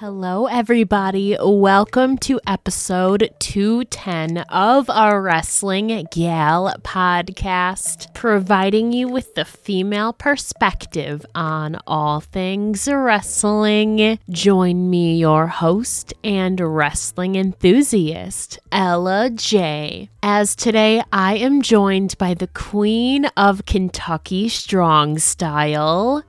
Hello, 0.00 0.46
everybody. 0.46 1.36
Welcome 1.42 2.18
to 2.18 2.40
episode 2.46 3.34
210 3.40 4.38
of 4.48 4.88
our 4.88 5.20
Wrestling 5.20 6.06
Gal 6.12 6.72
podcast, 6.82 8.14
providing 8.14 8.92
you 8.92 9.08
with 9.08 9.34
the 9.34 9.44
female 9.44 10.12
perspective 10.12 11.26
on 11.34 11.78
all 11.84 12.20
things 12.20 12.86
wrestling. 12.86 14.20
Join 14.30 14.88
me, 14.88 15.16
your 15.16 15.48
host 15.48 16.14
and 16.22 16.60
wrestling 16.60 17.34
enthusiast, 17.34 18.60
Ella 18.70 19.30
Jay. 19.30 20.10
As 20.22 20.54
today 20.54 21.02
I 21.12 21.38
am 21.38 21.60
joined 21.60 22.16
by 22.18 22.34
the 22.34 22.46
queen 22.46 23.24
of 23.36 23.66
Kentucky 23.66 24.48
Strong 24.48 25.18
Style, 25.18 26.22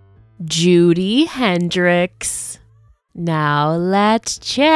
Judi 0.44 1.28
Hendrix. 1.28 2.59
Now 3.22 3.76
let's 3.76 4.38
chat. 4.38 4.70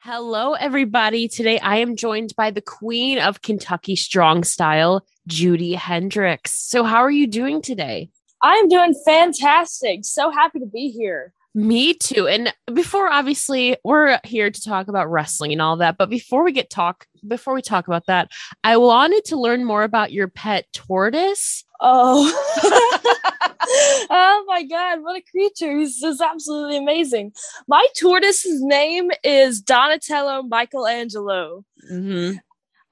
Hello, 0.00 0.52
everybody. 0.52 1.28
Today 1.28 1.58
I 1.60 1.76
am 1.76 1.96
joined 1.96 2.34
by 2.36 2.50
the 2.50 2.60
queen 2.60 3.18
of 3.18 3.40
Kentucky 3.40 3.96
Strong 3.96 4.44
Style, 4.44 5.06
Judi 5.30 5.74
Hendrix. 5.76 6.52
So, 6.52 6.84
how 6.84 6.98
are 6.98 7.10
you 7.10 7.26
doing 7.26 7.62
today? 7.62 8.10
I'm 8.42 8.68
doing 8.68 8.94
fantastic. 9.02 10.00
So 10.02 10.30
happy 10.30 10.58
to 10.58 10.66
be 10.66 10.90
here. 10.90 11.32
Me 11.54 11.94
too. 11.94 12.28
And 12.28 12.52
before 12.72 13.10
obviously 13.10 13.76
we're 13.82 14.20
here 14.24 14.50
to 14.50 14.60
talk 14.60 14.88
about 14.88 15.10
wrestling 15.10 15.52
and 15.52 15.62
all 15.62 15.76
that, 15.78 15.96
but 15.96 16.10
before 16.10 16.44
we 16.44 16.52
get 16.52 16.70
talk 16.70 17.06
before 17.26 17.54
we 17.54 17.62
talk 17.62 17.88
about 17.88 18.06
that, 18.06 18.30
I 18.62 18.76
wanted 18.76 19.24
to 19.26 19.40
learn 19.40 19.64
more 19.64 19.82
about 19.82 20.12
your 20.12 20.28
pet 20.28 20.66
tortoise. 20.72 21.64
Oh. 21.80 22.30
oh 24.10 24.44
my 24.46 24.62
god, 24.64 25.02
what 25.02 25.16
a 25.16 25.22
creature. 25.30 25.76
He's 25.76 26.00
just 26.00 26.20
absolutely 26.20 26.76
amazing. 26.76 27.32
My 27.66 27.86
tortoise's 27.98 28.62
name 28.62 29.10
is 29.24 29.60
Donatello 29.60 30.42
Michelangelo. 30.42 31.64
Mm-hmm. 31.90 32.36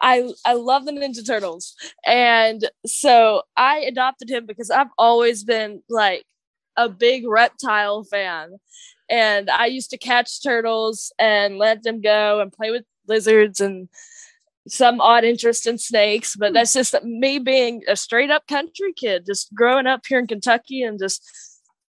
I 0.01 0.31
I 0.45 0.55
love 0.55 0.85
the 0.85 0.93
Ninja 0.93 1.27
Turtles. 1.27 1.75
And 2.07 2.69
so 2.87 3.43
I 3.57 3.79
adopted 3.81 4.29
him 4.31 4.47
because 4.47 4.70
I've 4.70 4.91
always 4.98 5.45
been 5.45 5.83
like 5.89 6.25
a 6.77 6.89
big 6.89 7.27
reptile 7.27 8.05
fan. 8.05 8.59
And 9.09 9.49
I 9.51 9.67
used 9.67 9.91
to 9.91 9.99
catch 9.99 10.43
turtles 10.43 11.13
and 11.19 11.59
let 11.59 11.83
them 11.83 12.01
go 12.01 12.41
and 12.41 12.53
play 12.53 12.71
with 12.71 12.85
lizards 13.07 13.61
and 13.61 13.89
some 14.69 15.01
odd 15.01 15.25
interest 15.25 15.67
in 15.67 15.79
snakes. 15.79 16.35
But 16.37 16.53
that's 16.53 16.73
just 16.73 16.95
me 17.05 17.39
being 17.39 17.83
a 17.89 17.97
straight 17.97 18.31
up 18.31 18.47
country 18.47 18.93
kid, 18.93 19.27
just 19.27 19.55
growing 19.55 19.87
up 19.87 20.03
here 20.07 20.19
in 20.19 20.27
Kentucky 20.27 20.83
and 20.83 20.99
just 20.99 21.23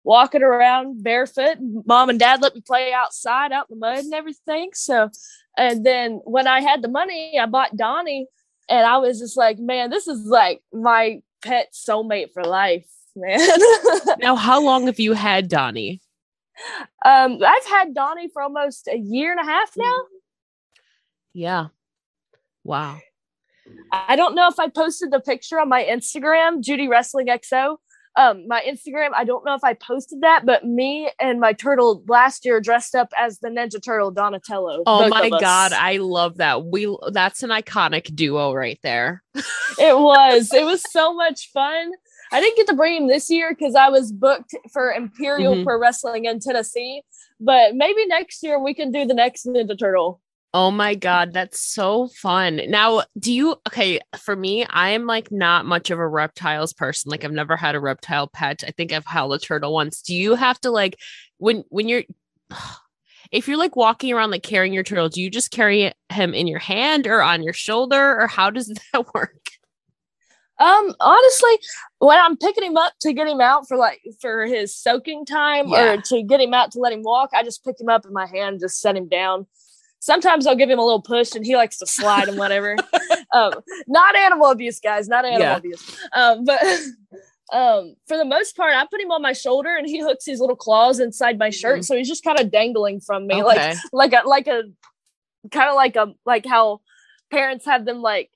walking 0.03 0.41
around 0.41 1.03
barefoot. 1.03 1.57
Mom 1.85 2.09
and 2.09 2.19
dad 2.19 2.41
let 2.41 2.55
me 2.55 2.61
play 2.61 2.93
outside, 2.93 3.51
out 3.51 3.67
in 3.69 3.77
the 3.77 3.85
mud 3.85 3.99
and 3.99 4.13
everything. 4.13 4.71
So, 4.73 5.09
and 5.57 5.85
then 5.85 6.21
when 6.23 6.47
I 6.47 6.61
had 6.61 6.81
the 6.81 6.87
money, 6.87 7.37
I 7.37 7.45
bought 7.45 7.75
Donnie. 7.75 8.27
And 8.69 8.85
I 8.85 8.99
was 8.99 9.19
just 9.19 9.35
like, 9.35 9.59
man, 9.59 9.89
this 9.89 10.07
is 10.07 10.25
like 10.25 10.61
my 10.71 11.21
pet 11.41 11.73
soulmate 11.73 12.31
for 12.31 12.43
life 12.43 12.87
man. 13.15 13.39
now, 14.19 14.35
how 14.35 14.61
long 14.61 14.87
have 14.87 14.99
you 14.99 15.13
had 15.13 15.47
Donnie? 15.47 16.01
Um, 17.05 17.39
I've 17.45 17.65
had 17.65 17.93
Donnie 17.93 18.29
for 18.31 18.41
almost 18.41 18.87
a 18.87 18.97
year 18.97 19.31
and 19.31 19.39
a 19.39 19.43
half 19.43 19.71
now. 19.77 19.95
Yeah. 21.33 21.67
Wow. 22.63 22.99
I 23.91 24.15
don't 24.15 24.35
know 24.35 24.47
if 24.47 24.59
I 24.59 24.67
posted 24.67 25.11
the 25.11 25.19
picture 25.19 25.59
on 25.59 25.69
my 25.69 25.83
Instagram, 25.83 26.61
Judi 26.61 26.89
Wrestling 26.89 27.27
XO. 27.27 27.77
Um, 28.17 28.45
my 28.47 28.61
Instagram, 28.67 29.11
I 29.15 29.23
don't 29.23 29.45
know 29.45 29.55
if 29.55 29.63
I 29.63 29.73
posted 29.73 30.21
that, 30.21 30.45
but 30.45 30.65
me 30.65 31.09
and 31.19 31.39
my 31.39 31.53
turtle 31.53 32.03
last 32.07 32.43
year 32.43 32.59
dressed 32.59 32.93
up 32.93 33.09
as 33.17 33.39
the 33.39 33.47
Ninja 33.47 33.81
Turtle 33.81 34.11
Donatello. 34.11 34.83
Oh 34.85 35.07
my 35.07 35.29
god, 35.29 35.71
I 35.71 35.97
love 35.97 36.37
that. 36.37 36.65
We 36.65 36.93
that's 37.13 37.41
an 37.41 37.51
iconic 37.51 38.13
duo 38.13 38.51
right 38.51 38.79
there. 38.83 39.23
it 39.35 39.97
was. 39.97 40.53
It 40.53 40.65
was 40.65 40.83
so 40.91 41.13
much 41.13 41.51
fun. 41.53 41.91
I 42.31 42.39
didn't 42.39 42.57
get 42.57 42.67
to 42.67 42.75
bring 42.75 42.95
him 42.95 43.07
this 43.07 43.29
year 43.29 43.53
because 43.57 43.75
I 43.75 43.89
was 43.89 44.11
booked 44.11 44.55
for 44.71 44.91
Imperial 44.91 45.55
mm-hmm. 45.55 45.63
Pro 45.65 45.79
Wrestling 45.79 46.25
in 46.25 46.39
Tennessee. 46.39 47.03
But 47.39 47.75
maybe 47.75 48.05
next 48.05 48.41
year 48.43 48.59
we 48.59 48.73
can 48.73 48.91
do 48.91 49.05
the 49.05 49.13
next 49.13 49.45
Ninja 49.45 49.77
Turtle. 49.77 50.21
Oh 50.53 50.69
my 50.69 50.95
god, 50.95 51.31
that's 51.31 51.61
so 51.61 52.09
fun. 52.09 52.59
Now, 52.67 53.03
do 53.17 53.31
you 53.31 53.55
okay, 53.67 54.01
for 54.17 54.35
me, 54.35 54.65
I 54.65 54.89
am 54.89 55.05
like 55.07 55.31
not 55.31 55.65
much 55.65 55.91
of 55.91 55.99
a 55.99 56.07
reptiles 56.07 56.73
person. 56.73 57.09
Like 57.09 57.23
I've 57.23 57.31
never 57.31 57.55
had 57.55 57.75
a 57.75 57.79
reptile 57.79 58.27
pet. 58.27 58.63
I 58.67 58.71
think 58.71 58.91
I've 58.91 59.05
held 59.05 59.33
a 59.33 59.39
turtle 59.39 59.73
once. 59.73 60.01
Do 60.01 60.13
you 60.13 60.35
have 60.35 60.59
to 60.61 60.71
like 60.71 60.99
when 61.37 61.63
when 61.69 61.87
you're 61.87 62.03
if 63.31 63.47
you're 63.47 63.57
like 63.57 63.77
walking 63.77 64.11
around 64.11 64.31
like 64.31 64.43
carrying 64.43 64.73
your 64.73 64.83
turtle, 64.83 65.07
do 65.07 65.21
you 65.21 65.29
just 65.29 65.51
carry 65.51 65.93
him 66.09 66.33
in 66.33 66.47
your 66.47 66.59
hand 66.59 67.07
or 67.07 67.21
on 67.21 67.43
your 67.43 67.53
shoulder 67.53 68.19
or 68.19 68.27
how 68.27 68.49
does 68.49 68.67
that 68.93 69.13
work? 69.13 69.37
Um, 70.61 70.93
honestly, 70.99 71.59
when 71.97 72.19
I'm 72.19 72.37
picking 72.37 72.63
him 72.63 72.77
up 72.77 72.93
to 73.01 73.13
get 73.13 73.27
him 73.27 73.41
out 73.41 73.67
for 73.67 73.77
like 73.77 73.99
for 74.19 74.45
his 74.45 74.75
soaking 74.75 75.25
time 75.25 75.69
yeah. 75.69 75.93
or 75.93 76.01
to 76.01 76.21
get 76.21 76.39
him 76.39 76.53
out 76.53 76.71
to 76.73 76.79
let 76.79 76.93
him 76.93 77.01
walk, 77.01 77.31
I 77.33 77.43
just 77.43 77.63
pick 77.65 77.81
him 77.81 77.89
up 77.89 78.05
in 78.05 78.13
my 78.13 78.27
hand, 78.27 78.59
just 78.59 78.79
set 78.79 78.95
him 78.95 79.07
down. 79.07 79.47
Sometimes 79.99 80.45
I'll 80.45 80.55
give 80.55 80.69
him 80.69 80.77
a 80.77 80.85
little 80.85 81.01
push 81.01 81.35
and 81.35 81.45
he 81.45 81.55
likes 81.55 81.77
to 81.79 81.87
slide 81.87 82.27
and 82.27 82.37
whatever. 82.37 82.75
um, 83.33 83.53
not 83.87 84.15
animal 84.15 84.51
abuse, 84.51 84.79
guys, 84.79 85.07
not 85.07 85.25
animal 85.25 85.41
yeah. 85.41 85.57
abuse. 85.57 85.97
Um, 86.13 86.45
but 86.45 86.61
um, 87.53 87.95
for 88.07 88.17
the 88.17 88.25
most 88.25 88.55
part, 88.55 88.75
I 88.75 88.85
put 88.85 89.01
him 89.01 89.11
on 89.11 89.21
my 89.23 89.33
shoulder 89.33 89.75
and 89.75 89.87
he 89.87 89.99
hooks 89.99 90.25
his 90.25 90.39
little 90.39 90.55
claws 90.55 90.99
inside 90.99 91.39
my 91.39 91.49
shirt, 91.49 91.77
mm-hmm. 91.77 91.83
so 91.83 91.95
he's 91.95 92.07
just 92.07 92.23
kind 92.23 92.39
of 92.39 92.51
dangling 92.51 92.99
from 92.99 93.25
me, 93.25 93.41
okay. 93.43 93.75
like 93.93 94.13
like 94.13 94.13
a 94.13 94.27
like 94.27 94.47
a 94.47 94.63
kind 95.49 95.69
of 95.69 95.75
like 95.75 95.95
a 95.95 96.13
like 96.23 96.45
how 96.45 96.81
parents 97.31 97.65
have 97.65 97.85
them 97.85 98.01
like 98.01 98.29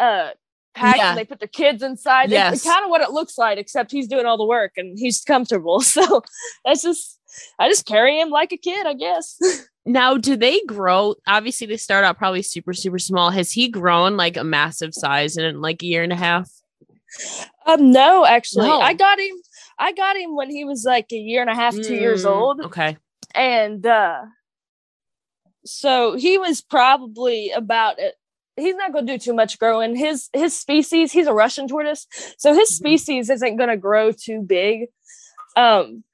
uh 0.00 0.30
pack 0.74 0.96
yeah. 0.96 1.10
and 1.10 1.18
they 1.18 1.24
put 1.24 1.40
their 1.40 1.48
kids 1.48 1.82
inside. 1.82 2.30
Yes. 2.30 2.56
It's 2.56 2.64
kind 2.64 2.84
of 2.84 2.90
what 2.90 3.00
it 3.00 3.10
looks 3.10 3.38
like, 3.38 3.58
except 3.58 3.90
he's 3.90 4.08
doing 4.08 4.26
all 4.26 4.36
the 4.36 4.46
work 4.46 4.72
and 4.76 4.98
he's 4.98 5.22
comfortable. 5.22 5.80
So 5.88 6.22
that's 6.64 6.82
just 6.82 7.18
I 7.58 7.68
just 7.68 7.86
carry 7.86 8.20
him 8.20 8.30
like 8.30 8.52
a 8.52 8.56
kid, 8.56 8.86
I 8.86 8.94
guess. 8.94 9.38
now, 9.86 10.16
do 10.16 10.36
they 10.36 10.60
grow? 10.66 11.14
Obviously, 11.26 11.66
they 11.66 11.76
start 11.76 12.04
out 12.04 12.18
probably 12.18 12.42
super, 12.42 12.72
super 12.72 12.98
small. 12.98 13.30
Has 13.30 13.52
he 13.52 13.68
grown 13.68 14.16
like 14.16 14.36
a 14.36 14.44
massive 14.44 14.94
size 14.94 15.36
in 15.36 15.60
like 15.60 15.82
a 15.82 15.86
year 15.86 16.02
and 16.02 16.12
a 16.12 16.16
half? 16.16 16.50
Um, 17.66 17.90
no, 17.90 18.24
actually, 18.24 18.68
no. 18.68 18.80
I 18.80 18.94
got 18.94 19.18
him. 19.18 19.36
I 19.78 19.92
got 19.92 20.16
him 20.16 20.34
when 20.34 20.50
he 20.50 20.64
was 20.64 20.84
like 20.84 21.12
a 21.12 21.16
year 21.16 21.40
and 21.40 21.50
a 21.50 21.54
half, 21.54 21.74
two 21.74 21.80
mm, 21.80 22.00
years 22.00 22.24
old. 22.24 22.60
Okay, 22.60 22.96
and 23.34 23.84
uh, 23.86 24.22
so 25.64 26.16
he 26.16 26.38
was 26.38 26.60
probably 26.60 27.50
about 27.50 27.98
he's 28.58 28.76
not 28.76 28.92
going 28.92 29.06
to 29.06 29.12
do 29.14 29.18
too 29.18 29.34
much 29.34 29.58
growing. 29.58 29.96
His 29.96 30.28
his 30.32 30.58
species, 30.58 31.12
he's 31.12 31.26
a 31.26 31.32
Russian 31.32 31.68
tortoise, 31.68 32.06
so 32.36 32.54
his 32.54 32.70
mm-hmm. 32.70 32.74
species 32.74 33.30
isn't 33.30 33.56
going 33.56 33.70
to 33.70 33.76
grow 33.76 34.12
too 34.12 34.42
big. 34.42 34.88
Um, 35.56 36.04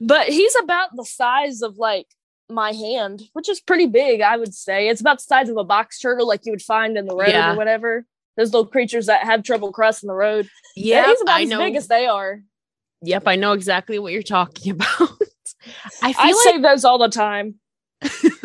but 0.00 0.28
he's 0.28 0.54
about 0.62 0.90
the 0.94 1.04
size 1.04 1.62
of 1.62 1.78
like 1.78 2.06
my 2.48 2.72
hand, 2.72 3.22
which 3.32 3.48
is 3.48 3.60
pretty 3.60 3.86
big, 3.86 4.20
I 4.20 4.36
would 4.36 4.54
say. 4.54 4.88
It's 4.88 5.00
about 5.00 5.18
the 5.18 5.24
size 5.24 5.48
of 5.48 5.56
a 5.56 5.64
box 5.64 5.98
turtle, 5.98 6.26
like 6.26 6.44
you 6.44 6.52
would 6.52 6.62
find 6.62 6.96
in 6.96 7.06
the 7.06 7.16
road 7.16 7.28
yeah. 7.28 7.52
or 7.52 7.56
whatever. 7.56 8.06
Those 8.36 8.52
little 8.52 8.66
creatures 8.66 9.06
that 9.06 9.24
have 9.24 9.42
trouble 9.42 9.72
crossing 9.72 10.08
the 10.08 10.14
road. 10.14 10.48
Yeah, 10.76 11.02
yeah 11.02 11.06
he's 11.06 11.22
about 11.22 11.36
I 11.36 11.42
as 11.42 11.48
know. 11.48 11.58
big 11.58 11.76
as 11.76 11.88
they 11.88 12.06
are. 12.06 12.40
Yep, 13.02 13.24
I 13.26 13.36
know 13.36 13.52
exactly 13.52 13.98
what 13.98 14.12
you're 14.12 14.22
talking 14.22 14.72
about. 14.72 15.10
I 16.02 16.12
feel 16.12 16.22
I 16.22 16.32
like- 16.32 16.36
save 16.44 16.62
those 16.62 16.84
all 16.84 16.98
the 16.98 17.08
time. 17.08 17.56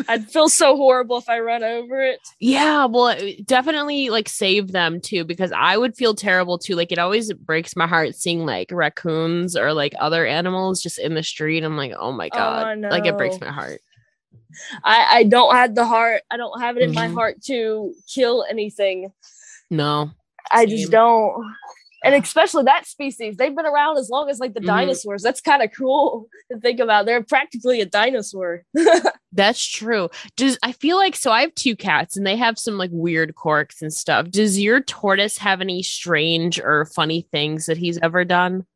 I'd 0.08 0.30
feel 0.30 0.48
so 0.48 0.76
horrible 0.76 1.18
if 1.18 1.28
I 1.28 1.40
run 1.40 1.62
over 1.62 2.02
it. 2.02 2.20
Yeah, 2.40 2.86
well, 2.86 3.16
definitely 3.44 4.10
like 4.10 4.28
save 4.28 4.72
them 4.72 5.00
too 5.00 5.24
because 5.24 5.52
I 5.52 5.76
would 5.76 5.96
feel 5.96 6.14
terrible 6.14 6.58
too. 6.58 6.74
Like 6.74 6.92
it 6.92 6.98
always 6.98 7.32
breaks 7.32 7.76
my 7.76 7.86
heart 7.86 8.14
seeing 8.14 8.46
like 8.46 8.70
raccoons 8.70 9.56
or 9.56 9.72
like 9.72 9.94
other 9.98 10.26
animals 10.26 10.82
just 10.82 10.98
in 10.98 11.14
the 11.14 11.22
street. 11.22 11.64
I'm 11.64 11.76
like, 11.76 11.92
oh 11.98 12.12
my 12.12 12.28
god, 12.28 12.66
oh, 12.66 12.74
no. 12.74 12.88
like 12.88 13.06
it 13.06 13.16
breaks 13.16 13.40
my 13.40 13.50
heart. 13.50 13.80
I 14.84 15.06
I 15.10 15.24
don't 15.24 15.54
have 15.54 15.74
the 15.74 15.86
heart. 15.86 16.22
I 16.30 16.36
don't 16.36 16.60
have 16.60 16.76
it 16.76 16.82
in 16.82 16.90
mm-hmm. 16.90 16.94
my 16.94 17.08
heart 17.08 17.42
to 17.44 17.94
kill 18.12 18.44
anything. 18.48 19.12
No, 19.70 20.10
I 20.50 20.66
just 20.66 20.90
don't 20.90 21.54
and 22.04 22.14
especially 22.14 22.64
that 22.64 22.86
species 22.86 23.36
they've 23.36 23.54
been 23.54 23.66
around 23.66 23.98
as 23.98 24.08
long 24.08 24.28
as 24.28 24.38
like 24.38 24.54
the 24.54 24.60
mm-hmm. 24.60 24.66
dinosaurs. 24.66 25.22
That's 25.22 25.40
kind 25.40 25.62
of 25.62 25.70
cool 25.76 26.28
to 26.50 26.58
think 26.58 26.80
about. 26.80 27.06
They're 27.06 27.22
practically 27.22 27.80
a 27.80 27.86
dinosaur. 27.86 28.64
That's 29.32 29.64
true. 29.64 30.08
Does 30.36 30.58
i 30.62 30.72
feel 30.72 30.96
like 30.96 31.14
so 31.14 31.30
i 31.30 31.40
have 31.42 31.54
two 31.54 31.76
cats 31.76 32.16
and 32.16 32.26
they 32.26 32.36
have 32.36 32.58
some 32.58 32.78
like 32.78 32.90
weird 32.92 33.34
quirks 33.34 33.82
and 33.82 33.92
stuff. 33.92 34.30
Does 34.30 34.58
your 34.58 34.80
tortoise 34.80 35.38
have 35.38 35.60
any 35.60 35.82
strange 35.82 36.58
or 36.58 36.86
funny 36.86 37.26
things 37.30 37.66
that 37.66 37.76
he's 37.76 37.98
ever 37.98 38.24
done? 38.24 38.66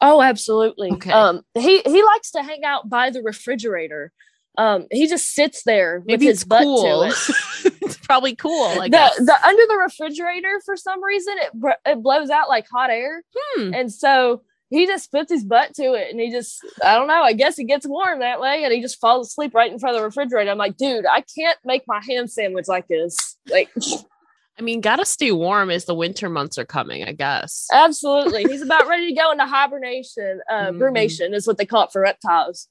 Oh 0.00 0.22
absolutely. 0.22 0.92
Okay. 0.92 1.12
um 1.12 1.42
he 1.54 1.80
he 1.80 2.02
likes 2.02 2.30
to 2.32 2.42
hang 2.42 2.64
out 2.64 2.88
by 2.88 3.10
the 3.10 3.22
refrigerator 3.22 4.12
um, 4.58 4.86
he 4.90 5.06
just 5.06 5.34
sits 5.34 5.62
there 5.62 6.02
Maybe 6.04 6.26
with 6.26 6.34
his 6.34 6.44
butt 6.44 6.64
cool. 6.64 6.82
to 6.82 7.08
it. 7.08 7.74
it's 7.82 7.96
probably 7.98 8.34
cool. 8.34 8.76
Like 8.76 8.90
the, 8.90 9.10
the 9.18 9.46
under 9.46 9.62
the 9.68 9.76
refrigerator 9.76 10.60
for 10.64 10.76
some 10.76 11.02
reason 11.02 11.36
it 11.38 11.76
it 11.86 12.02
blows 12.02 12.28
out 12.28 12.48
like 12.48 12.66
hot 12.68 12.90
air, 12.90 13.22
hmm. 13.32 13.72
and 13.72 13.92
so 13.92 14.42
he 14.68 14.86
just 14.86 15.12
puts 15.12 15.32
his 15.32 15.44
butt 15.44 15.74
to 15.74 15.94
it 15.94 16.10
and 16.10 16.20
he 16.20 16.30
just 16.30 16.58
I 16.84 16.96
don't 16.96 17.06
know. 17.06 17.22
I 17.22 17.34
guess 17.34 17.56
he 17.56 17.64
gets 17.64 17.86
warm 17.86 18.18
that 18.18 18.40
way, 18.40 18.64
and 18.64 18.72
he 18.72 18.82
just 18.82 19.00
falls 19.00 19.28
asleep 19.28 19.54
right 19.54 19.70
in 19.70 19.78
front 19.78 19.94
of 19.94 20.02
the 20.02 20.06
refrigerator. 20.06 20.50
I'm 20.50 20.58
like, 20.58 20.76
dude, 20.76 21.06
I 21.06 21.22
can't 21.22 21.58
make 21.64 21.84
my 21.86 22.02
ham 22.06 22.26
sandwich 22.26 22.66
like 22.68 22.88
this. 22.88 23.36
Like. 23.48 23.70
I 24.58 24.62
mean, 24.62 24.80
gotta 24.80 25.04
stay 25.04 25.30
warm 25.30 25.70
as 25.70 25.84
the 25.84 25.94
winter 25.94 26.28
months 26.28 26.58
are 26.58 26.64
coming, 26.64 27.04
I 27.04 27.12
guess. 27.12 27.68
Absolutely. 27.72 28.44
He's 28.44 28.62
about 28.62 28.88
ready 28.88 29.08
to 29.08 29.14
go 29.14 29.30
into 29.30 29.46
hibernation. 29.46 30.40
Uh, 30.50 30.66
mm-hmm. 30.66 30.82
Brumation 30.82 31.32
is 31.32 31.46
what 31.46 31.58
they 31.58 31.66
call 31.66 31.84
it 31.84 31.92
for 31.92 32.00
reptiles. 32.00 32.66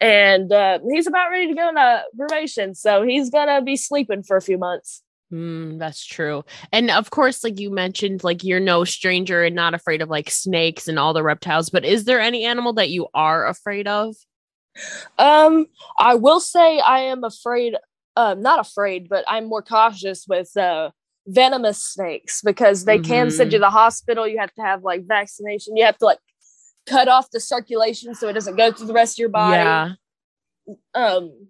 And 0.00 0.52
uh, 0.52 0.80
he's 0.90 1.06
about 1.06 1.30
ready 1.30 1.46
to 1.48 1.54
go 1.54 1.68
into 1.68 2.02
brumation. 2.18 2.76
So 2.76 3.02
he's 3.02 3.30
gonna 3.30 3.62
be 3.62 3.76
sleeping 3.76 4.24
for 4.24 4.36
a 4.36 4.42
few 4.42 4.58
months. 4.58 5.02
Mm, 5.32 5.78
that's 5.78 6.04
true. 6.04 6.44
And 6.72 6.90
of 6.90 7.10
course, 7.10 7.44
like 7.44 7.60
you 7.60 7.70
mentioned, 7.70 8.24
like 8.24 8.42
you're 8.42 8.60
no 8.60 8.84
stranger 8.84 9.44
and 9.44 9.54
not 9.54 9.74
afraid 9.74 10.02
of 10.02 10.08
like 10.08 10.30
snakes 10.30 10.88
and 10.88 10.98
all 10.98 11.12
the 11.12 11.22
reptiles, 11.22 11.70
but 11.70 11.84
is 11.84 12.04
there 12.04 12.20
any 12.20 12.44
animal 12.44 12.72
that 12.74 12.88
you 12.90 13.08
are 13.14 13.46
afraid 13.46 13.86
of? 13.86 14.16
Um, 15.18 15.66
I 15.98 16.14
will 16.14 16.40
say 16.40 16.80
I 16.80 17.00
am 17.00 17.24
afraid, 17.24 17.76
um, 18.16 18.40
not 18.40 18.58
afraid, 18.58 19.08
but 19.08 19.24
I'm 19.28 19.46
more 19.46 19.62
cautious 19.62 20.24
with 20.26 20.56
uh 20.56 20.90
venomous 21.28 21.82
snakes 21.82 22.40
because 22.42 22.84
they 22.84 22.98
mm-hmm. 22.98 23.12
can 23.12 23.30
send 23.30 23.52
you 23.52 23.58
mm-hmm. 23.58 23.64
to 23.64 23.66
the 23.66 23.70
hospital. 23.70 24.26
You 24.26 24.38
have 24.38 24.52
to 24.54 24.62
have 24.62 24.82
like 24.82 25.06
vaccination. 25.06 25.76
You 25.76 25.84
have 25.84 25.98
to 25.98 26.06
like 26.06 26.18
cut 26.86 27.06
off 27.06 27.30
the 27.30 27.40
circulation 27.40 28.14
so 28.14 28.28
it 28.28 28.32
doesn't 28.32 28.56
go 28.56 28.72
through 28.72 28.86
the 28.86 28.94
rest 28.94 29.14
of 29.14 29.18
your 29.18 29.28
body. 29.28 29.56
Yeah. 29.56 29.92
Um, 30.94 31.48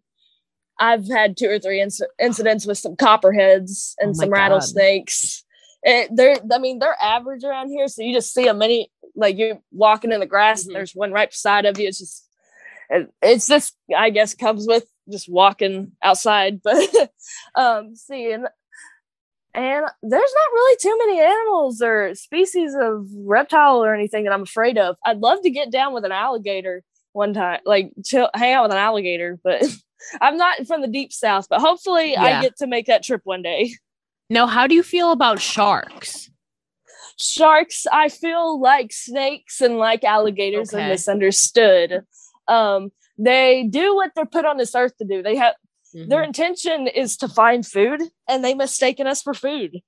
I've 0.78 1.08
had 1.08 1.36
two 1.36 1.48
or 1.48 1.58
three 1.58 1.80
inc- 1.80 2.02
incidents 2.20 2.66
with 2.66 2.78
some 2.78 2.96
copperheads 2.96 3.94
and 3.98 4.10
oh 4.10 4.12
some 4.14 4.30
rattlesnakes. 4.30 5.44
It, 5.82 6.10
they're, 6.12 6.36
I 6.52 6.58
mean, 6.58 6.80
they're 6.80 6.96
average 7.00 7.44
around 7.44 7.70
here, 7.70 7.88
so 7.88 8.02
you 8.02 8.12
just 8.12 8.34
see 8.34 8.44
them 8.44 8.58
many. 8.58 8.90
Like 9.14 9.38
you're 9.38 9.60
walking 9.72 10.12
in 10.12 10.20
the 10.20 10.26
grass, 10.26 10.60
mm-hmm. 10.60 10.70
and 10.70 10.76
there's 10.76 10.94
one 10.94 11.12
right 11.12 11.30
beside 11.30 11.66
of 11.66 11.78
you. 11.78 11.88
It's 11.88 11.98
just, 11.98 12.28
it, 12.90 13.12
it's 13.22 13.48
just, 13.48 13.76
I 13.96 14.10
guess, 14.10 14.34
comes 14.34 14.66
with 14.68 14.84
just 15.10 15.28
walking 15.28 15.92
outside. 16.02 16.60
But 16.68 17.10
um, 17.54 17.96
seeing 17.96 18.44
and 19.54 19.86
there's 20.02 20.34
not 20.34 20.52
really 20.52 20.76
too 20.80 20.98
many 20.98 21.20
animals 21.20 21.82
or 21.82 22.14
species 22.14 22.74
of 22.74 23.06
reptile 23.24 23.82
or 23.82 23.94
anything 23.94 24.24
that 24.24 24.32
I'm 24.32 24.42
afraid 24.42 24.78
of. 24.78 24.96
I'd 25.04 25.18
love 25.18 25.42
to 25.42 25.50
get 25.50 25.72
down 25.72 25.94
with 25.94 26.04
an 26.04 26.12
alligator 26.12 26.82
one 27.12 27.34
time, 27.34 27.60
like 27.64 27.92
chill, 28.04 28.30
hang 28.34 28.54
out 28.54 28.64
with 28.64 28.72
an 28.72 28.78
alligator, 28.78 29.38
but 29.42 29.62
I'm 30.20 30.36
not 30.36 30.66
from 30.66 30.82
the 30.82 30.88
deep 30.88 31.12
south. 31.12 31.46
But 31.48 31.60
hopefully, 31.60 32.12
yeah. 32.12 32.22
I 32.22 32.42
get 32.42 32.56
to 32.58 32.66
make 32.66 32.86
that 32.86 33.02
trip 33.02 33.22
one 33.24 33.42
day. 33.42 33.74
Now, 34.30 34.46
how 34.46 34.66
do 34.66 34.74
you 34.74 34.82
feel 34.82 35.10
about 35.10 35.40
sharks? 35.40 36.30
Sharks, 37.18 37.86
I 37.90 38.10
feel 38.10 38.60
like 38.60 38.92
snakes 38.92 39.62
and 39.62 39.78
like 39.78 40.04
alligators 40.04 40.74
okay. 40.74 40.84
are 40.84 40.88
misunderstood. 40.90 42.02
Um, 42.46 42.90
they 43.16 43.66
do 43.70 43.94
what 43.94 44.12
they're 44.14 44.26
put 44.26 44.44
on 44.44 44.58
this 44.58 44.74
earth 44.74 44.96
to 44.98 45.06
do. 45.06 45.22
They 45.22 45.36
have 45.36 45.54
Mm-hmm. 45.94 46.08
Their 46.08 46.22
intention 46.22 46.86
is 46.86 47.16
to 47.18 47.28
find 47.28 47.66
food, 47.66 48.02
and 48.28 48.44
they 48.44 48.54
mistaken 48.54 49.06
us 49.06 49.22
for 49.22 49.34
food. 49.34 49.80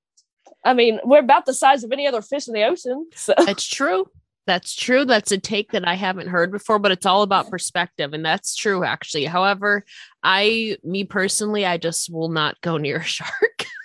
I 0.64 0.74
mean, 0.74 1.00
we're 1.04 1.20
about 1.20 1.46
the 1.46 1.54
size 1.54 1.84
of 1.84 1.92
any 1.92 2.06
other 2.06 2.22
fish 2.22 2.48
in 2.48 2.54
the 2.54 2.64
ocean. 2.64 3.08
So 3.14 3.34
that's 3.36 3.66
true. 3.66 4.06
That's 4.46 4.74
true. 4.74 5.04
That's 5.04 5.30
a 5.32 5.38
take 5.38 5.72
that 5.72 5.86
I 5.86 5.94
haven't 5.94 6.28
heard 6.28 6.50
before, 6.50 6.78
but 6.78 6.90
it's 6.90 7.06
all 7.06 7.22
about 7.22 7.50
perspective. 7.50 8.12
And 8.14 8.24
that's 8.24 8.56
true, 8.56 8.84
actually. 8.84 9.26
However, 9.26 9.84
I, 10.22 10.76
me 10.82 11.04
personally, 11.04 11.64
I 11.64 11.76
just 11.76 12.12
will 12.12 12.30
not 12.30 12.60
go 12.60 12.76
near 12.76 12.98
a 12.98 13.04
shark. 13.04 13.66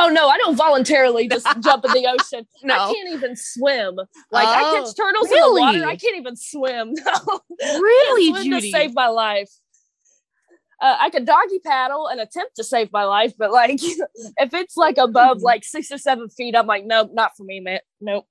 Oh 0.00 0.08
no, 0.08 0.28
I 0.28 0.38
don't 0.38 0.54
voluntarily 0.54 1.28
just 1.28 1.44
jump 1.60 1.84
in 1.84 1.90
the 1.90 2.06
ocean. 2.06 2.46
No. 2.62 2.74
I 2.74 2.92
can't 2.94 3.08
even 3.14 3.34
swim. 3.34 3.96
Like 4.30 4.46
oh, 4.46 4.52
I 4.52 4.78
catch 4.78 4.96
turtles 4.96 5.28
really? 5.28 5.60
in 5.60 5.72
the 5.72 5.80
water. 5.80 5.90
I 5.90 5.96
can't 5.96 6.16
even 6.16 6.36
swim. 6.36 6.94
No. 7.04 7.40
Really, 7.60 8.32
Judi? 8.32 8.60
To 8.60 8.70
save 8.70 8.94
my 8.94 9.08
life 9.08 9.50
uh, 10.80 10.96
I 11.00 11.10
could 11.10 11.26
doggy 11.26 11.58
paddle 11.58 12.06
and 12.06 12.20
attempt 12.20 12.56
to 12.56 12.64
save 12.64 12.92
my 12.92 13.04
life, 13.04 13.34
but 13.38 13.50
like 13.50 13.72
if 13.82 14.54
it's 14.54 14.76
like 14.76 14.98
above 14.98 15.42
like 15.42 15.64
six 15.64 15.90
or 15.90 15.98
seven 15.98 16.28
feet, 16.28 16.56
I'm 16.56 16.66
like, 16.66 16.84
nope, 16.84 17.10
not 17.12 17.36
for 17.36 17.44
me, 17.44 17.60
man. 17.60 17.80
Nope. 18.00 18.26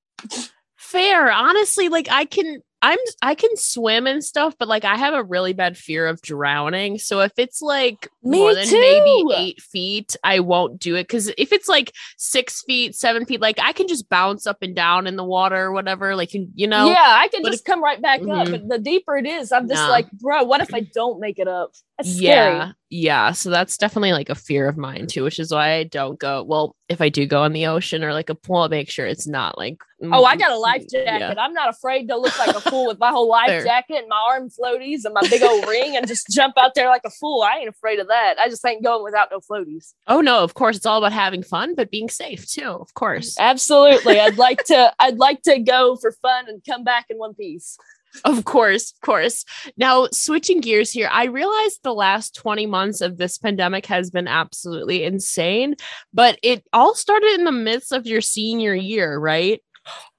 Fair. 0.77 1.31
Honestly, 1.31 1.89
like 1.89 2.07
I 2.09 2.25
can 2.25 2.61
I'm 2.81 2.99
I 3.23 3.33
can 3.33 3.55
swim 3.55 4.05
and 4.05 4.23
stuff, 4.23 4.55
but 4.59 4.67
like 4.67 4.85
I 4.85 4.95
have 4.95 5.15
a 5.15 5.23
really 5.23 5.53
bad 5.53 5.77
fear 5.77 6.05
of 6.07 6.21
drowning. 6.21 6.99
So 6.99 7.21
if 7.21 7.31
it's 7.37 7.61
like 7.61 8.07
Me 8.23 8.37
more 8.37 8.53
than 8.53 8.67
too. 8.67 8.79
maybe 8.79 9.35
eight 9.35 9.61
feet, 9.61 10.15
I 10.23 10.41
won't 10.41 10.79
do 10.79 10.95
it. 10.95 11.09
Cause 11.09 11.31
if 11.37 11.51
it's 11.51 11.67
like 11.67 11.91
six 12.17 12.61
feet, 12.63 12.95
seven 12.95 13.25
feet, 13.25 13.41
like 13.41 13.59
I 13.59 13.73
can 13.73 13.87
just 13.87 14.09
bounce 14.09 14.45
up 14.45 14.61
and 14.61 14.75
down 14.75 15.07
in 15.07 15.15
the 15.15 15.23
water 15.23 15.55
or 15.55 15.71
whatever. 15.71 16.15
Like 16.15 16.33
you 16.33 16.67
know. 16.67 16.87
Yeah, 16.87 17.15
I 17.17 17.27
can 17.29 17.41
but 17.41 17.51
just 17.51 17.61
if, 17.61 17.65
come 17.65 17.83
right 17.83 18.01
back 18.01 18.21
mm-hmm. 18.21 18.31
up. 18.31 18.51
But 18.51 18.69
the 18.69 18.79
deeper 18.79 19.17
it 19.17 19.25
is, 19.25 19.51
I'm 19.51 19.67
just 19.67 19.81
nah. 19.81 19.89
like, 19.89 20.11
bro, 20.11 20.43
what 20.43 20.61
if 20.61 20.73
I 20.73 20.81
don't 20.81 21.19
make 21.19 21.39
it 21.39 21.47
up? 21.47 21.71
That's 21.97 22.21
yeah. 22.21 22.59
Scary. 22.59 22.73
Yeah. 22.89 23.31
So 23.33 23.49
that's 23.49 23.77
definitely 23.77 24.13
like 24.13 24.29
a 24.29 24.35
fear 24.35 24.67
of 24.67 24.77
mine 24.77 25.07
too, 25.07 25.23
which 25.23 25.39
is 25.39 25.51
why 25.51 25.73
I 25.73 25.83
don't 25.83 26.17
go. 26.19 26.43
Well, 26.43 26.75
if 26.87 27.01
I 27.01 27.09
do 27.09 27.25
go 27.25 27.43
in 27.43 27.53
the 27.53 27.67
ocean 27.67 28.03
or 28.03 28.13
like 28.13 28.29
a 28.29 28.35
pool, 28.35 28.57
I'll 28.57 28.69
make 28.69 28.89
sure 28.89 29.05
it's 29.05 29.27
not 29.27 29.57
like 29.57 29.77
Oh, 30.03 30.25
I 30.25 30.35
got 30.35 30.51
a 30.51 30.57
life 30.57 30.83
mm, 30.83 30.85
mm, 30.85 31.05
jacket. 31.05 31.35
Yeah. 31.35 31.43
I'm 31.43 31.53
not 31.53 31.69
afraid 31.69 32.07
to 32.09 32.17
look 32.17 32.37
like 32.37 32.55
a 32.55 32.61
fool 32.61 32.85
with 32.85 32.99
my 32.99 33.09
whole 33.09 33.27
life 33.27 33.63
jacket 33.63 33.97
and 33.97 34.07
my 34.07 34.23
arm 34.29 34.49
floaties 34.49 35.05
and 35.05 35.13
my 35.13 35.21
big 35.27 35.41
old 35.41 35.67
ring 35.67 35.97
and 35.97 36.07
just 36.07 36.27
jump 36.31 36.53
out 36.57 36.75
there 36.75 36.87
like 36.87 37.01
a 37.03 37.09
fool. 37.09 37.41
I 37.41 37.57
ain't 37.57 37.69
afraid 37.69 37.99
of 37.99 38.07
that. 38.07 38.35
I 38.39 38.47
just 38.47 38.63
ain't 38.63 38.83
going 38.83 39.03
without 39.03 39.29
no 39.31 39.39
floaties. 39.39 39.93
Oh 40.07 40.21
no, 40.21 40.43
of 40.43 40.53
course 40.53 40.77
it's 40.77 40.85
all 40.85 40.99
about 40.99 41.13
having 41.13 41.41
fun, 41.41 41.73
but 41.73 41.89
being 41.89 42.09
safe 42.09 42.47
too, 42.47 42.69
of 42.69 42.93
course. 42.93 43.35
Absolutely. 43.39 44.19
I'd 44.19 44.37
like 44.37 44.63
to 44.65 44.93
I'd 44.99 45.17
like 45.17 45.41
to 45.43 45.59
go 45.59 45.97
for 45.99 46.11
fun 46.21 46.47
and 46.47 46.61
come 46.63 46.83
back 46.83 47.07
in 47.09 47.17
one 47.17 47.33
piece. 47.33 47.77
Of 48.25 48.45
course, 48.45 48.91
of 48.91 49.01
course. 49.01 49.45
Now, 49.77 50.07
switching 50.11 50.61
gears 50.61 50.91
here, 50.91 51.09
I 51.11 51.25
realized 51.25 51.79
the 51.83 51.93
last 51.93 52.35
20 52.35 52.65
months 52.65 53.01
of 53.01 53.17
this 53.17 53.37
pandemic 53.37 53.85
has 53.87 54.09
been 54.09 54.27
absolutely 54.27 55.03
insane, 55.03 55.75
but 56.13 56.39
it 56.43 56.63
all 56.73 56.95
started 56.95 57.31
in 57.33 57.45
the 57.45 57.51
midst 57.51 57.91
of 57.91 58.05
your 58.05 58.21
senior 58.21 58.73
year, 58.73 59.17
right? 59.17 59.61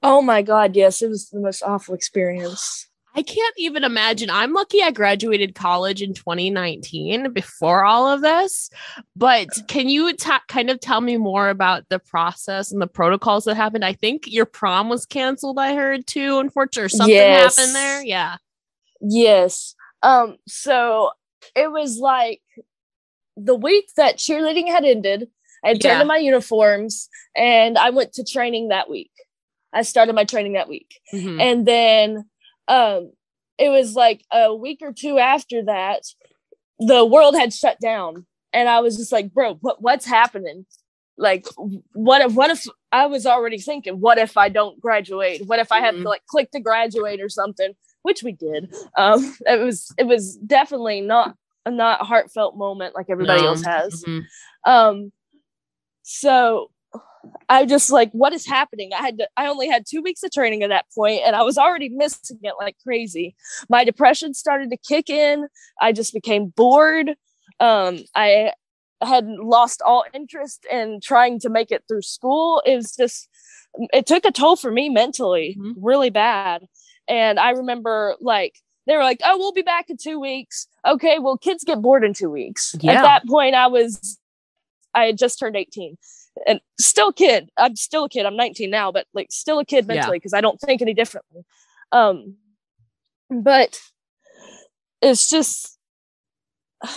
Oh 0.03 0.23
my 0.23 0.43
God, 0.43 0.77
yes, 0.77 1.03
it 1.03 1.09
was 1.09 1.29
the 1.29 1.41
most 1.41 1.63
awful 1.63 1.95
experience. 1.95 2.88
I 3.19 3.23
can't 3.23 3.55
even 3.59 3.83
imagine. 3.83 4.31
I'm 4.31 4.53
lucky 4.53 4.81
I 4.81 4.93
graduated 4.93 5.57
college 5.57 6.03
in 6.03 6.15
2019 6.15 7.33
before 7.33 7.85
all 7.85 8.07
of 8.07 8.21
this. 8.21 8.71
But 9.17 9.49
can 9.67 9.89
you 9.89 10.15
ta- 10.15 10.45
kind 10.47 10.71
of 10.71 10.79
tell 10.79 11.01
me 11.01 11.17
more 11.17 11.49
about 11.49 11.89
the 11.89 11.99
process 11.99 12.71
and 12.71 12.81
the 12.81 12.87
protocols 12.87 13.45
that 13.47 13.57
happened? 13.57 13.85
I 13.85 13.93
think 13.93 14.29
your 14.29 14.47
prom 14.47 14.89
was 14.89 15.05
canceled, 15.05 15.59
I 15.59 15.75
heard 15.75 16.07
too, 16.07 16.39
unfortunately, 16.39 16.87
or 16.87 16.89
something 16.89 17.13
yes. 17.17 17.57
happened 17.57 17.75
there. 17.75 18.05
Yeah. 18.05 18.37
Yes. 19.01 19.75
Um, 20.05 20.37
so 20.47 21.11
it 21.57 21.73
was 21.73 21.99
like 21.99 22.41
the 23.37 23.57
week 23.57 23.89
that 23.97 24.19
cheerleading 24.19 24.69
had 24.69 24.85
ended, 24.85 25.29
I 25.65 25.71
had 25.71 25.81
turned 25.81 25.97
yeah. 25.97 26.03
in 26.03 26.07
my 26.07 26.19
uniforms 26.19 27.09
and 27.37 27.77
I 27.77 27.91
went 27.91 28.13
to 28.13 28.23
training 28.23 28.69
that 28.69 28.89
week. 28.89 29.11
I 29.73 29.83
started 29.83 30.15
my 30.15 30.23
training 30.23 30.53
that 30.53 30.69
week. 30.69 31.01
Mm-hmm. 31.13 31.41
And 31.41 31.67
then 31.67 32.25
um 32.69 33.13
it 33.59 33.71
was 33.71 33.95
like 33.95 34.25
a 34.33 34.55
week 34.55 34.79
or 34.83 34.93
two 34.93 35.19
after 35.19 35.65
that, 35.65 36.03
the 36.79 37.05
world 37.05 37.35
had 37.35 37.53
shut 37.53 37.79
down. 37.81 38.27
And 38.53 38.69
I 38.69 38.81
was 38.81 38.97
just 38.97 39.13
like, 39.13 39.33
bro, 39.33 39.55
what, 39.61 39.83
what's 39.83 40.07
happening? 40.07 40.65
Like, 41.17 41.47
what 41.93 42.23
if, 42.23 42.35
what 42.35 42.51
if 42.51 42.65
I 42.93 43.07
was 43.07 43.27
already 43.27 43.59
thinking, 43.59 44.01
what 44.01 44.19
if 44.19 44.37
I 44.37 44.49
don't 44.49 44.81
graduate? 44.81 45.43
What 45.47 45.59
if 45.59 45.73
I 45.73 45.81
have 45.81 45.95
mm-hmm. 45.95 46.05
to 46.05 46.09
like 46.09 46.25
click 46.27 46.51
to 46.53 46.61
graduate 46.61 47.21
or 47.21 47.29
something? 47.29 47.73
Which 48.03 48.23
we 48.23 48.33
did. 48.33 48.73
Um, 48.97 49.37
it 49.47 49.61
was, 49.61 49.93
it 49.99 50.07
was 50.07 50.37
definitely 50.37 51.01
not, 51.01 51.37
a 51.67 51.71
not 51.71 52.07
heartfelt 52.07 52.57
moment 52.57 52.95
like 52.95 53.07
everybody 53.11 53.43
no. 53.43 53.49
else 53.49 53.65
has. 53.65 54.05
Mm-hmm. 54.05 54.71
Um, 54.71 55.13
so 56.03 56.71
I 57.49 57.67
just 57.67 57.91
like, 57.91 58.11
what 58.13 58.33
is 58.33 58.47
happening? 58.47 58.91
I 58.93 59.03
had 59.03 59.19
to, 59.19 59.29
I 59.37 59.47
only 59.47 59.69
had 59.69 59.85
two 59.89 60.03
weeks 60.03 60.23
of 60.23 60.31
training 60.31 60.63
at 60.63 60.71
that 60.71 60.87
point, 60.95 61.23
and 61.25 61.35
I 61.35 61.43
was 61.43 61.59
already 61.59 61.89
missing 61.89 62.39
it 62.43 62.55
like 62.61 62.77
crazy. 62.83 63.35
My 63.69 63.85
depression 63.85 64.35
started 64.35 64.71
to 64.71 64.77
kick 64.77 65.11
in. 65.11 65.49
I 65.81 65.93
just 65.93 66.13
became 66.13 66.49
bored. 66.49 67.15
Um, 67.61 68.01
I 68.15 68.53
had 69.03 69.27
lost 69.27 69.83
all 69.85 70.05
interest 70.13 70.67
in 70.71 71.01
trying 71.03 71.41
to 71.41 71.49
make 71.49 71.71
it 71.71 71.85
through 71.89 72.03
school. 72.03 72.63
It 72.67 72.77
was 72.77 72.95
just, 72.95 73.29
it 73.93 74.07
took 74.07 74.25
a 74.25 74.33
toll 74.33 74.57
for 74.57 74.71
me 74.71 74.89
mentally, 74.89 75.57
mm-hmm. 75.59 75.73
really 75.85 76.11
bad. 76.11 76.67
And 77.09 77.39
I 77.39 77.51
remember 77.51 78.17
like 78.21 78.57
they 78.87 78.97
were 78.97 79.03
like, 79.03 79.21
"Oh, 79.25 79.37
we'll 79.39 79.53
be 79.53 79.63
back 79.63 79.91
in 79.91 79.97
two 79.97 80.19
weeks." 80.19 80.67
Okay, 80.87 81.19
well, 81.19 81.37
kids 81.37 81.65
get 81.65 81.81
bored 81.81 82.05
in 82.05 82.15
two 82.15 82.31
weeks. 82.31 82.75
Yeah. 82.81 82.93
At 82.93 83.03
that 83.03 83.27
point, 83.27 83.55
I 83.55 83.67
was, 83.67 84.19
I 84.95 85.05
had 85.05 85.19
just 85.19 85.39
turned 85.39 85.57
eighteen 85.57 85.97
and 86.47 86.61
still 86.79 87.09
a 87.09 87.15
kid. 87.15 87.51
I'm 87.57 87.77
still 87.77 88.05
a 88.05 88.09
kid. 88.09 88.27
I'm 88.27 88.37
19 88.37 88.71
now, 88.71 88.93
but 88.93 89.07
like 89.15 89.29
still 89.31 89.59
a 89.59 89.65
kid 89.65 89.87
mentally 89.87 90.19
because 90.19 90.33
yeah. 90.33 90.39
I 90.39 90.41
don't 90.41 90.61
think 90.61 90.83
any 90.83 90.95
differently. 90.95 91.45
Um, 91.93 92.37
but 93.31 93.81
it's 95.03 95.29
just 95.29 95.79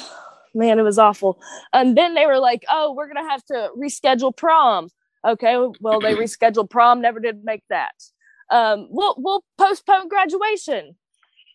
man, 0.55 0.79
it 0.79 0.83
was 0.83 1.00
awful. 1.00 1.39
And 1.74 1.98
then 1.98 2.13
they 2.13 2.25
were 2.25 2.39
like, 2.39 2.63
"Oh, 2.69 2.93
we're 2.93 3.07
gonna 3.07 3.29
have 3.29 3.43
to 3.45 3.69
reschedule 3.77 4.36
prom." 4.36 4.89
Okay, 5.25 5.55
well 5.79 6.00
they 6.00 6.15
rescheduled 6.15 6.69
prom, 6.69 7.01
never 7.01 7.19
did 7.19 7.43
make 7.43 7.63
that. 7.69 7.93
Um, 8.50 8.88
we'll 8.89 9.15
we'll 9.17 9.43
postpone 9.57 10.10
graduation. 10.10 10.95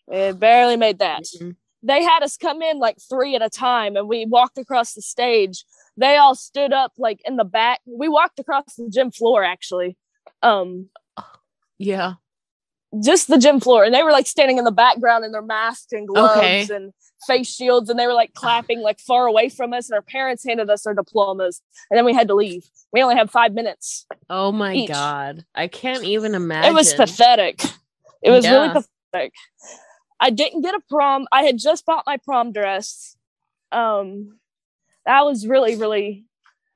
It 0.09 0.39
barely 0.39 0.77
made 0.77 1.01
that. 1.01 1.25
Mm-hmm. 1.25 1.51
They 1.83 2.03
had 2.03 2.23
us 2.23 2.37
come 2.37 2.63
in 2.63 2.79
like 2.79 2.97
three 3.09 3.35
at 3.37 3.43
a 3.43 3.51
time, 3.51 3.97
and 3.97 4.09
we 4.09 4.27
walked 4.27 4.59
across 4.59 4.95
the 4.95 5.03
stage. 5.03 5.65
They 5.97 6.17
all 6.17 6.35
stood 6.35 6.73
up 6.73 6.93
like 6.99 7.21
in 7.25 7.37
the 7.37 7.45
back. 7.45 7.81
We 7.87 8.09
walked 8.09 8.39
across 8.39 8.75
the 8.77 8.91
gym 8.91 9.11
floor 9.11 9.45
actually. 9.45 9.97
Um, 10.43 10.89
yeah, 11.79 12.15
just 13.03 13.29
the 13.29 13.39
gym 13.39 13.61
floor, 13.61 13.85
and 13.85 13.95
they 13.95 14.03
were 14.03 14.13
like 14.13 14.27
standing 14.27 14.59
in 14.59 14.65
the 14.65 14.73
background 14.73 15.25
in 15.25 15.33
their 15.33 15.43
masks 15.43 15.93
and 15.93 16.07
gloves 16.07 16.39
okay. 16.39 16.67
and 16.71 16.93
face 17.27 17.53
shields. 17.53 17.91
And 17.91 17.99
they 17.99 18.07
were 18.07 18.15
like 18.15 18.35
clapping 18.35 18.81
like 18.81 19.01
far 19.01 19.27
away 19.27 19.49
from 19.49 19.73
us. 19.73 19.89
And 19.91 19.95
our 19.95 20.03
parents 20.03 20.45
handed 20.45 20.71
us 20.71 20.87
our 20.87 20.95
diplomas. 20.95 21.63
And 21.91 21.99
then 21.99 22.05
we 22.05 22.15
had 22.15 22.29
to 22.29 22.35
leave. 22.35 22.65
We 22.93 23.03
only 23.03 23.17
had 23.17 23.31
five 23.31 23.53
minutes 23.53 24.07
oh 24.31 24.53
my 24.53 24.75
each. 24.75 24.89
god. 24.89 25.45
I 25.55 25.69
can't 25.69 26.05
even 26.05 26.35
imagine 26.35 26.71
it 26.71 26.75
was 26.75 26.95
pathetic. 26.95 27.63
It 28.23 28.31
was 28.31 28.45
yeah. 28.45 28.53
really 28.53 28.69
pathetic. 29.13 29.33
I 30.19 30.31
didn't 30.31 30.63
get 30.63 30.75
a 30.75 30.81
prom. 30.89 31.27
I 31.31 31.43
had 31.43 31.59
just 31.59 31.85
bought 31.85 32.05
my 32.07 32.17
prom 32.17 32.53
dress. 32.53 33.17
Um 33.73 34.39
that 35.07 35.25
was 35.25 35.47
really 35.47 35.77
really 35.77 36.25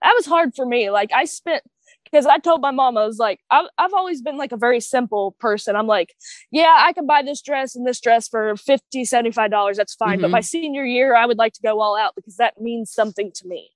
that 0.03 0.15
was 0.15 0.27
hard 0.27 0.55
for 0.55 0.65
me 0.65 0.91
like 0.91 1.11
i 1.13 1.25
spent 1.25 1.63
because 2.11 2.27
I 2.27 2.39
told 2.39 2.61
my 2.61 2.71
mom, 2.71 2.97
I 2.97 3.07
was 3.07 3.19
like, 3.19 3.41
I've, 3.51 3.67
I've 3.79 3.93
always 3.93 4.21
been 4.21 4.37
like 4.37 4.53
a 4.53 4.57
very 4.57 4.81
simple 4.81 5.37
person. 5.39 5.77
I'm 5.77 5.87
like, 5.87 6.15
yeah, 6.51 6.77
I 6.79 6.93
can 6.93 7.07
buy 7.07 7.23
this 7.23 7.41
dress 7.41 7.77
and 7.77 7.87
this 7.87 8.01
dress 8.01 8.29
for 8.29 8.57
50 8.57 9.03
$75. 9.03 9.77
That's 9.77 9.95
fine. 9.95 10.15
Mm-hmm. 10.15 10.23
But 10.23 10.31
my 10.31 10.41
senior 10.41 10.85
year, 10.85 11.15
I 11.15 11.27
would 11.27 11.39
like 11.39 11.53
to 11.55 11.63
go 11.63 11.81
all 11.81 11.97
out 11.97 12.15
because 12.17 12.37
that 12.37 12.61
means 12.61 12.91
something 12.91 13.31
to 13.37 13.47
me. 13.47 13.71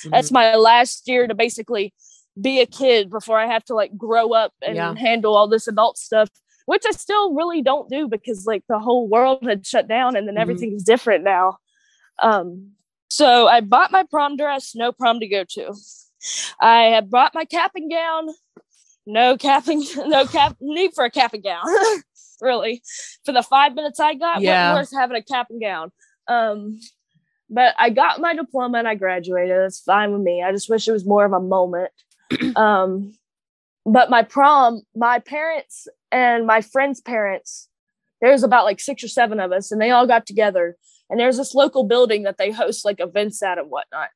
Mm-hmm. 0.00 0.10
That's 0.10 0.30
my 0.30 0.56
last 0.56 1.08
year 1.08 1.26
to 1.26 1.34
basically 1.34 1.94
be 2.40 2.60
a 2.60 2.66
kid 2.66 3.10
before 3.10 3.38
I 3.38 3.46
have 3.46 3.64
to 3.66 3.74
like 3.74 3.96
grow 3.96 4.32
up 4.32 4.52
and 4.62 4.76
yeah. 4.76 4.94
handle 4.94 5.34
all 5.34 5.48
this 5.48 5.66
adult 5.66 5.96
stuff, 5.96 6.28
which 6.66 6.84
I 6.86 6.92
still 6.92 7.32
really 7.34 7.62
don't 7.62 7.88
do 7.88 8.08
because 8.08 8.46
like 8.46 8.62
the 8.68 8.78
whole 8.78 9.08
world 9.08 9.42
had 9.42 9.66
shut 9.66 9.88
down 9.88 10.16
and 10.16 10.26
then 10.26 10.34
mm-hmm. 10.34 10.42
everything 10.42 10.74
is 10.74 10.82
different 10.82 11.24
now. 11.24 11.58
Um, 12.18 12.72
so 13.10 13.48
I 13.48 13.60
bought 13.60 13.92
my 13.92 14.04
prom 14.04 14.36
dress, 14.36 14.74
no 14.74 14.92
prom 14.92 15.20
to 15.20 15.28
go 15.28 15.44
to. 15.44 15.74
I 16.60 16.84
had 16.84 17.10
bought 17.10 17.34
my 17.34 17.44
cap 17.44 17.72
and 17.74 17.90
gown. 17.90 18.28
No 19.06 19.36
capping, 19.36 19.84
no 19.96 20.26
cap 20.26 20.56
need 20.60 20.92
for 20.94 21.04
a 21.04 21.10
cap 21.10 21.34
and 21.34 21.42
gown. 21.42 21.64
really, 22.40 22.82
for 23.24 23.32
the 23.32 23.42
five 23.42 23.74
minutes 23.74 23.98
I 24.00 24.14
got, 24.14 24.40
yeah. 24.40 24.72
what 24.72 24.80
worth 24.80 24.92
having 24.94 25.16
a 25.16 25.22
cap 25.22 25.48
and 25.50 25.60
gown? 25.60 25.90
Um, 26.28 26.80
but 27.48 27.74
I 27.78 27.90
got 27.90 28.20
my 28.20 28.34
diploma 28.34 28.78
and 28.78 28.88
I 28.88 28.94
graduated. 28.94 29.56
That's 29.58 29.80
fine 29.80 30.12
with 30.12 30.22
me. 30.22 30.42
I 30.42 30.52
just 30.52 30.70
wish 30.70 30.86
it 30.86 30.92
was 30.92 31.04
more 31.04 31.24
of 31.24 31.32
a 31.32 31.40
moment. 31.40 31.90
um, 32.56 33.12
but 33.84 34.10
my 34.10 34.22
prom, 34.22 34.82
my 34.94 35.18
parents 35.18 35.88
and 36.12 36.46
my 36.46 36.60
friends' 36.60 37.00
parents, 37.00 37.68
there's 38.20 38.44
about 38.44 38.64
like 38.64 38.78
six 38.78 39.02
or 39.02 39.08
seven 39.08 39.40
of 39.40 39.50
us, 39.50 39.72
and 39.72 39.80
they 39.80 39.90
all 39.90 40.06
got 40.06 40.26
together. 40.26 40.76
And 41.10 41.18
there's 41.18 41.36
this 41.36 41.54
local 41.54 41.84
building 41.84 42.22
that 42.22 42.38
they 42.38 42.50
host 42.50 42.84
like 42.84 43.00
events 43.00 43.42
at 43.42 43.58
and 43.58 43.68
whatnot. 43.68 44.08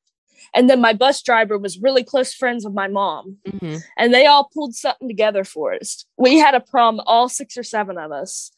And 0.53 0.69
then 0.69 0.79
my 0.79 0.93
bus 0.93 1.21
driver 1.21 1.57
was 1.57 1.79
really 1.79 2.03
close 2.03 2.33
friends 2.33 2.65
with 2.65 2.73
my 2.73 2.87
mom. 2.87 3.37
Mm-hmm. 3.47 3.77
And 3.97 4.13
they 4.13 4.25
all 4.25 4.49
pulled 4.53 4.75
something 4.75 5.07
together 5.07 5.43
for 5.43 5.73
us. 5.73 6.05
We 6.17 6.37
had 6.37 6.53
a 6.53 6.59
prom, 6.59 7.01
all 7.05 7.29
six 7.29 7.57
or 7.57 7.63
seven 7.63 7.97
of 7.97 8.11
us. 8.11 8.51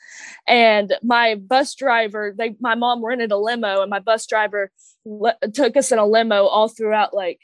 And 0.47 0.93
my 1.01 1.35
bus 1.35 1.75
driver, 1.75 2.33
they 2.37 2.55
my 2.59 2.75
mom 2.75 3.03
rented 3.03 3.31
a 3.31 3.37
limo, 3.37 3.81
and 3.81 3.89
my 3.89 3.99
bus 3.99 4.27
driver 4.27 4.71
le- 5.05 5.37
took 5.53 5.77
us 5.77 5.91
in 5.91 5.99
a 5.99 6.05
limo 6.05 6.45
all 6.45 6.67
throughout 6.67 7.13
like 7.13 7.39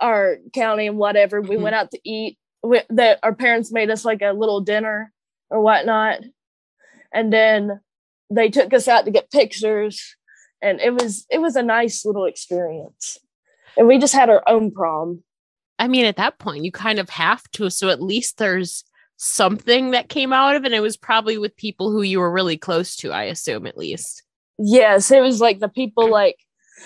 our 0.00 0.36
county 0.52 0.86
and 0.86 0.98
whatever. 0.98 1.40
Mm-hmm. 1.40 1.50
We 1.50 1.56
went 1.56 1.76
out 1.76 1.90
to 1.92 2.00
eat. 2.04 2.38
We, 2.62 2.80
that 2.90 3.20
our 3.22 3.34
parents 3.34 3.70
made 3.70 3.90
us 3.90 4.04
like 4.04 4.22
a 4.22 4.32
little 4.32 4.60
dinner 4.60 5.12
or 5.50 5.60
whatnot. 5.60 6.20
And 7.12 7.32
then 7.32 7.80
they 8.30 8.48
took 8.50 8.74
us 8.74 8.88
out 8.88 9.04
to 9.04 9.12
get 9.12 9.30
pictures 9.30 10.15
and 10.62 10.80
it 10.80 10.94
was 10.94 11.26
it 11.30 11.38
was 11.40 11.56
a 11.56 11.62
nice 11.62 12.04
little 12.04 12.24
experience 12.24 13.18
and 13.76 13.86
we 13.86 13.98
just 13.98 14.14
had 14.14 14.30
our 14.30 14.42
own 14.48 14.70
prom. 14.70 15.22
I 15.78 15.88
mean, 15.88 16.06
at 16.06 16.16
that 16.16 16.38
point, 16.38 16.64
you 16.64 16.72
kind 16.72 16.98
of 16.98 17.10
have 17.10 17.42
to. 17.52 17.70
So 17.70 17.90
at 17.90 18.02
least 18.02 18.38
there's 18.38 18.84
something 19.18 19.90
that 19.90 20.08
came 20.08 20.32
out 20.32 20.56
of 20.56 20.64
it. 20.64 20.66
And 20.66 20.74
it 20.74 20.80
was 20.80 20.96
probably 20.96 21.38
with 21.38 21.56
people 21.56 21.90
who 21.90 22.02
you 22.02 22.20
were 22.20 22.32
really 22.32 22.56
close 22.56 22.96
to, 22.96 23.12
I 23.12 23.24
assume, 23.24 23.66
at 23.66 23.76
least. 23.76 24.22
Yes, 24.58 25.10
it 25.10 25.20
was 25.20 25.40
like 25.40 25.58
the 25.58 25.68
people 25.68 26.10
like 26.10 26.36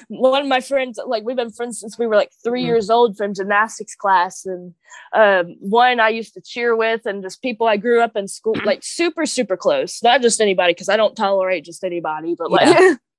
one 0.09 0.43
of 0.43 0.49
my 0.49 0.61
friends, 0.61 0.99
like 1.05 1.25
we've 1.25 1.37
been 1.37 1.51
friends 1.51 1.81
since 1.81 1.99
we 1.99 2.07
were 2.07 2.17
like 2.17 2.31
three 2.43 2.63
mm. 2.63 2.67
years 2.67 2.91
old 2.91 3.17
from 3.17 3.35
gymnastics 3.35 3.95
class. 3.95 4.45
And 4.45 4.75
um, 5.13 5.57
one 5.61 6.01
I 6.01 6.09
used 6.09 6.35
to 6.35 6.41
cheer 6.41 6.75
with, 6.75 7.07
and 7.07 7.23
just 7.23 7.43
people 7.43 7.69
I 7.69 7.77
grew 7.77 8.01
up 8.01 8.17
in 8.17 8.27
school, 8.27 8.57
like 8.65 8.81
super, 8.83 9.27
super 9.27 9.57
close. 9.57 10.03
Not 10.03 10.23
just 10.23 10.41
anybody, 10.41 10.73
because 10.73 10.89
I 10.89 10.97
don't 10.97 11.17
tolerate 11.17 11.65
just 11.65 11.85
anybody, 11.85 12.35
but 12.37 12.51
like, 12.51 12.67
yeah. 12.67 12.95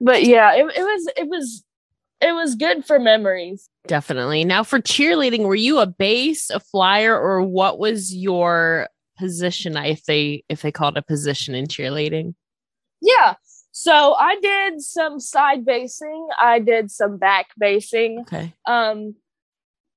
but 0.00 0.24
yeah, 0.24 0.54
it, 0.54 0.64
it 0.76 0.82
was, 0.82 1.08
it 1.16 1.28
was 1.28 1.64
it 2.20 2.32
was 2.32 2.54
good 2.54 2.84
for 2.84 2.98
memories. 2.98 3.68
Definitely. 3.86 4.44
Now 4.44 4.62
for 4.62 4.78
cheerleading, 4.78 5.44
were 5.44 5.54
you 5.54 5.78
a 5.78 5.86
base, 5.86 6.50
a 6.50 6.60
flyer, 6.60 7.18
or 7.18 7.42
what 7.42 7.78
was 7.78 8.14
your 8.14 8.88
position 9.18 9.76
if 9.76 10.04
they 10.04 10.44
if 10.48 10.62
they 10.62 10.72
called 10.72 10.96
a 10.96 11.02
position 11.02 11.54
in 11.54 11.66
cheerleading? 11.66 12.34
Yeah. 13.00 13.34
So 13.72 14.14
I 14.14 14.36
did 14.40 14.82
some 14.82 15.20
side 15.20 15.64
basing, 15.64 16.28
I 16.38 16.58
did 16.58 16.90
some 16.90 17.16
back 17.16 17.48
basing. 17.58 18.20
Okay. 18.20 18.52
Um 18.66 19.14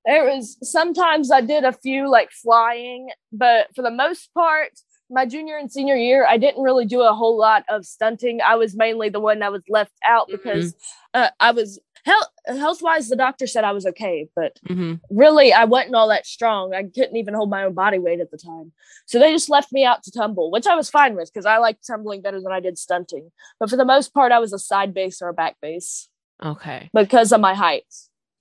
there 0.06 0.26
was 0.26 0.58
sometimes 0.62 1.32
I 1.32 1.42
did 1.42 1.64
a 1.64 1.72
few 1.72 2.10
like 2.10 2.32
flying, 2.32 3.10
but 3.32 3.68
for 3.76 3.82
the 3.82 3.92
most 3.92 4.34
part, 4.34 4.72
my 5.10 5.26
junior 5.26 5.58
and 5.58 5.72
senior 5.72 5.96
year, 5.96 6.26
I 6.28 6.38
didn't 6.38 6.64
really 6.64 6.86
do 6.86 7.02
a 7.02 7.14
whole 7.14 7.38
lot 7.38 7.64
of 7.70 7.86
stunting. 7.86 8.42
I 8.42 8.56
was 8.56 8.76
mainly 8.76 9.10
the 9.10 9.20
one 9.20 9.40
that 9.40 9.52
was 9.52 9.64
left 9.70 9.94
out 10.06 10.28
mm-hmm. 10.28 10.38
because 10.38 10.74
mm-hmm. 10.74 11.22
uh, 11.22 11.30
I 11.40 11.52
was 11.52 11.80
health 12.06 12.28
health 12.46 12.82
wise, 12.82 13.10
the 13.10 13.16
doctor 13.16 13.48
said 13.48 13.64
I 13.64 13.72
was 13.72 13.86
okay, 13.86 14.28
but 14.36 14.60
mm-hmm. 14.68 14.96
really 15.10 15.54
I 15.54 15.66
wasn't 15.66 15.96
all 15.96 16.10
that 16.10 16.26
strong. 16.26 16.74
I 16.74 16.84
couldn't 16.84 17.16
even 17.16 17.34
hold 17.34 17.50
my 17.50 17.64
own 17.64 17.74
body 17.74 18.00
weight 18.00 18.20
at 18.20 18.32
the 18.32 18.38
time. 18.38 18.72
So 19.06 19.20
they 19.20 19.32
just 19.32 19.50
left 19.50 19.72
me 19.72 19.86
out 19.86 20.04
to 20.04 20.12
tumble, 20.12 20.52
which 20.52 20.68
I 20.68 20.76
was 20.76 20.90
fine 20.90 21.16
with 21.16 21.32
because 21.34 21.46
I 21.46 21.58
liked 21.58 21.86
tumbling 21.86 22.22
better 22.22 22.42
than 22.42 22.52
I 22.52 22.60
did 22.60 22.78
stunting. 22.78 23.32
But 23.60 23.70
for 23.70 23.78
the 23.78 23.86
most 23.86 24.14
part, 24.14 24.32
I 24.32 24.40
was 24.40 24.54
a 24.54 24.60
side 24.60 24.94
base 24.94 25.22
or 25.22 25.30
a 25.30 25.34
back 25.34 25.56
base. 25.62 26.10
Okay. 26.44 26.90
Because 26.94 27.32
of 27.32 27.40
my 27.40 27.54
height. 27.54 27.86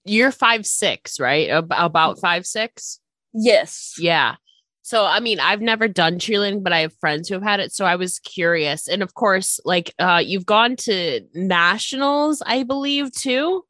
You're 0.05 0.33
five 0.33 0.67
six, 0.67 1.21
right? 1.21 1.49
About 1.71 2.19
five 2.19 2.47
six? 2.47 2.99
Yes. 3.33 3.95
Yeah. 3.99 4.37
So, 4.83 5.05
I 5.05 5.21
mean, 5.21 5.39
I've 5.39 5.61
never 5.61 5.87
done 5.87 6.19
cheerleading, 6.19 6.63
but 6.63 6.73
I 6.73 6.81
have 6.81 6.93
friends 6.95 7.29
who 7.29 7.35
have 7.35 7.43
had 7.43 7.61
it. 7.61 7.73
So 7.73 7.85
I 7.85 7.97
was 7.97 8.19
curious. 8.19 8.89
And 8.89 9.03
of 9.03 9.15
course, 9.15 9.61
like 9.65 9.95
uh, 9.99 10.21
you've 10.25 10.47
gone 10.47 10.75
to 10.77 11.21
nationals, 11.35 12.43
I 12.45 12.65
believe, 12.65 13.13
too. 13.13 13.65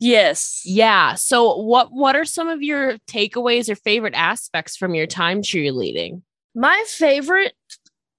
Yes. 0.00 0.62
Yeah. 0.64 1.14
So 1.14 1.56
what 1.56 1.92
what 1.92 2.16
are 2.16 2.24
some 2.24 2.48
of 2.48 2.62
your 2.62 2.98
takeaways 3.08 3.68
or 3.68 3.74
favorite 3.74 4.14
aspects 4.14 4.76
from 4.76 4.94
your 4.94 5.06
time 5.06 5.40
cheerleading? 5.40 6.22
My 6.54 6.84
favorite 6.88 7.54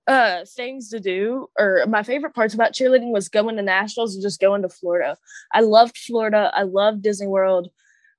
uh 0.08 0.46
things 0.46 0.90
to 0.90 1.00
do 1.00 1.48
or 1.58 1.84
my 1.88 2.04
favorite 2.04 2.36
parts 2.36 2.54
about 2.54 2.74
cheerleading 2.74 3.12
was 3.12 3.28
going 3.28 3.56
to 3.56 3.62
nationals 3.62 4.14
and 4.14 4.22
just 4.22 4.40
going 4.40 4.62
to 4.62 4.70
Florida. 4.70 5.18
I 5.54 5.62
loved 5.62 5.98
Florida. 5.98 6.52
I 6.54 6.64
loved 6.64 7.02
Disney 7.02 7.28
World. 7.28 7.70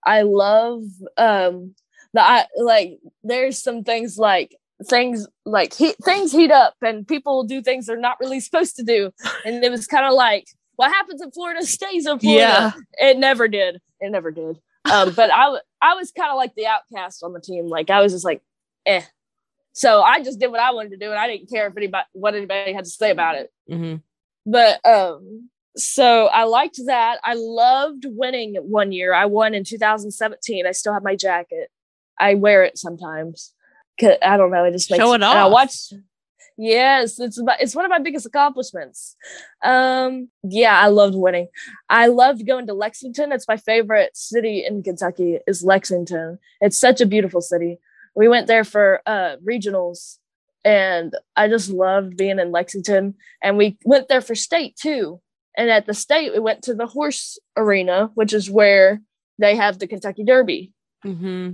I 0.05 0.23
love 0.23 0.83
um 1.17 1.75
that 2.17 2.49
I 2.57 2.63
like 2.63 2.99
there's 3.23 3.59
some 3.59 3.85
things 3.85 4.19
like 4.19 4.57
things 4.89 5.27
like 5.45 5.73
heat 5.73 5.97
things 6.05 6.33
heat 6.33 6.51
up 6.51 6.75
and 6.83 7.07
people 7.09 7.45
do 7.45 7.63
things 7.63 7.87
they're 7.87 7.97
not 7.97 8.19
really 8.21 8.41
supposed 8.41 8.77
to 8.77 8.83
do. 8.83 9.11
And 9.45 9.65
it 9.65 9.71
was 9.71 9.87
kind 9.87 10.05
of 10.05 10.13
like 10.13 10.49
what 10.77 10.93
happens 10.93 11.23
in 11.23 11.31
Florida 11.31 11.65
stays 11.65 12.07
in 12.07 12.19
Florida. 12.19 12.75
Yeah. 12.99 13.11
It 13.11 13.19
never 13.19 13.49
did. 13.49 13.81
It 14.01 14.11
never 14.11 14.31
did. 14.31 14.59
Um, 14.91 15.13
but 15.15 15.31
I 15.33 15.59
I 15.81 15.95
was 15.95 16.13
kind 16.13 16.31
of 16.31 16.37
like 16.37 16.55
the 16.55 16.67
outcast 16.67 17.23
on 17.23 17.33
the 17.33 17.41
team. 17.41 17.67
Like 17.67 17.91
I 17.91 18.01
was 18.01 18.13
just 18.13 18.25
like, 18.25 18.43
eh. 18.85 19.03
So 19.73 20.01
I 20.01 20.23
just 20.23 20.39
did 20.39 20.51
what 20.51 20.61
I 20.61 20.73
wanted 20.73 20.91
to 20.93 20.97
do, 20.97 21.11
and 21.11 21.19
I 21.19 21.27
didn't 21.27 21.51
care 21.51 21.67
if 21.67 21.77
anybody 21.77 22.05
what 22.13 22.35
anybody 22.35 22.73
had 22.73 22.85
to 22.85 22.91
say 22.91 23.11
about 23.11 23.37
it. 23.37 23.53
Mm-hmm. 23.71 23.97
But 24.51 24.85
um, 24.87 25.51
so 25.77 26.27
I 26.27 26.45
liked 26.45 26.81
that. 26.87 27.19
I 27.25 27.35
loved 27.35 28.05
winning 28.07 28.55
one 28.55 28.93
year. 28.93 29.13
I 29.13 29.27
won 29.27 29.55
in 29.55 29.65
2017. 29.65 30.67
I 30.67 30.73
still 30.73 30.95
have 30.95 31.03
my 31.03 31.17
jacket. 31.17 31.71
I 32.19 32.35
wear 32.35 32.65
it 32.65 32.79
sometimes. 32.79 33.53
Cause 34.01 34.17
I 34.23 34.37
don't 34.37 34.51
know. 34.51 34.65
It 34.65 34.73
just 34.73 34.91
makes 34.91 35.03
show 35.03 35.15
it 35.15 35.23
off. 35.23 35.35
I 35.35 35.47
watched. 35.47 35.95
Yes, 36.59 37.21
it's 37.21 37.39
about, 37.39 37.61
it's 37.61 37.75
one 37.75 37.85
of 37.85 37.91
my 37.91 37.99
biggest 37.99 38.25
accomplishments. 38.25 39.15
Um, 39.63 40.31
yeah, 40.43 40.79
I 40.79 40.89
loved 40.89 41.15
winning. 41.15 41.49
I 41.91 42.07
loved 42.07 42.47
going 42.47 42.67
to 42.67 42.75
Lexington. 42.75 43.31
It's 43.31 43.47
my 43.47 43.59
favorite 43.59 44.17
city 44.17 44.65
in 44.67 44.83
Kentucky. 44.83 45.39
Is 45.47 45.63
Lexington. 45.63 46.39
It's 46.61 46.79
such 46.79 47.01
a 47.01 47.07
beautiful 47.07 47.43
city. 47.43 47.79
We 48.15 48.29
went 48.29 48.47
there 48.47 48.65
for 48.65 49.03
uh, 49.05 49.37
regionals, 49.47 50.17
and 50.65 51.15
I 51.37 51.49
just 51.49 51.69
loved 51.69 52.17
being 52.17 52.39
in 52.39 52.53
Lexington. 52.53 53.17
And 53.43 53.59
we 53.59 53.77
went 53.85 54.09
there 54.09 54.23
for 54.23 54.35
state 54.35 54.77
too. 54.77 55.21
And 55.59 55.71
at 55.71 55.87
the 55.87 55.95
state, 55.95 56.33
we 56.33 56.39
went 56.39 56.63
to 56.63 56.75
the 56.75 56.87
horse 56.87 57.39
arena, 57.57 58.11
which 58.15 58.33
is 58.33 58.51
where 58.51 59.01
they 59.39 59.57
have 59.57 59.79
the 59.79 59.87
Kentucky 59.87 60.25
Derby. 60.25 60.73
Mm-hmm. 61.05 61.53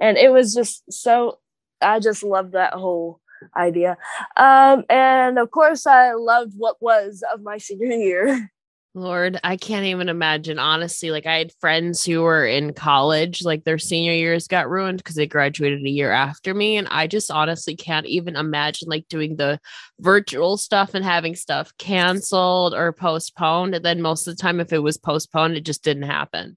And 0.00 0.16
it 0.16 0.32
was 0.32 0.54
just 0.54 0.90
so, 0.90 1.38
I 1.80 2.00
just 2.00 2.22
loved 2.22 2.52
that 2.52 2.72
whole 2.72 3.20
idea. 3.56 3.96
Um, 4.36 4.84
and 4.88 5.38
of 5.38 5.50
course, 5.50 5.86
I 5.86 6.12
loved 6.12 6.54
what 6.56 6.76
was 6.80 7.22
of 7.32 7.42
my 7.42 7.58
senior 7.58 7.88
year. 7.88 8.50
Lord, 8.92 9.38
I 9.44 9.56
can't 9.56 9.86
even 9.86 10.08
imagine. 10.08 10.58
Honestly, 10.58 11.12
like 11.12 11.24
I 11.24 11.38
had 11.38 11.52
friends 11.60 12.04
who 12.04 12.22
were 12.22 12.44
in 12.44 12.72
college, 12.72 13.44
like 13.44 13.62
their 13.62 13.78
senior 13.78 14.14
years 14.14 14.48
got 14.48 14.68
ruined 14.68 14.98
because 14.98 15.14
they 15.14 15.28
graduated 15.28 15.86
a 15.86 15.88
year 15.88 16.10
after 16.10 16.54
me. 16.54 16.76
And 16.76 16.88
I 16.88 17.06
just 17.06 17.30
honestly 17.30 17.76
can't 17.76 18.06
even 18.06 18.34
imagine 18.34 18.88
like 18.88 19.06
doing 19.06 19.36
the 19.36 19.60
virtual 20.00 20.56
stuff 20.56 20.94
and 20.94 21.04
having 21.04 21.36
stuff 21.36 21.72
canceled 21.78 22.74
or 22.74 22.92
postponed. 22.92 23.76
And 23.76 23.84
then 23.84 24.02
most 24.02 24.26
of 24.26 24.36
the 24.36 24.42
time, 24.42 24.58
if 24.58 24.72
it 24.72 24.80
was 24.80 24.98
postponed, 24.98 25.56
it 25.56 25.64
just 25.64 25.84
didn't 25.84 26.02
happen. 26.02 26.56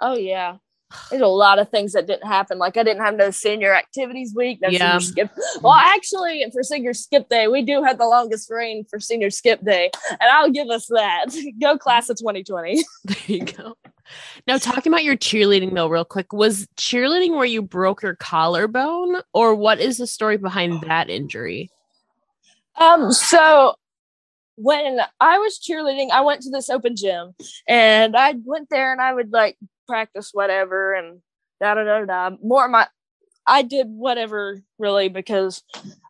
Oh, 0.00 0.14
yeah 0.14 0.56
there's 1.10 1.22
a 1.22 1.26
lot 1.26 1.58
of 1.58 1.68
things 1.68 1.92
that 1.92 2.06
didn't 2.06 2.26
happen. 2.26 2.58
Like 2.58 2.76
I 2.76 2.82
didn't 2.82 3.02
have 3.02 3.16
no 3.16 3.30
senior 3.30 3.74
activities 3.74 4.34
week, 4.34 4.60
no 4.60 4.68
yeah. 4.68 4.98
senior 4.98 5.28
skip. 5.28 5.30
Well, 5.62 5.74
actually, 5.74 6.44
for 6.52 6.62
senior 6.62 6.94
skip 6.94 7.28
day, 7.28 7.48
we 7.48 7.62
do 7.62 7.82
have 7.82 7.98
the 7.98 8.06
longest 8.06 8.50
reign 8.50 8.84
for 8.88 8.98
senior 8.98 9.30
skip 9.30 9.64
day, 9.64 9.90
and 10.10 10.30
I'll 10.30 10.50
give 10.50 10.68
us 10.68 10.86
that. 10.88 11.26
go 11.60 11.78
class 11.78 12.08
of 12.08 12.18
2020. 12.18 12.84
There 13.04 13.16
you 13.26 13.44
go. 13.44 13.76
Now, 14.46 14.58
talking 14.58 14.92
about 14.92 15.04
your 15.04 15.16
cheerleading 15.16 15.74
though, 15.74 15.88
real 15.88 16.04
quick, 16.04 16.32
was 16.32 16.66
cheerleading 16.76 17.30
where 17.30 17.44
you 17.44 17.62
broke 17.62 18.02
your 18.02 18.16
collarbone, 18.16 19.22
or 19.32 19.54
what 19.54 19.80
is 19.80 19.98
the 19.98 20.06
story 20.06 20.36
behind 20.36 20.82
that 20.82 21.08
injury? 21.08 21.70
Um, 22.76 23.12
so 23.12 23.74
when 24.56 25.00
I 25.20 25.38
was 25.38 25.58
cheerleading, 25.58 26.10
I 26.10 26.20
went 26.20 26.42
to 26.42 26.50
this 26.50 26.68
open 26.68 26.94
gym 26.94 27.34
and 27.66 28.14
I 28.14 28.34
went 28.44 28.68
there 28.70 28.92
and 28.92 29.00
I 29.00 29.12
would 29.12 29.32
like 29.32 29.56
practice 29.90 30.30
whatever 30.32 30.94
and 30.94 31.20
da 31.60 31.74
da 31.74 31.84
da 31.84 32.04
da. 32.04 32.36
More 32.42 32.68
my 32.68 32.86
I 33.46 33.62
did 33.62 33.88
whatever 33.88 34.62
really 34.78 35.08
because 35.08 35.62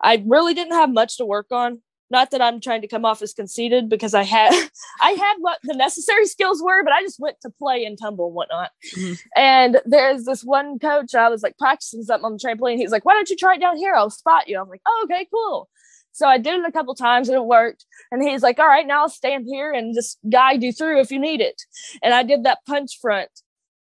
I 0.02 0.22
really 0.26 0.54
didn't 0.54 0.74
have 0.74 0.90
much 0.90 1.16
to 1.16 1.24
work 1.24 1.46
on. 1.50 1.80
Not 2.10 2.32
that 2.32 2.42
I'm 2.42 2.60
trying 2.60 2.82
to 2.82 2.88
come 2.88 3.04
off 3.04 3.22
as 3.22 3.32
conceited 3.32 3.88
because 3.88 4.14
I 4.14 4.24
had 4.24 4.50
I 5.00 5.10
had 5.12 5.36
what 5.38 5.58
the 5.62 5.74
necessary 5.74 6.26
skills 6.26 6.60
were, 6.62 6.82
but 6.82 6.92
I 6.92 7.02
just 7.02 7.20
went 7.20 7.36
to 7.42 7.50
play 7.50 7.84
and 7.84 7.96
tumble 7.96 8.26
and 8.26 8.34
whatnot. 8.34 8.70
Mm-hmm. 8.96 9.12
And 9.36 9.80
there's 9.86 10.24
this 10.24 10.42
one 10.42 10.78
coach, 10.78 11.14
I 11.14 11.28
was 11.28 11.42
like 11.42 11.56
practicing 11.56 12.02
something 12.02 12.24
on 12.24 12.32
the 12.32 12.38
trampoline. 12.38 12.76
He's 12.76 12.90
like, 12.90 13.04
Why 13.04 13.14
don't 13.14 13.30
you 13.30 13.36
try 13.36 13.54
it 13.54 13.60
down 13.60 13.76
here? 13.76 13.94
I'll 13.94 14.10
spot 14.10 14.48
you. 14.48 14.60
I'm 14.60 14.68
like, 14.68 14.82
Oh, 14.86 15.06
okay, 15.10 15.26
cool. 15.32 15.68
So 16.12 16.26
I 16.26 16.38
did 16.38 16.54
it 16.54 16.68
a 16.68 16.72
couple 16.72 16.94
times 16.96 17.28
and 17.28 17.36
it 17.36 17.44
worked. 17.44 17.86
And 18.10 18.22
he's 18.22 18.42
like, 18.42 18.58
All 18.58 18.66
right, 18.66 18.86
now 18.86 19.02
I'll 19.02 19.08
stand 19.08 19.46
here 19.48 19.72
and 19.72 19.94
just 19.94 20.18
guide 20.28 20.64
you 20.64 20.72
through 20.72 21.00
if 21.00 21.12
you 21.12 21.20
need 21.20 21.40
it. 21.40 21.62
And 22.02 22.12
I 22.12 22.24
did 22.24 22.44
that 22.44 22.58
punch 22.66 22.98
front 23.00 23.30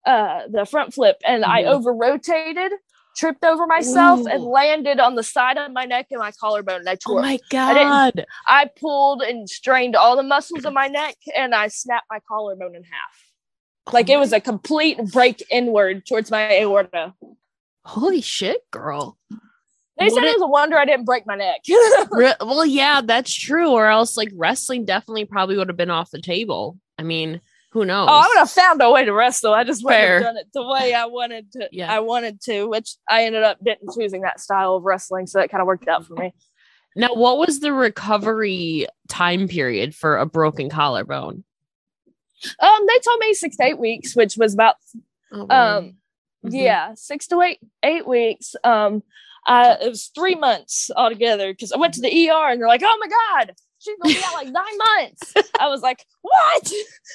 uh, 0.06 0.42
the 0.50 0.66
front 0.66 0.94
flip 0.94 1.18
and 1.26 1.44
mm-hmm. 1.44 1.52
I 1.52 1.64
over 1.66 1.94
rotated, 1.94 2.72
tripped 3.16 3.44
over 3.44 3.66
myself, 3.66 4.22
Ooh. 4.22 4.28
and 4.28 4.44
landed 4.44 5.00
on 5.00 5.16
the 5.16 5.24
side 5.24 5.58
of 5.58 5.72
my 5.72 5.86
neck 5.86 6.08
and 6.12 6.20
my 6.20 6.32
collarbone. 6.32 6.82
And 6.82 6.90
I 6.90 6.96
tore. 6.96 7.20
Oh 7.20 7.22
my 7.22 7.40
god! 7.50 8.20
I, 8.48 8.62
I, 8.62 8.70
pulled 8.80 9.22
and 9.22 9.50
strained 9.50 9.96
all 9.96 10.16
the 10.16 10.24
muscles 10.24 10.66
of 10.66 10.74
my 10.74 10.88
neck, 10.88 11.16
and 11.36 11.56
I 11.56 11.68
snapped 11.68 12.08
my 12.10 12.20
collarbone 12.28 12.76
in 12.76 12.84
half. 12.84 13.94
Like 13.94 14.10
it 14.10 14.18
was 14.18 14.34
a 14.34 14.40
complete 14.40 15.00
break 15.12 15.44
inward 15.52 16.06
towards 16.06 16.32
my 16.32 16.60
aorta. 16.60 17.14
Holy 17.84 18.22
shit, 18.22 18.70
girl! 18.72 19.18
They 19.98 20.10
said 20.10 20.24
it, 20.24 20.28
it 20.28 20.40
was 20.40 20.42
a 20.42 20.48
wonder 20.48 20.78
I 20.78 20.86
didn't 20.86 21.06
break 21.06 21.26
my 21.26 21.36
neck. 21.36 21.62
well, 22.42 22.66
yeah, 22.66 23.02
that's 23.02 23.34
true. 23.34 23.70
Or 23.72 23.88
else, 23.88 24.18
like 24.18 24.30
wrestling 24.36 24.86
definitely 24.86 25.26
probably 25.26 25.58
would 25.58 25.70
have 25.70 25.78
been 25.78 25.92
off 25.92 26.12
the 26.12 26.22
table. 26.22 26.78
I 26.98 27.03
mean, 27.03 27.42
who 27.75 27.83
knows? 27.83 28.07
Oh, 28.09 28.14
I 28.14 28.27
would 28.29 28.38
have 28.38 28.50
found 28.50 28.81
a 28.81 28.90
way 28.90 29.03
to 29.03 29.11
wrestle. 29.11 29.53
I 29.53 29.66
just 29.66 29.83
wouldn't 29.83 30.01
have 30.01 30.22
done 30.22 30.38
it 30.38 30.48
the 30.53 30.66
way 30.66 30.94
I 30.94 31.07
wanted 31.07 31.51
to. 31.51 31.68
Yeah. 31.74 31.94
I 31.94 32.00
wanted 32.00 32.40
to, 32.44 32.70
which 32.70 32.96
I 33.09 33.25
ended 33.25 33.44
up 33.44 33.61
didn't 33.61 33.94
choosing 33.94 34.22
that 34.22 34.40
style 34.40 34.75
of 34.77 34.83
wrestling, 34.83 35.27
so 35.27 35.40
that 35.40 35.51
kind 35.51 35.59
of 35.59 35.68
worked 35.68 35.90
out 35.90 36.05
for 36.07 36.16
me. 36.16 36.33
Now, 36.98 37.14
what 37.14 37.38
was 37.38 37.59
the 37.59 37.74
recovery 37.74 38.88
time 39.09 39.50
period 39.50 39.94
for 39.94 40.16
a 40.16 40.25
broken 40.25 40.70
collarbone? 40.70 41.44
Um, 42.57 42.85
they 42.88 43.00
told 43.00 43.20
me 43.20 43.33
six 43.33 43.57
to 43.57 43.66
eight 43.66 43.77
weeks, 43.77 44.16
which 44.16 44.38
was 44.38 44.53
about 44.53 44.75
oh, 45.33 45.42
um, 45.42 45.48
mm-hmm. 45.50 46.51
yeah, 46.51 46.94
six 46.96 47.27
to 47.27 47.42
eight 47.42 47.59
eight 47.83 48.07
weeks. 48.07 48.55
Um, 48.64 49.03
I, 49.46 49.74
it 49.81 49.90
was 49.90 50.09
three 50.16 50.35
months 50.35 50.90
altogether 50.96 51.51
because 51.51 51.74
I 51.74 51.77
went 51.77 51.96
to 51.96 52.01
the 52.01 52.29
ER 52.29 52.50
and 52.50 52.61
they're 52.61 52.68
like, 52.70 52.81
"Oh 52.81 52.98
my 52.98 53.09
god, 53.09 53.55
she's 53.86 53.96
gonna 54.02 54.16
be 54.16 54.24
out 54.26 54.34
like 54.34 54.48
nine 54.48 54.78
months. 54.78 55.34
I 55.60 55.68
was 55.68 55.82
like, 55.82 56.06
what? 56.22 56.72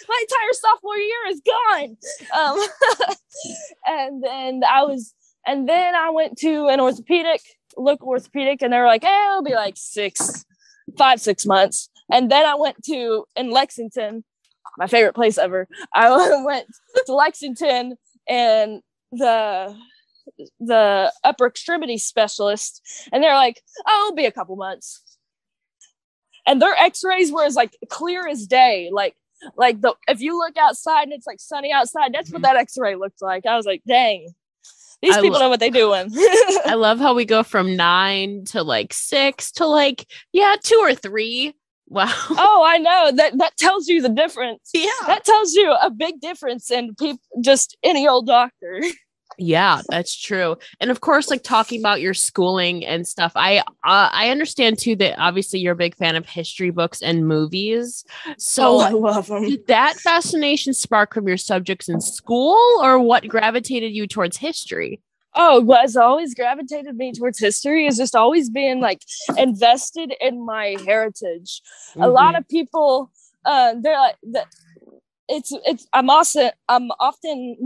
My 0.09 0.23
entire 0.23 0.53
sophomore 0.53 0.97
year 0.97 1.19
is 1.29 1.43
gone. 1.45 1.97
Um, 2.39 3.17
and 3.87 4.25
then 4.25 4.63
I 4.69 4.83
was, 4.85 5.15
and 5.47 5.69
then 5.69 5.95
I 5.95 6.11
went 6.11 6.39
to 6.39 6.69
an 6.69 6.81
orthopedic, 6.81 7.41
local 7.77 8.09
orthopedic, 8.09 8.63
and 8.63 8.73
they 8.73 8.79
were 8.79 8.87
like, 8.87 9.05
hey, 9.05 9.27
it'll 9.31 9.43
be 9.43 9.55
like 9.55 9.75
six, 9.77 10.45
five, 10.97 11.21
six 11.21 11.47
months. 11.47 11.89
And 12.11 12.31
then 12.31 12.45
I 12.45 12.55
went 12.55 12.83
to 12.85 13.25
in 13.37 13.51
Lexington, 13.51 14.25
my 14.79 14.87
favorite 14.87 15.15
place 15.15 15.39
ever. 15.39 15.69
I 15.95 16.43
went 16.45 16.67
to 17.07 17.15
Lexington 17.15 17.97
and 18.29 18.83
the 19.13 19.77
the 20.61 21.13
upper 21.25 21.47
extremity 21.47 21.99
specialist, 21.99 22.83
and 23.13 23.23
they're 23.23 23.35
like, 23.35 23.63
"Oh, 23.87 24.07
it'll 24.07 24.17
be 24.17 24.27
a 24.27 24.33
couple 24.33 24.57
months." 24.57 25.03
And 26.47 26.61
their 26.61 26.75
x-rays 26.77 27.33
were 27.33 27.45
as 27.45 27.55
like 27.55 27.77
clear 27.89 28.27
as 28.27 28.47
day 28.47 28.91
like 28.93 29.15
like 29.57 29.81
the 29.81 29.95
if 30.09 30.21
you 30.21 30.39
look 30.39 30.57
outside 30.59 31.05
and 31.05 31.13
it's 31.13 31.27
like 31.27 31.41
sunny 31.41 31.73
outside 31.73 32.13
that's 32.13 32.31
what 32.31 32.43
mm-hmm. 32.43 32.55
that 32.55 32.61
x-ray 32.61 32.95
looked 32.95 33.23
like 33.23 33.47
i 33.47 33.57
was 33.57 33.67
like 33.67 33.83
dang 33.87 34.29
these 35.03 35.17
I 35.17 35.23
people 35.23 35.39
lo- 35.39 35.47
know 35.47 35.49
what 35.49 35.61
they're 35.61 35.71
doing 35.71 36.11
i 36.67 36.75
love 36.75 36.99
how 36.99 37.15
we 37.15 37.25
go 37.25 37.43
from 37.43 37.77
nine 37.77 38.45
to 38.47 38.63
like 38.63 38.93
six 38.93 39.51
to 39.53 39.67
like 39.67 40.07
yeah 40.33 40.57
two 40.63 40.77
or 40.77 40.95
three 40.95 41.55
Wow. 41.91 42.07
Oh, 42.31 42.65
I 42.65 42.79
know. 42.79 43.11
That 43.13 43.37
that 43.39 43.57
tells 43.57 43.89
you 43.89 44.01
the 44.01 44.09
difference. 44.09 44.71
Yeah. 44.73 44.87
That 45.07 45.25
tells 45.25 45.55
you 45.55 45.73
a 45.73 45.91
big 45.91 46.21
difference 46.21 46.71
in 46.71 46.95
people 46.95 47.21
just 47.43 47.77
any 47.83 48.09
old 48.09 48.27
doctor. 48.27 48.81
Yeah, 49.43 49.81
that's 49.89 50.15
true. 50.15 50.57
And 50.81 50.91
of 50.91 51.01
course, 51.01 51.31
like 51.31 51.43
talking 51.43 51.81
about 51.81 52.03
your 52.03 52.13
schooling 52.13 52.85
and 52.85 53.09
stuff, 53.09 53.33
I 53.35 53.61
uh, 53.61 53.63
I 54.13 54.29
understand 54.29 54.79
too 54.79 54.95
that 54.97 55.19
obviously 55.19 55.61
you're 55.61 55.73
a 55.73 55.77
big 55.77 55.97
fan 55.97 56.15
of 56.15 56.27
history 56.27 56.69
books 56.69 57.01
and 57.01 57.27
movies. 57.27 58.05
So 58.37 58.75
oh, 58.75 58.81
I 58.81 58.91
love 58.91 59.29
them. 59.29 59.49
Did 59.49 59.67
that 59.69 59.97
fascination 59.97 60.75
spark 60.75 61.15
from 61.15 61.27
your 61.27 61.39
subjects 61.39 61.89
in 61.89 62.03
school, 62.03 62.59
or 62.83 62.99
what 62.99 63.27
gravitated 63.29 63.93
you 63.93 64.07
towards 64.07 64.37
history? 64.37 65.01
Oh, 65.35 65.61
what's 65.61 65.97
always 65.97 66.35
gravitated 66.35 66.95
me 66.97 67.13
towards 67.13 67.39
history 67.39 67.87
is 67.87 67.97
just 67.97 68.15
always 68.15 68.51
being 68.51 68.81
like 68.81 69.01
invested 69.39 70.13
in 70.21 70.45
my 70.45 70.77
heritage. 70.85 71.63
Mm-hmm. 71.93 72.03
A 72.03 72.09
lot 72.09 72.37
of 72.37 72.47
people, 72.49 73.11
uh, 73.47 73.75
they're 73.81 73.97
like, 73.97 74.17
the, 74.23 74.45
it's 75.29 75.53
it's 75.65 75.87
I'm 75.93 76.11
also 76.11 76.51
I'm 76.69 76.91
often 76.99 77.57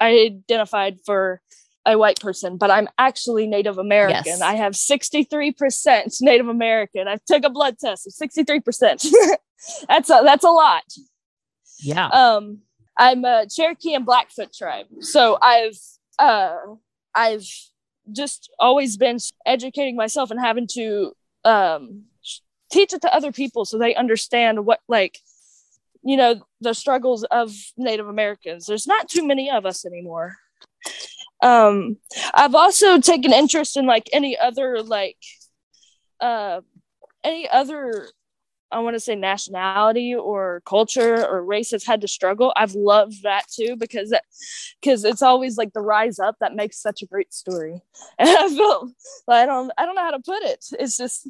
misidentified 0.00 0.98
for 1.04 1.40
a 1.86 1.96
white 1.96 2.20
person, 2.20 2.56
but 2.56 2.70
I'm 2.70 2.88
actually 2.98 3.46
Native 3.46 3.78
American. 3.78 4.22
Yes. 4.26 4.40
I 4.40 4.54
have 4.54 4.74
63% 4.74 6.20
Native 6.20 6.48
American. 6.48 7.08
I 7.08 7.16
took 7.26 7.44
a 7.44 7.50
blood 7.50 7.78
test 7.78 8.06
of 8.06 8.12
63%. 8.12 9.10
that's 9.88 10.10
a 10.10 10.20
that's 10.22 10.44
a 10.44 10.50
lot. 10.50 10.84
Yeah. 11.80 12.08
Um 12.08 12.58
I'm 12.98 13.24
a 13.24 13.46
Cherokee 13.48 13.94
and 13.94 14.04
Blackfoot 14.04 14.52
tribe. 14.52 14.86
So 15.00 15.38
I've 15.40 15.78
uh 16.18 16.56
I've 17.14 17.48
just 18.12 18.50
always 18.58 18.96
been 18.96 19.18
educating 19.46 19.96
myself 19.96 20.30
and 20.30 20.40
having 20.40 20.66
to 20.72 21.12
um 21.44 22.04
teach 22.70 22.92
it 22.92 23.00
to 23.00 23.14
other 23.14 23.32
people 23.32 23.64
so 23.64 23.78
they 23.78 23.94
understand 23.94 24.66
what 24.66 24.80
like 24.88 25.18
you 26.02 26.16
know 26.16 26.40
the 26.60 26.74
struggles 26.74 27.24
of 27.24 27.52
native 27.76 28.08
americans. 28.08 28.66
There's 28.66 28.86
not 28.86 29.08
too 29.08 29.26
many 29.26 29.50
of 29.50 29.66
us 29.66 29.84
anymore. 29.84 30.36
Um 31.42 31.98
i've 32.34 32.54
also 32.54 32.98
taken 32.98 33.32
interest 33.32 33.76
in 33.76 33.86
like 33.86 34.08
any 34.12 34.36
other 34.36 34.82
like 34.82 35.18
uh 36.20 36.60
any 37.22 37.48
other 37.48 38.08
i 38.72 38.80
want 38.80 38.94
to 38.94 39.00
say 39.00 39.14
nationality 39.14 40.14
or 40.14 40.62
culture 40.66 41.24
or 41.26 41.44
race 41.44 41.70
has 41.70 41.84
had 41.84 42.00
to 42.00 42.08
struggle. 42.08 42.52
I've 42.56 42.74
loved 42.74 43.22
that 43.22 43.44
too 43.48 43.76
because 43.76 44.12
because 44.80 45.04
it's 45.04 45.22
always 45.22 45.56
like 45.56 45.72
the 45.72 45.80
rise 45.80 46.18
up 46.18 46.36
that 46.40 46.54
makes 46.56 46.80
such 46.80 47.02
a 47.02 47.06
great 47.06 47.32
story. 47.32 47.80
And 48.18 48.28
i 48.28 48.48
feel 48.48 48.90
i 49.28 49.46
don't 49.46 49.70
i 49.78 49.86
don't 49.86 49.94
know 49.94 50.02
how 50.02 50.10
to 50.10 50.20
put 50.20 50.42
it. 50.42 50.64
It's 50.78 50.96
just 50.96 51.28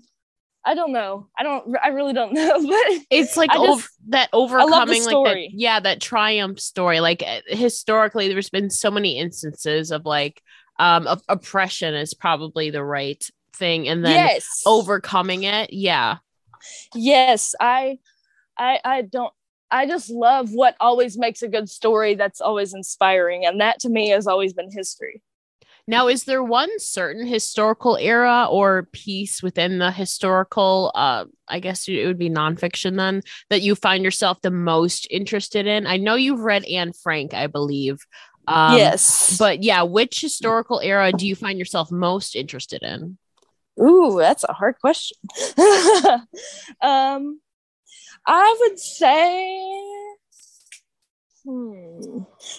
I 0.68 0.74
don't 0.74 0.92
know. 0.92 1.28
I 1.38 1.44
don't. 1.44 1.74
I 1.82 1.88
really 1.88 2.12
don't 2.12 2.34
know. 2.34 2.60
But 2.60 3.06
it's 3.10 3.38
like 3.38 3.50
just, 3.50 3.62
over, 3.62 3.82
that 4.08 4.28
overcoming, 4.34 5.02
like 5.02 5.24
that, 5.24 5.48
yeah, 5.50 5.80
that 5.80 6.02
triumph 6.02 6.60
story. 6.60 7.00
Like 7.00 7.22
eh, 7.22 7.40
historically, 7.48 8.28
there's 8.28 8.50
been 8.50 8.68
so 8.68 8.90
many 8.90 9.18
instances 9.18 9.90
of 9.90 10.04
like 10.04 10.42
um 10.78 11.06
of 11.06 11.22
oppression 11.26 11.94
is 11.94 12.12
probably 12.12 12.68
the 12.68 12.84
right 12.84 13.26
thing, 13.54 13.88
and 13.88 14.04
then 14.04 14.12
yes. 14.12 14.62
overcoming 14.66 15.44
it. 15.44 15.72
Yeah. 15.72 16.18
Yes, 16.94 17.54
I 17.58 17.98
I 18.58 18.78
I 18.84 19.02
don't 19.02 19.32
I 19.70 19.86
just 19.86 20.10
love 20.10 20.50
what 20.52 20.76
always 20.80 21.16
makes 21.16 21.40
a 21.40 21.48
good 21.48 21.70
story 21.70 22.14
that's 22.14 22.42
always 22.42 22.74
inspiring. 22.74 23.46
And 23.46 23.62
that 23.62 23.80
to 23.80 23.88
me 23.88 24.10
has 24.10 24.26
always 24.26 24.52
been 24.52 24.70
history. 24.70 25.22
Now, 25.88 26.08
is 26.08 26.24
there 26.24 26.42
one 26.42 26.68
certain 26.78 27.26
historical 27.26 27.96
era 27.96 28.46
or 28.50 28.90
piece 28.92 29.42
within 29.42 29.78
the 29.78 29.90
historical, 29.90 30.92
uh, 30.94 31.24
I 31.48 31.60
guess 31.60 31.88
it 31.88 32.04
would 32.04 32.18
be 32.18 32.28
nonfiction 32.28 32.98
then, 32.98 33.22
that 33.48 33.62
you 33.62 33.74
find 33.74 34.04
yourself 34.04 34.42
the 34.42 34.50
most 34.50 35.08
interested 35.10 35.66
in? 35.66 35.86
I 35.86 35.96
know 35.96 36.14
you've 36.14 36.40
read 36.40 36.66
Anne 36.66 36.92
Frank, 36.92 37.32
I 37.32 37.46
believe. 37.46 38.06
Um, 38.46 38.76
yes. 38.76 39.38
But 39.38 39.62
yeah, 39.62 39.80
which 39.80 40.20
historical 40.20 40.78
era 40.80 41.10
do 41.10 41.26
you 41.26 41.34
find 41.34 41.58
yourself 41.58 41.90
most 41.90 42.36
interested 42.36 42.82
in? 42.82 43.16
Ooh, 43.80 44.18
that's 44.18 44.44
a 44.44 44.52
hard 44.52 44.78
question. 44.80 45.16
um, 46.82 47.40
I 48.26 48.56
would 48.60 48.78
say, 48.78 49.80
hmm, 51.46 52.18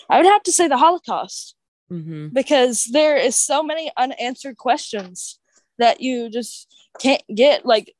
I 0.09 0.17
would 0.17 0.25
have 0.25 0.41
to 0.43 0.51
say 0.51 0.67
the 0.67 0.77
Holocaust 0.77 1.55
mm-hmm. 1.91 2.27
because 2.29 2.85
there 2.85 3.17
is 3.17 3.35
so 3.35 3.63
many 3.63 3.91
unanswered 3.97 4.57
questions 4.57 5.39
that 5.77 6.01
you 6.01 6.29
just 6.29 6.67
can't 6.99 7.23
get. 7.33 7.65
Like, 7.65 7.93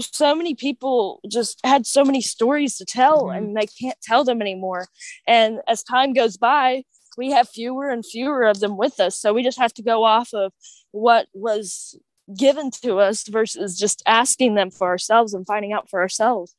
so 0.00 0.34
many 0.34 0.54
people 0.54 1.20
just 1.28 1.60
had 1.64 1.86
so 1.86 2.04
many 2.04 2.20
stories 2.20 2.76
to 2.76 2.84
tell 2.84 3.24
mm-hmm. 3.24 3.36
and 3.36 3.56
they 3.56 3.66
can't 3.66 4.00
tell 4.02 4.24
them 4.24 4.40
anymore. 4.40 4.88
And 5.26 5.60
as 5.68 5.82
time 5.82 6.12
goes 6.12 6.36
by, 6.36 6.84
we 7.16 7.30
have 7.30 7.48
fewer 7.48 7.90
and 7.90 8.04
fewer 8.04 8.44
of 8.44 8.60
them 8.60 8.76
with 8.76 8.98
us. 8.98 9.18
So 9.18 9.32
we 9.32 9.42
just 9.42 9.58
have 9.58 9.74
to 9.74 9.82
go 9.82 10.04
off 10.04 10.32
of 10.32 10.52
what 10.90 11.28
was 11.34 11.98
given 12.36 12.70
to 12.82 12.98
us 12.98 13.26
versus 13.28 13.78
just 13.78 14.02
asking 14.06 14.54
them 14.54 14.70
for 14.70 14.88
ourselves 14.88 15.34
and 15.34 15.46
finding 15.46 15.72
out 15.72 15.90
for 15.90 16.00
ourselves. 16.00 16.54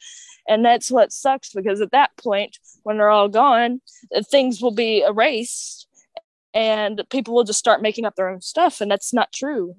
And 0.48 0.64
that's 0.64 0.92
what 0.92 1.14
sucks 1.14 1.54
because 1.54 1.82
at 1.82 1.92
that 1.92 2.12
point, 2.18 2.58
when 2.84 2.98
they're 2.98 3.10
all 3.10 3.30
gone, 3.30 3.82
things 4.30 4.62
will 4.62 4.74
be 4.74 5.02
erased 5.02 5.88
and 6.54 7.02
people 7.10 7.34
will 7.34 7.46
just 7.46 7.60
start 7.60 7.82
making 7.82 8.06
up 8.06 8.16
their 8.16 8.30
own 8.30 8.42
stuff. 8.42 8.82
And 8.82 8.92
that's 8.92 9.14
not 9.14 9.32
true. 9.32 9.76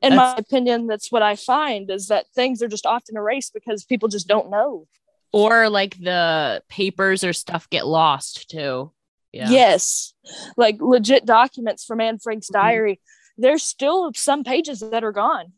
In 0.00 0.14
that's- 0.14 0.34
my 0.34 0.38
opinion, 0.38 0.86
that's 0.86 1.10
what 1.10 1.22
I 1.22 1.34
find 1.34 1.90
is 1.90 2.08
that 2.08 2.26
things 2.34 2.62
are 2.62 2.68
just 2.68 2.86
often 2.86 3.16
erased 3.16 3.52
because 3.52 3.84
people 3.84 4.08
just 4.08 4.28
don't 4.28 4.50
know. 4.50 4.86
Or 5.32 5.68
like 5.68 5.98
the 5.98 6.62
papers 6.68 7.22
or 7.22 7.32
stuff 7.32 7.68
get 7.68 7.86
lost 7.86 8.48
too. 8.48 8.92
Yeah. 9.32 9.50
Yes. 9.50 10.14
Like 10.56 10.80
legit 10.80 11.26
documents 11.26 11.84
from 11.84 12.00
Anne 12.00 12.18
Frank's 12.18 12.46
mm-hmm. 12.46 12.66
diary 12.66 13.00
there's 13.38 13.62
still 13.62 14.12
some 14.14 14.44
pages 14.44 14.80
that 14.80 15.04
are 15.04 15.12
gone. 15.12 15.52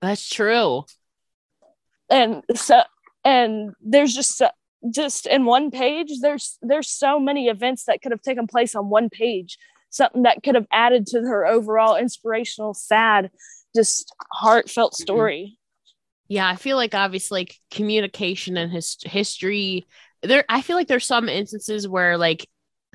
That's 0.00 0.28
true. 0.28 0.84
And 2.10 2.44
so, 2.54 2.82
and 3.24 3.72
there's 3.80 4.14
just 4.14 4.42
just 4.92 5.26
in 5.26 5.44
one 5.44 5.70
page, 5.70 6.10
there's 6.20 6.58
there's 6.62 6.88
so 6.88 7.20
many 7.20 7.48
events 7.48 7.84
that 7.84 8.02
could 8.02 8.12
have 8.12 8.22
taken 8.22 8.46
place 8.46 8.74
on 8.74 8.88
one 8.90 9.08
page. 9.08 9.58
Something 9.90 10.22
that 10.22 10.42
could 10.42 10.54
have 10.54 10.66
added 10.72 11.06
to 11.08 11.20
her 11.20 11.46
overall 11.46 11.96
inspirational, 11.96 12.72
sad, 12.72 13.30
just 13.76 14.14
heartfelt 14.32 14.92
mm-hmm. 14.92 15.02
story. 15.02 15.58
Yeah, 16.28 16.48
I 16.48 16.56
feel 16.56 16.76
like 16.76 16.94
obviously 16.94 17.40
like 17.40 17.56
communication 17.70 18.56
and 18.56 18.72
his 18.72 18.96
history 19.02 19.86
there 20.22 20.44
I 20.48 20.62
feel 20.62 20.76
like 20.76 20.88
there's 20.88 21.06
some 21.06 21.28
instances 21.28 21.86
where 21.86 22.16
like 22.16 22.48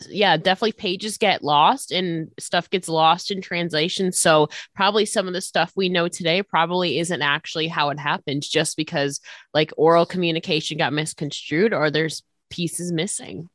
yeah, 0.09 0.37
definitely 0.37 0.73
pages 0.73 1.17
get 1.17 1.43
lost 1.43 1.91
and 1.91 2.29
stuff 2.39 2.69
gets 2.69 2.87
lost 2.87 3.31
in 3.31 3.41
translation. 3.41 4.11
So 4.11 4.49
probably 4.75 5.05
some 5.05 5.27
of 5.27 5.33
the 5.33 5.41
stuff 5.41 5.73
we 5.75 5.89
know 5.89 6.07
today 6.07 6.43
probably 6.43 6.99
isn't 6.99 7.21
actually 7.21 7.67
how 7.67 7.89
it 7.89 7.99
happened 7.99 8.43
just 8.43 8.77
because 8.77 9.19
like 9.53 9.71
oral 9.75 10.05
communication 10.05 10.77
got 10.77 10.93
misconstrued 10.93 11.73
or 11.73 11.89
there's 11.89 12.23
pieces 12.49 12.91
missing. 12.91 13.49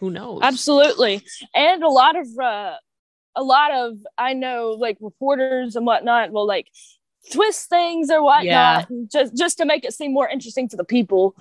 Who 0.00 0.10
knows? 0.10 0.40
Absolutely. 0.42 1.22
And 1.54 1.82
a 1.82 1.88
lot 1.88 2.16
of 2.16 2.26
uh 2.38 2.74
a 3.36 3.42
lot 3.42 3.70
of 3.72 3.98
I 4.18 4.32
know 4.32 4.76
like 4.78 4.96
reporters 5.00 5.76
and 5.76 5.86
whatnot 5.86 6.32
will 6.32 6.46
like 6.46 6.68
twist 7.32 7.68
things 7.68 8.10
or 8.10 8.22
whatnot 8.22 8.44
yeah. 8.44 8.84
just 9.10 9.36
just 9.36 9.58
to 9.58 9.64
make 9.64 9.84
it 9.84 9.92
seem 9.92 10.12
more 10.12 10.28
interesting 10.28 10.68
to 10.68 10.76
the 10.76 10.84
people. 10.84 11.36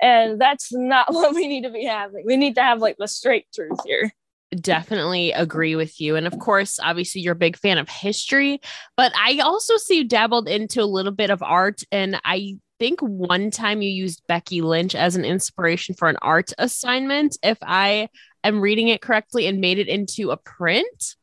And 0.00 0.40
that's 0.40 0.72
not 0.72 1.06
what 1.12 1.34
we 1.34 1.48
need 1.48 1.62
to 1.62 1.70
be 1.70 1.84
having. 1.84 2.24
We 2.26 2.36
need 2.36 2.54
to 2.56 2.62
have 2.62 2.80
like 2.80 2.96
the 2.98 3.08
straight 3.08 3.46
truth 3.54 3.78
here. 3.84 4.12
Definitely 4.54 5.32
agree 5.32 5.76
with 5.76 6.00
you. 6.00 6.16
And 6.16 6.26
of 6.26 6.38
course 6.38 6.78
obviously 6.82 7.20
you're 7.20 7.32
a 7.32 7.36
big 7.36 7.56
fan 7.56 7.78
of 7.78 7.88
history 7.88 8.60
but 8.96 9.12
i 9.16 9.38
also 9.38 9.76
see 9.76 9.98
you 9.98 10.04
dabbled 10.04 10.48
into 10.48 10.82
a 10.82 10.84
little 10.84 11.12
bit 11.12 11.30
of 11.30 11.42
art. 11.42 11.82
And 11.92 12.20
i 12.24 12.56
think 12.78 13.00
one 13.00 13.50
time 13.50 13.82
you 13.82 13.90
used 13.90 14.22
becky 14.28 14.60
lynch 14.60 14.94
as 14.94 15.16
an 15.16 15.24
inspiration 15.24 15.96
for 15.96 16.08
an 16.08 16.16
art 16.22 16.52
assignment 16.58 17.36
if 17.42 17.58
i 17.62 18.08
am 18.44 18.60
reading 18.60 18.88
it 18.88 19.00
correctly 19.00 19.46
and 19.46 19.60
made 19.60 19.78
it 19.78 19.88
into 19.88 20.30
a 20.30 20.36
print? 20.36 21.16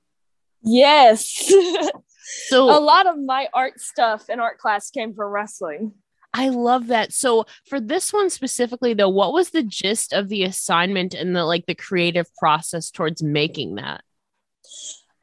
Yes 0.61 1.51
so 2.47 2.63
a 2.65 2.79
lot 2.79 3.07
of 3.07 3.17
my 3.17 3.47
art 3.53 3.79
stuff 3.79 4.29
in 4.29 4.39
art 4.39 4.57
class 4.57 4.89
came 4.89 5.13
from 5.13 5.31
wrestling. 5.31 5.93
I 6.33 6.49
love 6.49 6.87
that. 6.87 7.13
So 7.13 7.45
for 7.65 7.79
this 7.79 8.11
one 8.11 8.29
specifically 8.29 8.93
though, 8.93 9.09
what 9.09 9.31
was 9.31 9.51
the 9.51 9.63
gist 9.63 10.11
of 10.11 10.27
the 10.27 10.43
assignment 10.43 11.13
and 11.13 11.33
the 11.33 11.45
like 11.45 11.65
the 11.65 11.75
creative 11.75 12.27
process 12.35 12.91
towards 12.91 13.23
making 13.23 13.75
that? 13.75 14.03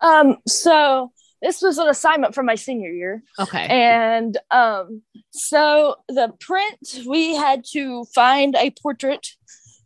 Um 0.01 0.39
so 0.49 1.13
this 1.43 1.61
was 1.61 1.77
an 1.77 1.89
assignment 1.89 2.35
from 2.35 2.47
my 2.47 2.55
senior 2.55 2.91
year. 2.91 3.23
Okay. 3.39 3.67
And 3.67 4.39
um 4.51 5.03
so 5.33 5.97
the 6.09 6.33
print 6.41 7.01
we 7.07 7.35
had 7.35 7.65
to 7.73 8.07
find 8.15 8.57
a 8.57 8.71
portrait 8.71 9.29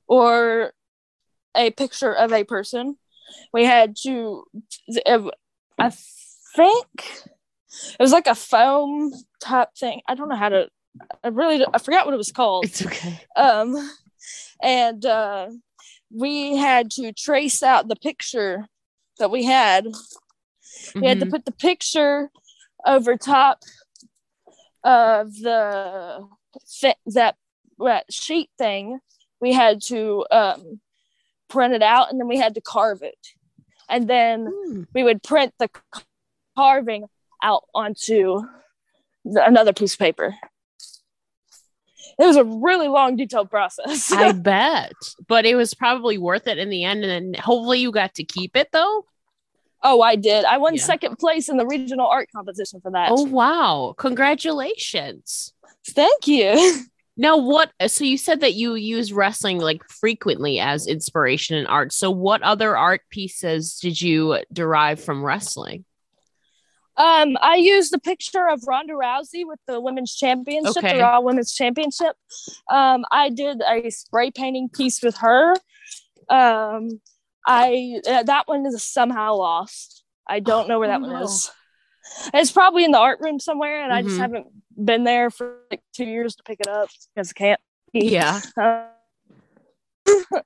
or 0.06 0.72
a 1.56 1.70
picture 1.72 2.12
of 2.12 2.32
a 2.32 2.44
person. 2.44 2.98
We 3.52 3.64
had 3.64 3.96
to 4.04 4.44
I 5.76 5.90
think 6.56 7.26
it 7.98 8.00
was 8.00 8.12
like 8.12 8.26
a 8.26 8.34
foam 8.34 9.12
type 9.40 9.68
thing. 9.78 10.00
I 10.08 10.14
don't 10.14 10.28
know 10.28 10.36
how 10.36 10.48
to. 10.48 10.68
I 11.22 11.28
really 11.28 11.64
I 11.72 11.78
forgot 11.78 12.06
what 12.06 12.14
it 12.14 12.18
was 12.18 12.32
called. 12.32 12.64
It's 12.64 12.84
okay. 12.84 13.20
Um, 13.36 13.76
and 14.62 15.04
uh, 15.04 15.48
we 16.10 16.56
had 16.56 16.90
to 16.92 17.12
trace 17.12 17.62
out 17.62 17.88
the 17.88 17.96
picture 17.96 18.66
that 19.18 19.30
we 19.30 19.44
had. 19.44 19.84
Mm-hmm. 19.84 21.00
We 21.00 21.06
had 21.06 21.20
to 21.20 21.26
mm-hmm. 21.26 21.32
put 21.32 21.44
the 21.44 21.52
picture 21.52 22.30
over 22.86 23.16
top 23.16 23.60
of 24.84 25.34
the 25.34 26.26
that 27.14 27.36
that 27.78 28.04
sheet 28.10 28.50
thing. 28.56 29.00
We 29.40 29.52
had 29.52 29.82
to 29.82 30.24
um, 30.30 30.80
print 31.48 31.74
it 31.74 31.82
out, 31.82 32.10
and 32.10 32.18
then 32.18 32.28
we 32.28 32.38
had 32.38 32.54
to 32.54 32.60
carve 32.62 33.02
it, 33.02 33.18
and 33.88 34.08
then 34.08 34.46
mm. 34.46 34.86
we 34.94 35.02
would 35.02 35.22
print 35.22 35.52
the 35.58 35.68
carving 36.56 37.04
out 37.42 37.64
onto 37.74 38.40
the, 39.24 39.44
another 39.46 39.72
piece 39.72 39.94
of 39.94 39.98
paper. 39.98 40.34
It 42.18 42.24
was 42.24 42.36
a 42.36 42.44
really 42.44 42.88
long, 42.88 43.16
detailed 43.16 43.50
process. 43.50 44.10
I 44.10 44.32
bet, 44.32 44.92
but 45.28 45.44
it 45.44 45.54
was 45.54 45.74
probably 45.74 46.16
worth 46.16 46.46
it 46.46 46.58
in 46.58 46.70
the 46.70 46.84
end. 46.84 47.04
And 47.04 47.34
then 47.34 47.42
hopefully 47.42 47.80
you 47.80 47.92
got 47.92 48.14
to 48.14 48.24
keep 48.24 48.56
it 48.56 48.68
though. 48.72 49.04
Oh, 49.82 50.00
I 50.00 50.16
did. 50.16 50.44
I 50.44 50.56
won 50.56 50.74
yeah. 50.74 50.82
second 50.82 51.18
place 51.18 51.48
in 51.48 51.58
the 51.58 51.66
regional 51.66 52.06
art 52.06 52.28
competition 52.34 52.80
for 52.80 52.90
that. 52.92 53.10
Oh, 53.12 53.24
wow. 53.24 53.94
Congratulations. 53.98 55.52
Thank 55.88 56.26
you. 56.26 56.82
Now, 57.18 57.38
what? 57.38 57.72
So 57.86 58.04
you 58.04 58.18
said 58.18 58.40
that 58.40 58.56
you 58.56 58.74
use 58.74 59.10
wrestling 59.10 59.58
like 59.58 59.82
frequently 59.88 60.60
as 60.60 60.86
inspiration 60.86 61.56
in 61.56 61.66
art. 61.66 61.94
So, 61.94 62.10
what 62.10 62.42
other 62.42 62.76
art 62.76 63.00
pieces 63.08 63.78
did 63.78 63.98
you 64.02 64.40
derive 64.52 65.02
from 65.02 65.24
wrestling? 65.24 65.85
Um, 66.96 67.36
I 67.42 67.56
used 67.56 67.92
the 67.92 67.98
picture 67.98 68.48
of 68.48 68.62
Ronda 68.66 68.94
Rousey 68.94 69.44
with 69.46 69.60
the 69.66 69.80
women's 69.80 70.14
championship, 70.14 70.78
okay. 70.78 70.94
the 70.94 71.02
Raw 71.02 71.20
Women's 71.20 71.52
Championship. 71.52 72.16
Um, 72.70 73.04
I 73.10 73.28
did 73.28 73.60
a 73.60 73.90
spray 73.90 74.30
painting 74.30 74.70
piece 74.70 75.02
with 75.02 75.18
her. 75.18 75.52
Um, 76.30 77.00
I 77.46 78.00
uh, 78.08 78.22
that 78.24 78.48
one 78.48 78.64
is 78.66 78.82
somehow 78.82 79.34
lost. 79.34 80.04
I 80.26 80.40
don't 80.40 80.68
know 80.68 80.78
where 80.78 80.88
that 80.88 81.02
oh, 81.02 81.06
one 81.06 81.22
is. 81.22 81.50
It's 82.32 82.50
probably 82.50 82.84
in 82.84 82.92
the 82.92 82.98
art 82.98 83.18
room 83.20 83.38
somewhere, 83.38 83.82
and 83.82 83.92
mm-hmm. 83.92 83.98
I 83.98 84.02
just 84.02 84.14
mm-hmm. 84.14 84.22
haven't 84.22 84.46
been 84.84 85.04
there 85.04 85.30
for 85.30 85.58
like 85.70 85.82
two 85.94 86.04
years 86.04 86.36
to 86.36 86.42
pick 86.44 86.60
it 86.60 86.68
up 86.68 86.88
because 87.14 87.30
I 87.30 87.38
can't. 87.38 87.60
Yeah. 87.92 88.40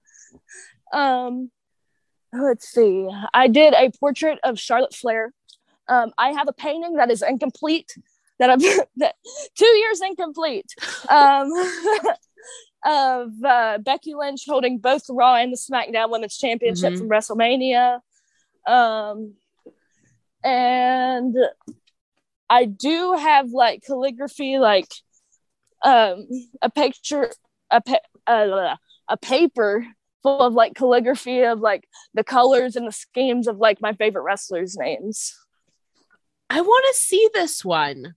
um, 0.92 1.50
let's 2.32 2.68
see. 2.68 3.08
I 3.32 3.48
did 3.48 3.74
a 3.74 3.90
portrait 3.98 4.38
of 4.44 4.58
Charlotte 4.58 4.94
Flair 4.94 5.32
um, 5.90 6.12
I 6.16 6.30
have 6.30 6.48
a 6.48 6.52
painting 6.52 6.94
that 6.94 7.10
is 7.10 7.22
incomplete 7.22 7.94
that 8.38 8.48
I've 8.48 8.60
that 8.96 9.16
two 9.56 9.66
years 9.66 10.00
incomplete 10.00 10.72
um, 11.10 11.50
of 12.84 13.32
uh, 13.44 13.78
Becky 13.78 14.14
Lynch 14.14 14.44
holding 14.46 14.78
both 14.78 15.06
the 15.06 15.14
Raw 15.14 15.34
and 15.34 15.52
the 15.52 15.56
SmackDown 15.56 16.10
Women's 16.10 16.38
Championship 16.38 16.94
mm-hmm. 16.94 16.98
from 16.98 17.08
WrestleMania. 17.08 18.00
Um, 18.66 19.34
and 20.42 21.36
I 22.48 22.64
do 22.64 23.14
have 23.14 23.50
like 23.50 23.82
calligraphy, 23.84 24.58
like 24.58 24.88
um, 25.84 26.26
a 26.62 26.70
picture 26.70 27.30
a 27.70 27.82
a, 28.26 28.78
a 29.08 29.16
paper 29.16 29.86
full 30.22 30.40
of 30.40 30.54
like 30.54 30.74
calligraphy 30.74 31.42
of 31.42 31.60
like 31.60 31.88
the 32.14 32.24
colors 32.24 32.76
and 32.76 32.86
the 32.86 32.92
schemes 32.92 33.48
of 33.48 33.58
like 33.58 33.80
my 33.80 33.92
favorite 33.94 34.22
wrestlers' 34.22 34.76
names. 34.76 35.34
I 36.50 36.60
want 36.60 36.84
to 36.90 37.00
see 37.00 37.28
this 37.32 37.64
one. 37.64 38.14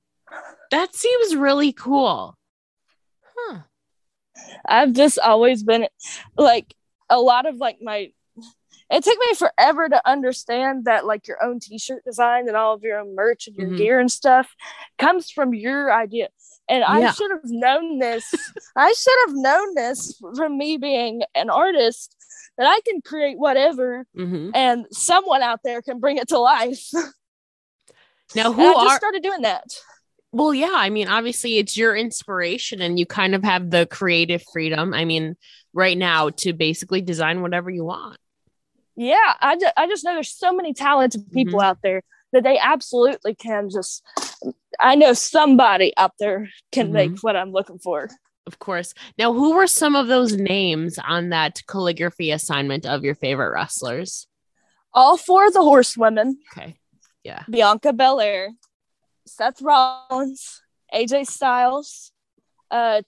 That 0.72 0.96
seems 0.96 1.36
really 1.36 1.72
cool. 1.72 2.36
Huh. 3.38 3.60
I've 4.66 4.94
just 4.94 5.20
always 5.20 5.62
been 5.64 5.88
like 6.36 6.74
a 7.10 7.20
lot 7.20 7.46
of 7.46 7.58
like 7.58 7.78
my 7.82 8.12
it 8.90 9.04
took 9.04 9.18
me 9.18 9.36
forever 9.36 9.88
to 9.88 10.10
understand 10.10 10.86
that 10.86 11.06
like 11.06 11.28
your 11.28 11.44
own 11.44 11.60
t-shirt 11.60 12.04
design 12.04 12.48
and 12.48 12.58
all 12.58 12.74
of 12.74 12.84
your 12.84 13.00
own 13.00 13.16
merch 13.16 13.48
and 13.48 13.56
your 13.56 13.68
mm-hmm. 13.68 13.78
gear 13.78 14.00
and 14.00 14.12
stuff 14.12 14.56
comes 14.98 15.30
from 15.30 15.54
your 15.54 15.94
idea 15.94 16.30
and 16.68 16.80
yeah. 16.82 16.90
i 16.90 17.12
should 17.12 17.32
have 17.32 17.42
known 17.46 18.00
this 18.00 18.34
i 18.76 18.92
should 18.94 19.28
have 19.28 19.36
known 19.36 19.76
this 19.76 20.22
from 20.36 20.58
me 20.58 20.78
being 20.78 21.24
an 21.36 21.50
artist 21.50 22.16
that 22.58 22.68
i 22.68 22.80
can 22.88 23.02
create 23.02 23.38
whatever 23.38 24.06
mm-hmm. 24.18 24.50
and 24.54 24.86
someone 24.92 25.42
out 25.42 25.60
there 25.64 25.82
can 25.82 26.00
bring 26.00 26.18
it 26.18 26.28
to 26.28 26.40
life 26.40 26.90
now 28.36 28.52
who 28.52 28.62
and 28.62 28.70
I 28.70 28.74
just 28.74 28.94
are- 28.94 28.98
started 28.98 29.24
doing 29.24 29.42
that 29.42 29.66
well, 30.34 30.52
yeah. 30.52 30.74
I 30.74 30.90
mean, 30.90 31.08
obviously, 31.08 31.60
it's 31.60 31.78
your 31.78 31.96
inspiration, 31.96 32.82
and 32.82 32.98
you 32.98 33.06
kind 33.06 33.36
of 33.36 33.44
have 33.44 33.70
the 33.70 33.86
creative 33.86 34.44
freedom. 34.52 34.92
I 34.92 35.06
mean, 35.06 35.36
right 35.74 35.98
now 35.98 36.32
to 36.38 36.54
basically 36.54 37.02
design 37.02 37.44
whatever 37.44 37.70
you 37.70 37.86
want. 37.86 38.18
Yeah, 38.96 39.34
I, 39.40 39.56
ju- 39.56 39.68
I 39.78 39.88
just 39.88 40.04
know 40.04 40.14
there's 40.14 40.36
so 40.36 40.52
many 40.52 40.74
talented 40.74 41.32
people 41.32 41.60
mm-hmm. 41.60 41.70
out 41.70 41.78
there 41.84 42.02
that 42.32 42.44
they 42.44 42.58
absolutely 42.58 43.36
can 43.36 43.70
just. 43.70 44.04
I 44.80 44.96
know 44.96 45.14
somebody 45.14 45.94
out 45.98 46.14
there 46.20 46.50
can 46.72 46.88
mm-hmm. 46.88 46.94
make 46.94 47.20
what 47.20 47.36
I'm 47.36 47.52
looking 47.52 47.78
for. 47.78 48.10
Of 48.48 48.58
course. 48.58 48.96
Now, 49.20 49.34
who 49.34 49.56
were 49.56 49.68
some 49.68 49.96
of 49.96 50.08
those 50.08 50.34
names 50.34 50.98
on 50.98 51.30
that 51.30 51.62
calligraphy 51.68 52.32
assignment 52.32 52.88
of 52.88 53.04
your 53.04 53.16
favorite 53.16 53.54
wrestlers? 53.54 54.28
All 54.96 55.16
four 55.16 55.48
of 55.48 55.54
the 55.54 55.62
horsewomen. 55.62 56.40
Okay. 56.52 56.76
Yeah. 57.24 57.44
Bianca 57.50 57.94
Belair, 57.94 58.50
Seth 59.26 59.62
Rollins, 59.62 60.62
AJ 60.94 61.28
Styles, 61.28 62.12
uh, 62.70 63.02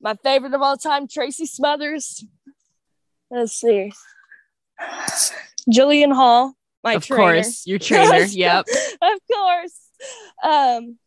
my 0.00 0.14
favorite 0.22 0.54
of 0.54 0.62
all 0.62 0.76
time, 0.76 1.08
Tracy 1.08 1.46
Smothers. 1.46 2.24
Let's 3.30 3.52
see. 3.52 3.92
Jillian 5.70 6.14
Hall, 6.14 6.54
my 6.84 6.94
of 6.94 7.04
trainer. 7.04 7.42
course, 7.42 7.66
your 7.66 7.78
trainer. 7.78 8.24
yep. 8.30 8.66
of 9.02 9.18
course. 9.32 9.80
Um, 10.44 10.98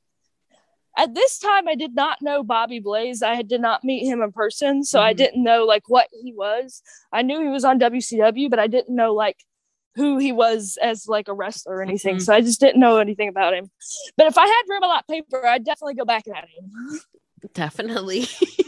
at 0.97 1.13
this 1.13 1.39
time, 1.39 1.67
I 1.69 1.75
did 1.75 1.95
not 1.95 2.21
know 2.21 2.43
Bobby 2.43 2.79
Blaze. 2.79 3.23
I 3.23 3.41
did 3.41 3.61
not 3.61 3.85
meet 3.85 4.05
him 4.05 4.21
in 4.21 4.33
person, 4.33 4.83
so 4.83 4.99
mm-hmm. 4.99 5.07
I 5.07 5.13
didn't 5.13 5.41
know 5.41 5.65
like 5.65 5.87
what 5.87 6.07
he 6.11 6.33
was. 6.33 6.81
I 7.13 7.21
knew 7.21 7.41
he 7.41 7.47
was 7.47 7.63
on 7.63 7.79
WCW, 7.79 8.49
but 8.49 8.59
I 8.59 8.67
didn't 8.67 8.93
know 8.93 9.13
like 9.13 9.37
who 9.95 10.17
he 10.17 10.31
was 10.31 10.77
as 10.81 11.07
like 11.07 11.27
a 11.27 11.33
wrestler 11.33 11.77
or 11.77 11.81
anything. 11.81 12.15
Mm-hmm. 12.15 12.23
So 12.23 12.33
I 12.33 12.41
just 12.41 12.59
didn't 12.59 12.79
know 12.79 12.97
anything 12.97 13.29
about 13.29 13.53
him. 13.53 13.69
But 14.17 14.27
if 14.27 14.37
I 14.37 14.45
had 14.45 14.61
room 14.67 14.83
a 14.83 14.87
lot 14.87 15.07
paper, 15.07 15.45
I'd 15.45 15.65
definitely 15.65 15.95
go 15.95 16.05
back 16.05 16.27
at 16.27 16.43
him. 16.43 16.99
Definitely. 17.53 18.27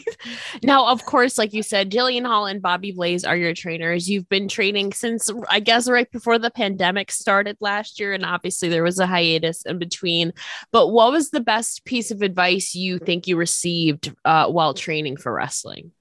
now, 0.63 0.87
of 0.87 1.05
course, 1.05 1.37
like 1.37 1.53
you 1.53 1.63
said, 1.63 1.91
Jillian 1.91 2.25
Hall 2.25 2.45
and 2.45 2.61
Bobby 2.61 2.91
Blaze 2.91 3.25
are 3.25 3.35
your 3.35 3.53
trainers. 3.53 4.09
You've 4.09 4.29
been 4.29 4.47
training 4.47 4.93
since 4.93 5.29
I 5.49 5.59
guess 5.59 5.89
right 5.89 6.09
before 6.09 6.39
the 6.39 6.51
pandemic 6.51 7.11
started 7.11 7.57
last 7.59 7.99
year, 7.99 8.13
and 8.13 8.25
obviously 8.25 8.69
there 8.69 8.83
was 8.83 8.99
a 8.99 9.07
hiatus 9.07 9.63
in 9.65 9.77
between. 9.77 10.33
But 10.71 10.87
what 10.87 11.11
was 11.11 11.31
the 11.31 11.41
best 11.41 11.85
piece 11.85 12.11
of 12.11 12.21
advice 12.21 12.75
you 12.75 12.99
think 12.99 13.27
you 13.27 13.35
received 13.35 14.13
uh, 14.23 14.47
while 14.47 14.73
training 14.73 15.17
for 15.17 15.33
wrestling? 15.33 15.91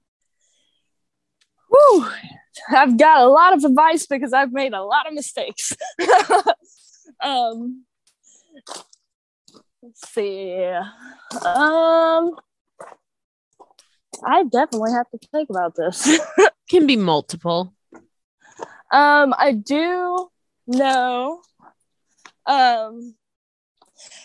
Whew. 1.71 2.07
I've 2.69 2.97
got 2.97 3.21
a 3.21 3.27
lot 3.27 3.53
of 3.53 3.63
advice 3.63 4.05
because 4.05 4.33
I've 4.33 4.51
made 4.51 4.73
a 4.73 4.83
lot 4.83 5.07
of 5.07 5.13
mistakes. 5.13 5.73
um, 7.23 7.85
let's 9.81 10.11
see. 10.11 10.63
Um, 11.45 12.35
I 14.23 14.43
definitely 14.43 14.91
have 14.91 15.09
to 15.11 15.27
think 15.31 15.49
about 15.49 15.75
this. 15.75 16.19
Can 16.69 16.87
be 16.87 16.97
multiple. 16.97 17.73
Um, 18.91 19.33
I 19.37 19.53
do 19.53 20.29
know. 20.67 21.41
Um, 22.45 23.15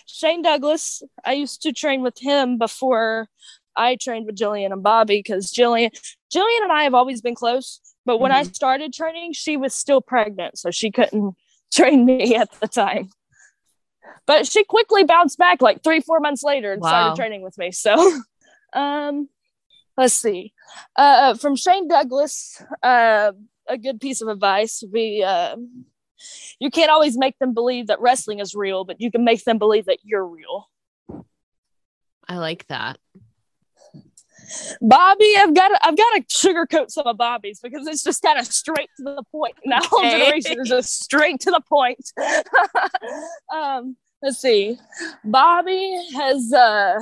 Shane 0.07 0.43
Douglas. 0.43 1.03
I 1.25 1.35
used 1.35 1.63
to 1.63 1.73
train 1.73 2.03
with 2.03 2.19
him 2.21 2.59
before 2.59 3.29
I 3.77 3.97
trained 3.97 4.27
with 4.27 4.37
Jillian 4.37 4.73
and 4.73 4.83
Bobby 4.83 5.19
because 5.19 5.53
Jillian, 5.53 5.91
Jillian 6.35 6.63
and 6.63 6.73
I 6.73 6.85
have 6.85 6.95
always 6.95 7.21
been 7.21 7.35
close. 7.35 7.81
But 8.05 8.19
when 8.19 8.31
mm-hmm. 8.31 8.49
I 8.49 8.53
started 8.53 8.93
training, 8.93 9.33
she 9.33 9.57
was 9.57 9.75
still 9.75 10.01
pregnant, 10.01 10.59
so 10.59 10.71
she 10.71 10.91
couldn't 10.91 11.35
train 11.73 12.05
me 12.05 12.37
at 12.37 12.51
the 12.61 12.69
time. 12.69 13.11
But 14.27 14.47
she 14.47 14.65
quickly 14.65 15.05
bounced 15.05 15.39
back 15.39 15.61
like 15.61 15.83
three, 15.83 16.01
four 16.01 16.21
months 16.21 16.43
later 16.43 16.73
and 16.73 16.81
wow. 16.83 16.89
started 16.89 17.17
training 17.17 17.43
with 17.43 17.59
me. 17.59 17.73
So, 17.73 18.21
um, 18.73 19.29
let's 19.97 20.15
see. 20.15 20.53
Uh, 20.95 21.35
from 21.35 21.57
Shane 21.57 21.89
Douglas, 21.89 22.63
uh, 22.83 23.33
a 23.69 23.79
good 23.79 24.01
piece 24.01 24.23
of 24.23 24.29
advice 24.29 24.81
would 24.83 24.93
be 24.93 25.25
uh, 25.25 25.57
you 26.59 26.71
can't 26.71 26.91
always 26.91 27.17
make 27.17 27.39
them 27.39 27.55
believe 27.55 27.89
that 27.89 28.01
wrestling 28.01 28.41
is 28.41 28.55
real, 28.55 28.85
but 28.85 29.01
you 29.01 29.11
can 29.11 29.25
make 29.25 29.45
them 29.45 29.59
believe 29.59 29.87
that 29.87 29.99
you're 30.03 30.27
real. 30.27 30.69
I 32.29 32.39
like 32.39 32.67
that. 32.69 32.99
Bobby, 34.81 35.35
I've 35.39 35.55
got 35.55 35.69
to, 35.69 35.87
I've 35.87 35.97
got 35.97 36.15
to 36.15 36.23
sugarcoat 36.23 36.91
some 36.91 37.07
of 37.07 37.17
Bobby's 37.17 37.61
because 37.61 37.87
it's 37.87 38.03
just 38.03 38.23
kind 38.23 38.39
of 38.39 38.47
straight 38.47 38.91
to 38.99 39.05
the 39.05 39.23
point. 39.31 39.55
Now 39.65 39.81
whole 39.83 40.03
generation 40.03 40.61
is 40.61 40.69
just 40.69 41.03
straight 41.03 41.41
to 41.41 41.51
the 41.51 41.61
point. 41.69 42.13
um, 43.55 43.97
let's 44.23 44.39
see. 44.39 44.79
Bobby 45.25 45.99
has 46.15 46.53
uh 46.53 46.99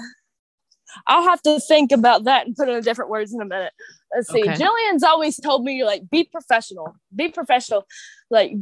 I'll 1.07 1.25
have 1.25 1.43
to 1.43 1.61
think 1.61 1.93
about 1.93 2.25
that 2.25 2.47
and 2.47 2.55
put 2.55 2.69
it 2.69 2.77
in 2.77 2.83
different 2.83 3.11
words 3.11 3.33
in 3.33 3.41
a 3.41 3.45
minute. 3.45 3.73
Let's 4.15 4.31
see. 4.31 4.43
Okay. 4.43 4.53
Jillian's 4.53 5.03
always 5.03 5.37
told 5.37 5.65
me 5.65 5.85
like 5.85 6.09
be 6.11 6.25
professional. 6.25 6.97
Be 7.15 7.29
professional. 7.29 7.85
Like 8.31 8.53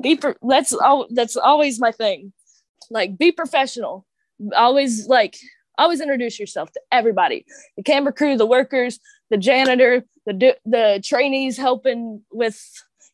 be 0.00 0.16
pro- 0.16 0.34
that's 0.42 0.72
all 0.72 1.06
that's 1.10 1.36
always 1.36 1.78
my 1.78 1.92
thing. 1.92 2.32
Like 2.90 3.16
be 3.16 3.32
professional. 3.32 4.06
Always 4.56 5.06
like 5.06 5.36
always 5.78 6.00
introduce 6.00 6.38
yourself 6.38 6.72
to 6.72 6.80
everybody. 6.92 7.46
The 7.76 7.82
camera 7.82 8.12
crew, 8.12 8.36
the 8.36 8.46
workers, 8.46 9.00
the 9.30 9.36
janitor, 9.36 10.04
the 10.26 10.56
the 10.64 11.00
trainees 11.04 11.56
helping 11.56 12.22
with 12.32 12.60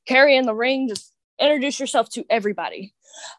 carrying 0.06 0.46
the 0.46 0.54
ring, 0.54 0.88
just 0.88 1.12
introduce 1.40 1.80
yourself 1.80 2.08
to 2.10 2.24
everybody. 2.30 2.94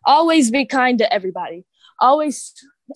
Always 0.05 0.51
be 0.51 0.65
kind 0.65 0.97
to 0.99 1.13
everybody. 1.13 1.65
Always 1.99 2.53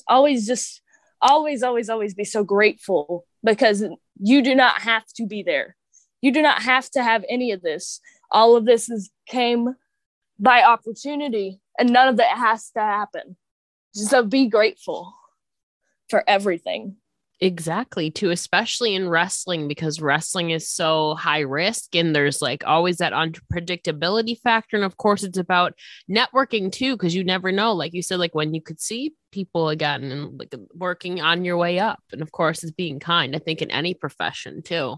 always 0.07 0.47
just 0.47 0.81
always, 1.21 1.63
always, 1.63 1.89
always 1.89 2.13
be 2.13 2.23
so 2.23 2.43
grateful 2.43 3.25
because 3.43 3.83
you 4.19 4.41
do 4.41 4.55
not 4.55 4.81
have 4.81 5.05
to 5.15 5.25
be 5.25 5.43
there. 5.43 5.75
You 6.21 6.31
do 6.31 6.41
not 6.41 6.61
have 6.61 6.89
to 6.91 7.03
have 7.03 7.25
any 7.29 7.51
of 7.51 7.61
this. 7.61 7.99
All 8.31 8.55
of 8.55 8.65
this 8.65 8.89
is 8.89 9.11
came 9.27 9.75
by 10.39 10.63
opportunity, 10.63 11.59
and 11.79 11.91
none 11.91 12.07
of 12.07 12.17
that 12.17 12.37
has 12.37 12.71
to 12.71 12.79
happen. 12.79 13.37
So 13.93 14.23
be 14.23 14.47
grateful 14.47 15.13
for 16.09 16.23
everything. 16.27 16.97
Exactly, 17.41 18.09
too, 18.11 18.29
especially 18.31 18.95
in 18.95 19.09
wrestling 19.09 19.67
because 19.67 19.99
wrestling 19.99 20.51
is 20.51 20.69
so 20.69 21.15
high 21.15 21.41
risk 21.41 21.93
and 21.93 22.15
there's 22.15 22.41
like 22.41 22.63
always 22.65 22.97
that 22.97 23.11
unpredictability 23.11 24.39
factor. 24.39 24.77
And 24.77 24.85
of 24.85 24.95
course, 24.95 25.21
it's 25.21 25.37
about 25.37 25.73
networking 26.09 26.71
too, 26.71 26.95
because 26.95 27.13
you 27.13 27.25
never 27.25 27.51
know, 27.51 27.73
like 27.73 27.93
you 27.93 28.01
said, 28.01 28.19
like 28.19 28.33
when 28.33 28.53
you 28.53 28.61
could 28.61 28.79
see 28.79 29.15
people 29.33 29.67
again 29.67 30.03
and 30.05 30.39
like 30.39 30.55
working 30.73 31.19
on 31.19 31.43
your 31.43 31.57
way 31.57 31.77
up. 31.77 31.99
And 32.13 32.21
of 32.21 32.31
course, 32.31 32.63
it's 32.63 32.71
being 32.71 33.01
kind, 33.01 33.35
I 33.35 33.39
think, 33.39 33.61
in 33.61 33.69
any 33.69 33.93
profession 33.93 34.63
too. 34.63 34.95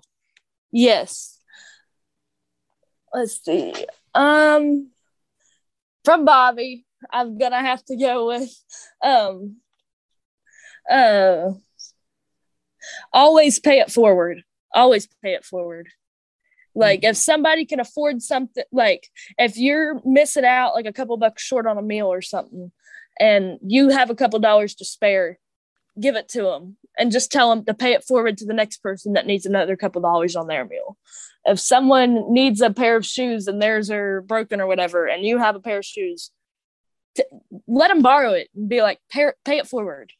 Yes. 0.71 1.39
Let's 3.11 3.43
see. 3.43 3.73
Um, 4.13 4.91
from 6.05 6.23
Bobby, 6.23 6.85
I'm 7.11 7.39
gonna 7.39 7.61
have 7.61 7.83
to 7.85 7.95
go 7.95 8.27
with 8.27 8.53
um, 9.03 9.57
uh 10.89 11.51
always 13.13 13.59
pay 13.59 13.79
it 13.79 13.91
forward. 13.91 14.43
Always 14.73 15.07
pay 15.23 15.33
it 15.33 15.45
forward. 15.45 15.89
Like 16.75 17.03
if 17.03 17.17
somebody 17.17 17.65
can 17.65 17.79
afford 17.79 18.21
something, 18.21 18.63
like 18.71 19.07
if 19.37 19.57
you're 19.57 19.99
missing 20.05 20.45
out 20.45 20.75
like 20.75 20.85
a 20.85 20.93
couple 20.93 21.17
bucks 21.17 21.41
short 21.41 21.65
on 21.65 21.77
a 21.77 21.81
meal 21.81 22.07
or 22.07 22.21
something, 22.21 22.71
and 23.19 23.57
you 23.65 23.89
have 23.89 24.11
a 24.11 24.15
couple 24.15 24.39
dollars 24.39 24.75
to 24.75 24.85
spare, 24.85 25.39
give 25.99 26.15
it 26.15 26.29
to 26.29 26.43
them 26.43 26.77
and 26.97 27.11
just 27.11 27.31
tell 27.31 27.49
them 27.49 27.65
to 27.65 27.73
pay 27.73 27.93
it 27.93 28.03
forward 28.03 28.37
to 28.37 28.45
the 28.45 28.53
next 28.53 28.77
person 28.77 29.13
that 29.13 29.25
needs 29.25 29.45
another 29.45 29.75
couple 29.75 30.01
dollars 30.01 30.35
on 30.35 30.47
their 30.47 30.65
meal. 30.65 30.97
If 31.45 31.59
someone 31.59 32.31
needs 32.33 32.61
a 32.61 32.71
pair 32.71 32.95
of 32.95 33.05
shoes 33.05 33.47
and 33.47 33.61
theirs 33.61 33.89
are 33.89 34.21
broken 34.21 34.59
or 34.59 34.67
whatever, 34.67 35.07
and 35.07 35.23
you 35.23 35.37
have 35.37 35.55
a 35.55 35.59
pair 35.59 35.79
of 35.79 35.85
shoes, 35.85 36.31
t- 37.15 37.23
let 37.67 37.87
them 37.87 38.01
borrow 38.01 38.33
it 38.33 38.49
and 38.55 38.67
be 38.67 38.81
like, 38.81 38.99
pay, 39.09 39.31
pay 39.45 39.57
it 39.57 39.67
forward. 39.67 40.11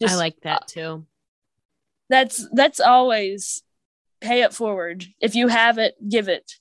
Just, 0.00 0.14
I 0.14 0.16
like 0.16 0.40
that 0.42 0.62
uh, 0.62 0.66
too 0.66 1.06
that's 2.10 2.46
that's 2.52 2.80
always 2.80 3.62
pay 4.20 4.42
it 4.42 4.52
forward. 4.52 5.06
If 5.20 5.34
you 5.34 5.48
have 5.48 5.78
it, 5.78 5.94
give 6.06 6.28
it. 6.28 6.52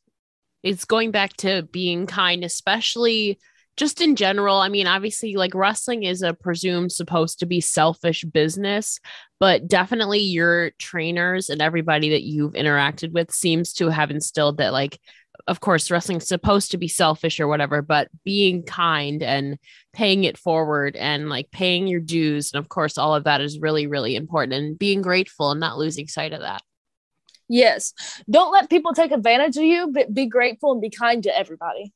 It's 0.63 0.85
going 0.85 1.11
back 1.11 1.35
to 1.37 1.63
being 1.63 2.05
kind, 2.05 2.45
especially 2.45 3.39
just 3.75 3.99
in 3.99 4.15
general. 4.15 4.57
I 4.57 4.69
mean, 4.69 4.87
obviously, 4.87 5.35
like 5.35 5.55
wrestling 5.55 6.03
is 6.03 6.21
a 6.21 6.33
presumed 6.33 6.91
supposed 6.91 7.39
to 7.39 7.45
be 7.45 7.59
selfish 7.59 8.23
business, 8.23 8.99
but 9.39 9.67
definitely 9.67 10.19
your 10.19 10.71
trainers 10.79 11.49
and 11.49 11.61
everybody 11.61 12.11
that 12.11 12.23
you've 12.23 12.53
interacted 12.53 13.11
with 13.11 13.31
seems 13.31 13.73
to 13.73 13.89
have 13.89 14.11
instilled 14.11 14.57
that, 14.57 14.71
like, 14.71 14.99
of 15.47 15.59
course, 15.59 15.89
wrestling's 15.91 16.27
supposed 16.27 16.71
to 16.71 16.77
be 16.77 16.87
selfish 16.87 17.39
or 17.39 17.47
whatever, 17.47 17.81
but 17.81 18.09
being 18.23 18.63
kind 18.63 19.23
and 19.23 19.57
paying 19.93 20.23
it 20.23 20.37
forward 20.37 20.95
and 20.95 21.29
like 21.29 21.51
paying 21.51 21.87
your 21.87 21.99
dues. 21.99 22.51
And 22.53 22.59
of 22.59 22.69
course, 22.69 22.97
all 22.97 23.15
of 23.15 23.23
that 23.23 23.41
is 23.41 23.59
really, 23.59 23.87
really 23.87 24.15
important 24.15 24.53
and 24.53 24.77
being 24.77 25.01
grateful 25.01 25.51
and 25.51 25.59
not 25.59 25.77
losing 25.77 26.07
sight 26.07 26.33
of 26.33 26.41
that. 26.41 26.61
Yes. 27.47 27.93
Don't 28.29 28.51
let 28.51 28.69
people 28.69 28.93
take 28.93 29.11
advantage 29.11 29.57
of 29.57 29.63
you, 29.63 29.91
but 29.91 30.13
be 30.13 30.27
grateful 30.27 30.71
and 30.71 30.81
be 30.81 30.89
kind 30.89 31.23
to 31.23 31.35
everybody. 31.35 31.93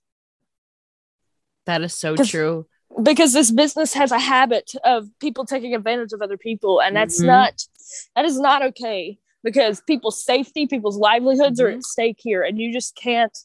That 1.65 1.81
is 1.81 1.93
so 1.93 2.15
true. 2.15 2.65
Because 3.01 3.33
this 3.33 3.51
business 3.51 3.93
has 3.93 4.11
a 4.11 4.19
habit 4.19 4.73
of 4.83 5.07
people 5.19 5.45
taking 5.45 5.73
advantage 5.73 6.13
of 6.13 6.21
other 6.21 6.37
people, 6.37 6.81
and 6.81 6.95
that's 6.95 7.17
mm-hmm. 7.17 7.27
not 7.27 7.63
that 8.15 8.25
is 8.25 8.39
not 8.39 8.61
okay 8.61 9.17
because 9.43 9.81
people's 9.81 10.23
safety, 10.23 10.67
people's 10.67 10.97
livelihoods 10.97 11.59
mm-hmm. 11.59 11.73
are 11.73 11.77
at 11.77 11.83
stake 11.83 12.17
here, 12.19 12.43
and 12.43 12.59
you 12.59 12.71
just 12.71 12.95
can't. 12.95 13.37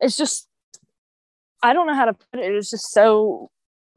It's 0.00 0.16
just, 0.16 0.48
I 1.62 1.72
don't 1.72 1.86
know 1.86 1.94
how 1.94 2.06
to 2.06 2.14
put 2.14 2.40
it. 2.40 2.54
It's 2.54 2.70
just 2.70 2.90
so, 2.92 3.50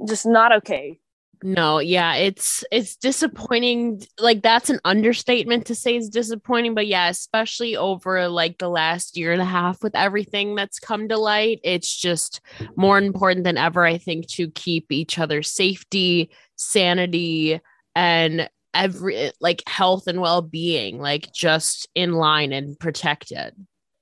just 0.07 0.25
not 0.25 0.51
okay. 0.57 0.99
No, 1.43 1.79
yeah, 1.79 2.13
it's 2.15 2.63
it's 2.71 2.95
disappointing. 2.95 4.03
Like 4.19 4.43
that's 4.43 4.69
an 4.69 4.79
understatement 4.85 5.65
to 5.67 5.75
say 5.75 5.95
it's 5.95 6.07
disappointing, 6.07 6.75
but 6.75 6.85
yeah, 6.85 7.09
especially 7.09 7.75
over 7.75 8.27
like 8.27 8.59
the 8.59 8.69
last 8.69 9.17
year 9.17 9.31
and 9.31 9.41
a 9.41 9.45
half 9.45 9.81
with 9.81 9.95
everything 9.95 10.53
that's 10.53 10.77
come 10.77 11.09
to 11.09 11.17
light, 11.17 11.59
it's 11.63 11.95
just 11.95 12.41
more 12.75 12.99
important 12.99 13.43
than 13.43 13.57
ever 13.57 13.85
I 13.85 13.97
think 13.97 14.27
to 14.29 14.51
keep 14.51 14.91
each 14.91 15.17
other's 15.17 15.49
safety, 15.49 16.29
sanity, 16.57 17.59
and 17.95 18.47
every 18.73 19.15
eh, 19.15 19.31
like 19.39 19.63
health 19.67 20.07
and 20.07 20.21
well-being 20.21 20.99
like 20.99 21.31
just 21.33 21.89
in 21.95 22.13
line 22.13 22.53
and 22.53 22.79
protected. 22.79 23.53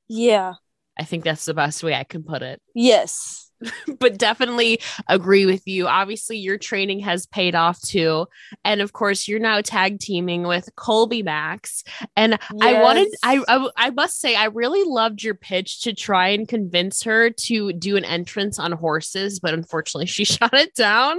Yeah. 0.08 0.54
I 0.98 1.04
think 1.04 1.24
that's 1.24 1.46
the 1.46 1.54
best 1.54 1.84
way 1.84 1.94
I 1.94 2.04
can 2.04 2.24
put 2.24 2.42
it. 2.42 2.62
Yes. 2.76 3.49
but 4.00 4.18
definitely 4.18 4.80
agree 5.08 5.46
with 5.46 5.68
you. 5.68 5.88
Obviously, 5.88 6.38
your 6.38 6.58
training 6.58 7.00
has 7.00 7.26
paid 7.26 7.56
off 7.56 7.82
too. 7.82 8.28
And 8.64 8.82
of 8.82 8.94
course, 8.94 9.28
you're 9.28 9.40
now 9.40 9.62
tag 9.62 10.00
teaming 10.00 10.44
with 10.44 10.70
Kolbe 10.76 11.24
Max. 11.24 11.84
And 12.16 12.34
yes. 12.34 12.62
I 12.62 12.82
wanted, 12.82 13.08
I, 13.24 13.44
I, 13.48 13.70
I 13.78 13.90
must 13.92 14.20
say, 14.20 14.36
I 14.36 14.46
really 14.46 14.84
loved 14.86 15.24
your 15.24 15.36
pitch 15.36 15.82
to 15.82 15.94
try 15.94 16.30
and 16.30 16.48
convince 16.48 17.04
her 17.04 17.30
to 17.30 17.74
do 17.74 17.98
an 17.98 18.06
entrance 18.06 18.60
on 18.60 18.72
horses, 18.72 19.40
but 19.40 19.54
unfortunately, 19.54 20.06
she 20.06 20.24
shot 20.26 20.54
it 20.54 20.74
down. 20.76 21.18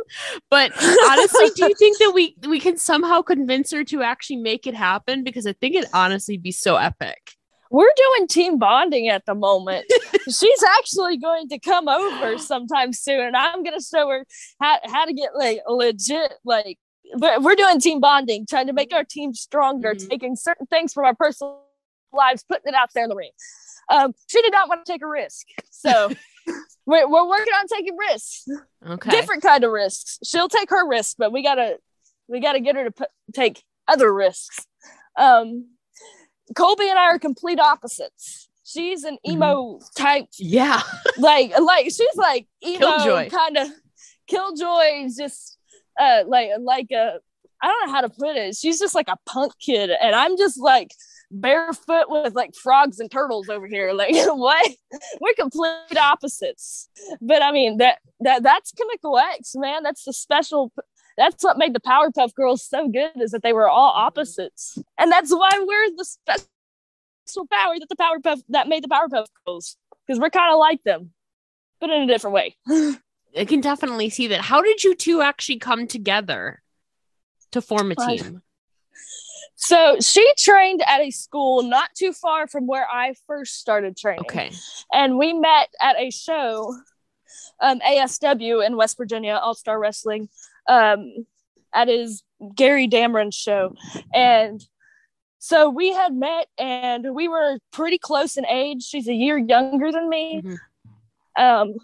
But 0.51 0.73
honestly, 1.07 1.51
do 1.57 1.69
you 1.69 1.75
think 1.75 1.99
that 1.99 2.13
we 2.15 2.37
we 2.47 2.61
can 2.61 2.77
somehow 2.77 3.23
convince 3.23 3.73
her 3.73 3.85
to 3.85 4.03
actually 4.03 4.37
make 4.37 4.67
it 4.67 4.75
happen? 4.75 5.25
Because 5.25 5.47
I 5.47 5.53
think 5.53 5.75
it 5.77 5.87
honestly 5.93 6.37
be 6.37 6.53
so 6.53 6.77
epic 6.77 7.37
we're 7.71 7.93
doing 7.97 8.27
team 8.27 8.59
bonding 8.59 9.09
at 9.09 9.25
the 9.27 9.35
moment. 9.35 9.87
She's 10.25 10.63
actually 10.79 11.17
going 11.17 11.49
to 11.49 11.59
come 11.59 11.89
over 11.89 12.37
sometime 12.39 12.93
soon, 12.93 13.21
and 13.21 13.37
I'm 13.37 13.63
going 13.63 13.79
to 13.79 13.85
show 13.85 14.09
her 14.09 14.27
how, 14.61 14.79
how 14.85 15.05
to 15.05 15.13
get 15.13 15.31
like 15.35 15.61
legit 15.69 16.35
like. 16.45 16.79
But 17.17 17.43
we're 17.43 17.57
doing 17.57 17.81
team 17.81 18.01
bonding, 18.01 18.47
trying 18.49 18.67
to 18.67 18.73
make 18.73 18.93
our 18.93 19.05
team 19.05 19.35
stronger, 19.35 19.95
mm-hmm. 19.95 20.09
taking 20.09 20.37
certain 20.37 20.67
things 20.67 20.93
from 20.93 21.07
our 21.07 21.15
personal 21.15 21.63
lives, 22.13 22.45
putting 22.49 22.69
it 22.69 22.75
out 22.75 22.91
there 22.95 23.05
in 23.05 23.11
the 23.11 23.17
ring. 23.17 23.31
Um, 23.89 24.13
she 24.29 24.41
did 24.43 24.53
not 24.53 24.69
want 24.69 24.85
to 24.85 24.93
take 24.93 25.03
a 25.03 25.09
risk, 25.09 25.47
so 25.71 26.11
we're, 26.87 27.09
we're 27.09 27.29
working 27.29 27.53
on 27.53 27.67
taking 27.67 27.97
risks. 27.97 28.47
Okay, 28.87 29.11
different 29.11 29.43
kind 29.43 29.65
of 29.65 29.73
risks. 29.73 30.19
She'll 30.25 30.49
take 30.49 30.71
her 30.71 30.89
risks, 30.89 31.15
but 31.19 31.33
we 31.33 31.43
gotta 31.43 31.79
we 32.29 32.41
gotta 32.41 32.61
get 32.61 32.77
her 32.77 32.85
to 32.85 32.91
put, 32.93 33.09
take 33.35 33.63
other 33.89 34.13
risks. 34.13 34.67
Um, 35.17 35.67
Kolbe 36.55 36.81
and 36.81 36.99
I 36.99 37.05
are 37.05 37.19
complete 37.19 37.61
opposites. 37.61 38.49
She's 38.65 39.05
an 39.05 39.15
mm-hmm. 39.27 39.33
emo 39.33 39.55
mm-hmm. 39.55 40.03
type. 40.03 40.27
Yeah. 40.39 40.81
like 41.19 41.59
like 41.59 41.87
she's 41.87 42.17
like 42.17 42.47
emo 42.65 43.29
kind 43.29 43.57
of 43.57 43.69
killjoy 44.27 45.09
just 45.17 45.59
uh 45.99 46.23
like 46.27 46.51
like 46.61 46.91
a 46.93 47.21
I 47.63 47.67
don't 47.67 47.87
know 47.87 47.93
how 47.93 48.01
to 48.01 48.09
put 48.09 48.37
it. 48.37 48.57
She's 48.57 48.79
just 48.79 48.95
like 48.95 49.09
a 49.09 49.19
punk 49.27 49.53
kid 49.61 49.91
and 49.91 50.15
I'm 50.15 50.39
just 50.39 50.59
like 50.59 50.93
barefoot 51.31 52.07
with 52.09 52.35
like 52.35 52.55
frogs 52.55 53.01
and 53.01 53.11
turtles 53.11 53.49
over 53.49 53.67
here. 53.67 53.93
Like 54.01 54.15
what? 54.15 54.71
We're 55.21 55.35
complete 55.35 55.99
opposites. 55.99 56.89
But 57.21 57.43
I 57.43 57.53
mean 57.53 57.79
that 57.79 57.99
that 58.21 58.43
that's 58.43 58.73
chemical 58.73 59.19
X, 59.19 59.53
man. 59.55 59.83
That's 59.83 60.05
the 60.05 60.13
special 60.13 60.73
that's 61.21 61.45
what 61.45 61.59
made 61.59 61.75
the 61.75 61.81
Powerpuff 61.81 62.35
Girls 62.35 62.67
so 62.67 62.89
good 62.89 63.11
is 63.17 63.33
that 63.33 63.43
they 63.43 63.53
were 63.53 63.69
all 63.69 63.93
opposites, 63.95 64.79
and 64.99 65.13
that's 65.13 65.31
why 65.31 65.51
we're 65.61 65.95
the 65.95 66.05
special 66.05 67.47
power 67.53 67.75
that 67.79 67.89
the 67.91 67.97
Powerpuff 67.97 68.43
that 68.49 68.69
made 68.69 68.83
the 68.83 68.89
Powerpuff 68.89 69.27
Girls 69.45 69.77
because 70.07 70.19
we're 70.19 70.31
kind 70.31 70.51
of 70.51 70.59
like 70.59 70.83
them, 70.83 71.11
but 71.79 71.91
in 71.91 72.01
a 72.01 72.07
different 72.07 72.35
way. 72.35 72.57
I 73.37 73.45
can 73.45 73.61
definitely 73.61 74.09
see 74.09 74.29
that. 74.29 74.41
How 74.41 74.63
did 74.63 74.83
you 74.83 74.95
two 74.95 75.21
actually 75.21 75.59
come 75.59 75.87
together 75.87 76.63
to 77.53 77.61
form 77.61 77.93
a 77.93 77.97
team? 77.97 78.41
So 79.57 79.99
she 80.01 80.27
trained 80.39 80.83
at 80.87 81.03
a 81.03 81.11
school 81.11 81.63
not 81.63 81.91
too 81.95 82.15
far 82.15 82.47
from 82.47 82.67
where 82.67 82.89
I 82.91 83.13
first 83.27 83.61
started 83.61 83.95
training. 83.95 84.23
Okay. 84.23 84.53
And 84.91 85.19
we 85.19 85.35
met 85.35 85.69
at 85.83 85.97
a 86.01 86.11
show, 86.11 86.75
um, 87.61 87.79
ASW 87.81 88.67
in 88.67 88.77
West 88.77 88.97
Virginia, 88.97 89.35
All 89.35 89.55
Star 89.55 89.79
Wrestling 89.79 90.31
um, 90.71 91.27
at 91.75 91.89
his 91.89 92.23
Gary 92.55 92.89
Dameron 92.89 93.35
show. 93.35 93.75
And 94.15 94.65
so 95.39 95.69
we 95.69 95.93
had 95.93 96.15
met 96.15 96.47
and 96.59 97.15
we 97.15 97.29
were 97.29 97.59
pretty 97.73 97.99
close 97.99 98.37
in 98.37 98.47
age. 98.47 98.83
She's 98.85 99.09
a 99.09 99.15
year 99.15 99.37
younger 99.37 99.91
than 99.91 100.09
me. 100.09 100.43
Mm-hmm. 100.43 101.43
Um, 101.43 101.75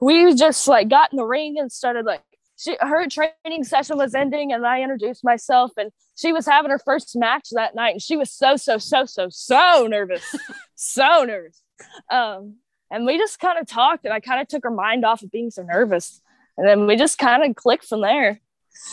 we 0.00 0.34
just 0.34 0.66
like 0.66 0.88
got 0.88 1.12
in 1.12 1.18
the 1.18 1.24
ring 1.24 1.56
and 1.58 1.70
started 1.70 2.04
like 2.04 2.22
she 2.56 2.76
her 2.80 3.06
training 3.08 3.64
session 3.64 3.96
was 3.96 4.14
ending 4.14 4.52
and 4.52 4.66
I 4.66 4.82
introduced 4.82 5.22
myself 5.22 5.70
and 5.76 5.90
she 6.16 6.32
was 6.32 6.46
having 6.46 6.70
her 6.70 6.78
first 6.78 7.14
match 7.16 7.48
that 7.52 7.74
night 7.74 7.92
and 7.92 8.02
she 8.02 8.16
was 8.16 8.30
so 8.30 8.56
so 8.56 8.78
so 8.78 9.04
so 9.04 9.28
so 9.30 9.86
nervous 9.88 10.24
so 10.74 11.24
nervous 11.24 11.62
um 12.10 12.56
and 12.90 13.06
we 13.06 13.18
just 13.18 13.38
kind 13.38 13.58
of 13.58 13.66
talked 13.66 14.04
and 14.04 14.14
I 14.14 14.20
kind 14.20 14.40
of 14.40 14.48
took 14.48 14.64
her 14.64 14.70
mind 14.70 15.04
off 15.04 15.22
of 15.22 15.30
being 15.30 15.50
so 15.50 15.62
nervous 15.62 16.20
and 16.56 16.66
then 16.66 16.86
we 16.86 16.96
just 16.96 17.18
kind 17.18 17.44
of 17.44 17.56
click 17.56 17.82
from 17.84 18.00
there. 18.00 18.40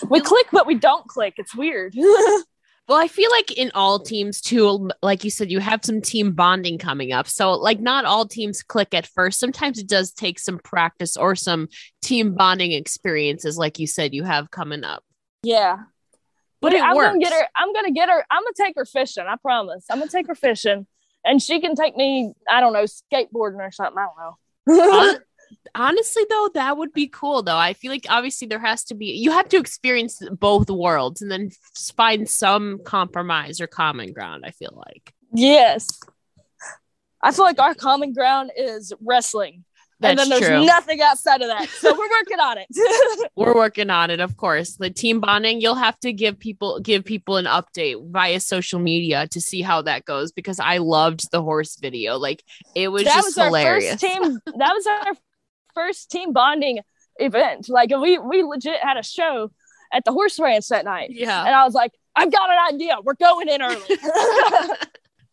We 0.10 0.20
click, 0.22 0.48
but 0.52 0.68
we 0.68 0.76
don't 0.76 1.08
click. 1.08 1.36
It's 1.38 1.56
weird. 1.56 1.96
Well, 2.88 2.98
I 2.98 3.10
feel 3.10 3.30
like 3.32 3.52
in 3.52 3.70
all 3.76 4.00
teams 4.00 4.40
too, 4.40 4.90
like 5.02 5.26
you 5.26 5.30
said, 5.30 5.52
you 5.52 5.60
have 5.60 5.84
some 5.84 6.02
team 6.02 6.32
bonding 6.32 6.78
coming 6.78 7.12
up. 7.12 7.28
So, 7.28 7.52
like, 7.52 7.82
not 7.82 8.06
all 8.06 8.26
teams 8.26 8.64
click 8.64 8.94
at 8.94 9.06
first. 9.06 9.40
Sometimes 9.42 9.78
it 9.78 9.90
does 9.90 10.14
take 10.14 10.40
some 10.40 10.58
practice 10.58 11.18
or 11.18 11.36
some 11.36 11.68
team 12.02 12.34
bonding 12.36 12.72
experiences, 12.72 13.58
like 13.58 13.78
you 13.78 13.88
said, 13.88 14.14
you 14.14 14.24
have 14.24 14.52
coming 14.52 14.86
up. 14.86 15.04
Yeah, 15.44 15.80
but 16.62 16.72
it 16.72 16.82
I'm 16.82 16.96
works. 16.96 17.08
gonna 17.10 17.20
get 17.20 17.34
her. 17.34 17.48
I'm 17.58 17.74
gonna 17.74 17.92
get 17.92 18.08
her. 18.08 18.26
I'm 18.32 18.44
gonna 18.44 18.54
take 18.56 18.76
her 18.78 18.86
fishing. 18.86 19.26
I 19.28 19.36
promise. 19.36 19.84
I'm 19.90 20.00
gonna 20.00 20.10
take 20.10 20.28
her 20.28 20.36
fishing, 20.36 20.88
and 21.26 21.42
she 21.42 21.60
can 21.60 21.76
take 21.76 21.98
me. 21.98 22.32
I 22.50 22.62
don't 22.62 22.72
know, 22.72 22.86
skateboarding 22.86 23.60
or 23.60 23.72
something. 23.72 23.98
I 23.98 24.08
don't 24.08 24.88
know 24.88 25.20
honestly 25.76 26.24
though 26.30 26.50
that 26.54 26.78
would 26.78 26.94
be 26.94 27.08
cool 27.08 27.44
though. 27.44 27.58
I 27.58 27.74
feel 27.74 27.92
like 27.92 28.06
obviously 28.10 28.48
there 28.48 28.60
has 28.60 28.84
to 28.86 28.96
be 28.96 29.08
you 29.08 29.32
have 29.32 29.50
to 29.50 29.58
experience 29.58 30.22
both 30.32 30.70
worlds 30.70 31.22
and 31.22 31.32
then 31.32 31.52
find 31.96 32.30
some 32.30 32.80
compromise 32.84 33.62
or 33.62 33.68
common 33.68 34.14
ground 34.14 34.44
i 34.46 34.52
feel 34.52 34.84
like. 34.88 35.14
Yes. 35.34 35.88
I 37.22 37.32
feel 37.32 37.46
like 37.46 37.60
our 37.60 37.74
common 37.74 38.14
ground 38.14 38.52
is 38.56 38.94
wrestling. 39.02 39.64
That's 40.00 40.12
and 40.12 40.20
then 40.20 40.30
there's 40.30 40.48
true. 40.48 40.66
nothing 40.66 41.02
outside 41.02 41.42
of 41.42 41.48
that. 41.48 41.68
So 41.70 41.92
we're 41.92 42.10
working 42.10 42.40
on 42.40 42.58
it. 42.60 42.68
We're 43.36 43.56
working 43.56 43.90
on 43.90 44.12
it 44.12 44.20
of 44.20 44.38
course. 44.38 44.76
The 44.78 44.92
team 44.92 45.20
bonding 45.20 45.60
you'll 45.60 45.76
have 45.76 46.00
to 46.02 46.14
give 46.14 46.38
people 46.38 46.80
give 46.80 47.04
people 47.04 47.38
an 47.38 47.46
update 47.46 48.12
via 48.12 48.40
social 48.40 48.80
media 48.80 49.28
to 49.30 49.42
see 49.42 49.62
how 49.62 49.82
that 49.84 50.06
goes 50.06 50.32
because 50.32 50.60
i 50.60 50.78
loved 50.78 51.32
the 51.32 51.42
horse 51.42 51.78
video. 51.80 52.18
Like 52.18 52.44
it 52.76 52.90
was 52.90 53.06
that 53.06 53.16
just 53.16 53.38
was 53.38 53.46
hilarious. 53.46 54.00
team 54.00 54.22
that 54.46 54.74
was 54.74 54.88
our 54.88 55.14
first 55.78 56.10
team 56.10 56.34
bonding 56.34 56.80
event. 57.18 57.70
Like 57.70 57.90
we 57.90 58.18
we 58.18 58.44
legit 58.44 58.80
had 58.82 58.98
a 58.98 59.04
show 59.04 59.52
at 59.94 60.04
the 60.06 60.12
horse 60.12 60.40
ranch 60.40 60.68
that 60.70 60.86
night. 60.86 61.12
Yeah. 61.12 61.46
And 61.46 61.54
I 61.54 61.64
was 61.66 61.74
like, 61.74 61.92
I've 62.16 62.32
got 62.32 62.50
an 62.50 62.74
idea. 62.74 62.98
We're 63.04 63.14
going 63.14 63.48
in 63.48 63.62
early. 63.62 63.82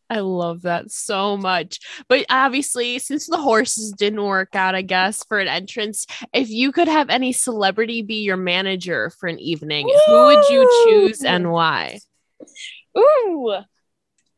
I 0.10 0.20
love 0.20 0.62
that 0.62 0.90
so 0.90 1.36
much. 1.36 1.80
But 2.08 2.26
obviously, 2.28 2.98
since 2.98 3.26
the 3.26 3.38
horses 3.38 3.92
didn't 3.92 4.22
work 4.22 4.54
out, 4.54 4.74
I 4.74 4.82
guess, 4.82 5.24
for 5.24 5.38
an 5.38 5.48
entrance, 5.48 6.06
if 6.32 6.50
you 6.50 6.72
could 6.72 6.88
have 6.88 7.08
any 7.08 7.32
celebrity 7.32 8.02
be 8.02 8.22
your 8.22 8.36
manager 8.36 9.10
for 9.18 9.28
an 9.28 9.38
evening, 9.38 9.86
Woo! 9.86 9.94
who 10.06 10.24
would 10.26 10.44
you 10.50 10.84
choose 10.84 11.24
and 11.24 11.50
why? 11.50 12.00
Ooh. 12.96 13.56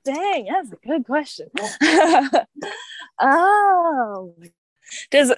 dang, 0.04 0.46
that's 0.46 0.72
a 0.72 0.76
good 0.86 1.04
question. 1.04 1.48
oh, 3.20 4.34
does 4.40 4.50
does 5.10 5.32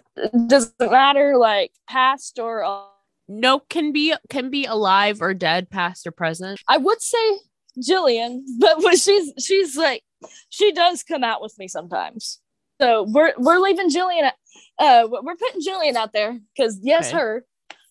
does 0.47 0.73
it 0.79 0.91
matter 0.91 1.37
like 1.37 1.73
past 1.89 2.39
or 2.39 2.89
no? 3.29 3.61
Can 3.61 3.93
be 3.93 4.15
can 4.29 4.51
be 4.51 4.65
alive 4.65 5.21
or 5.21 5.35
dead, 5.35 5.71
past 5.71 6.07
or 6.07 6.11
present. 6.11 6.61
I 6.69 6.77
would 6.79 7.01
say 7.01 7.39
Jillian, 7.79 8.43
but 8.59 8.79
when 8.83 8.97
she's 8.97 9.33
she's 9.39 9.77
like 9.77 10.03
she 10.49 10.73
does 10.73 11.03
come 11.03 11.25
out 11.25 11.43
with 11.43 11.55
me 11.59 11.69
sometimes. 11.69 12.41
So 12.81 13.03
we're 13.03 13.33
we're 13.39 13.59
leaving 13.59 13.91
Jillian. 13.91 14.31
Uh, 14.79 15.09
we're 15.11 15.37
putting 15.37 15.61
Jillian 15.61 15.95
out 15.95 16.13
there 16.13 16.39
because 16.57 16.79
yes, 16.83 17.09
okay. 17.09 17.19
her, 17.19 17.45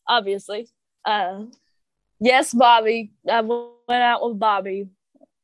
obviously. 0.07 0.69
Uh, 1.03 1.45
yes, 2.19 2.53
Bobby. 2.53 3.11
I 3.29 3.41
went 3.41 3.63
out 3.89 4.25
with 4.25 4.39
Bobby 4.39 4.87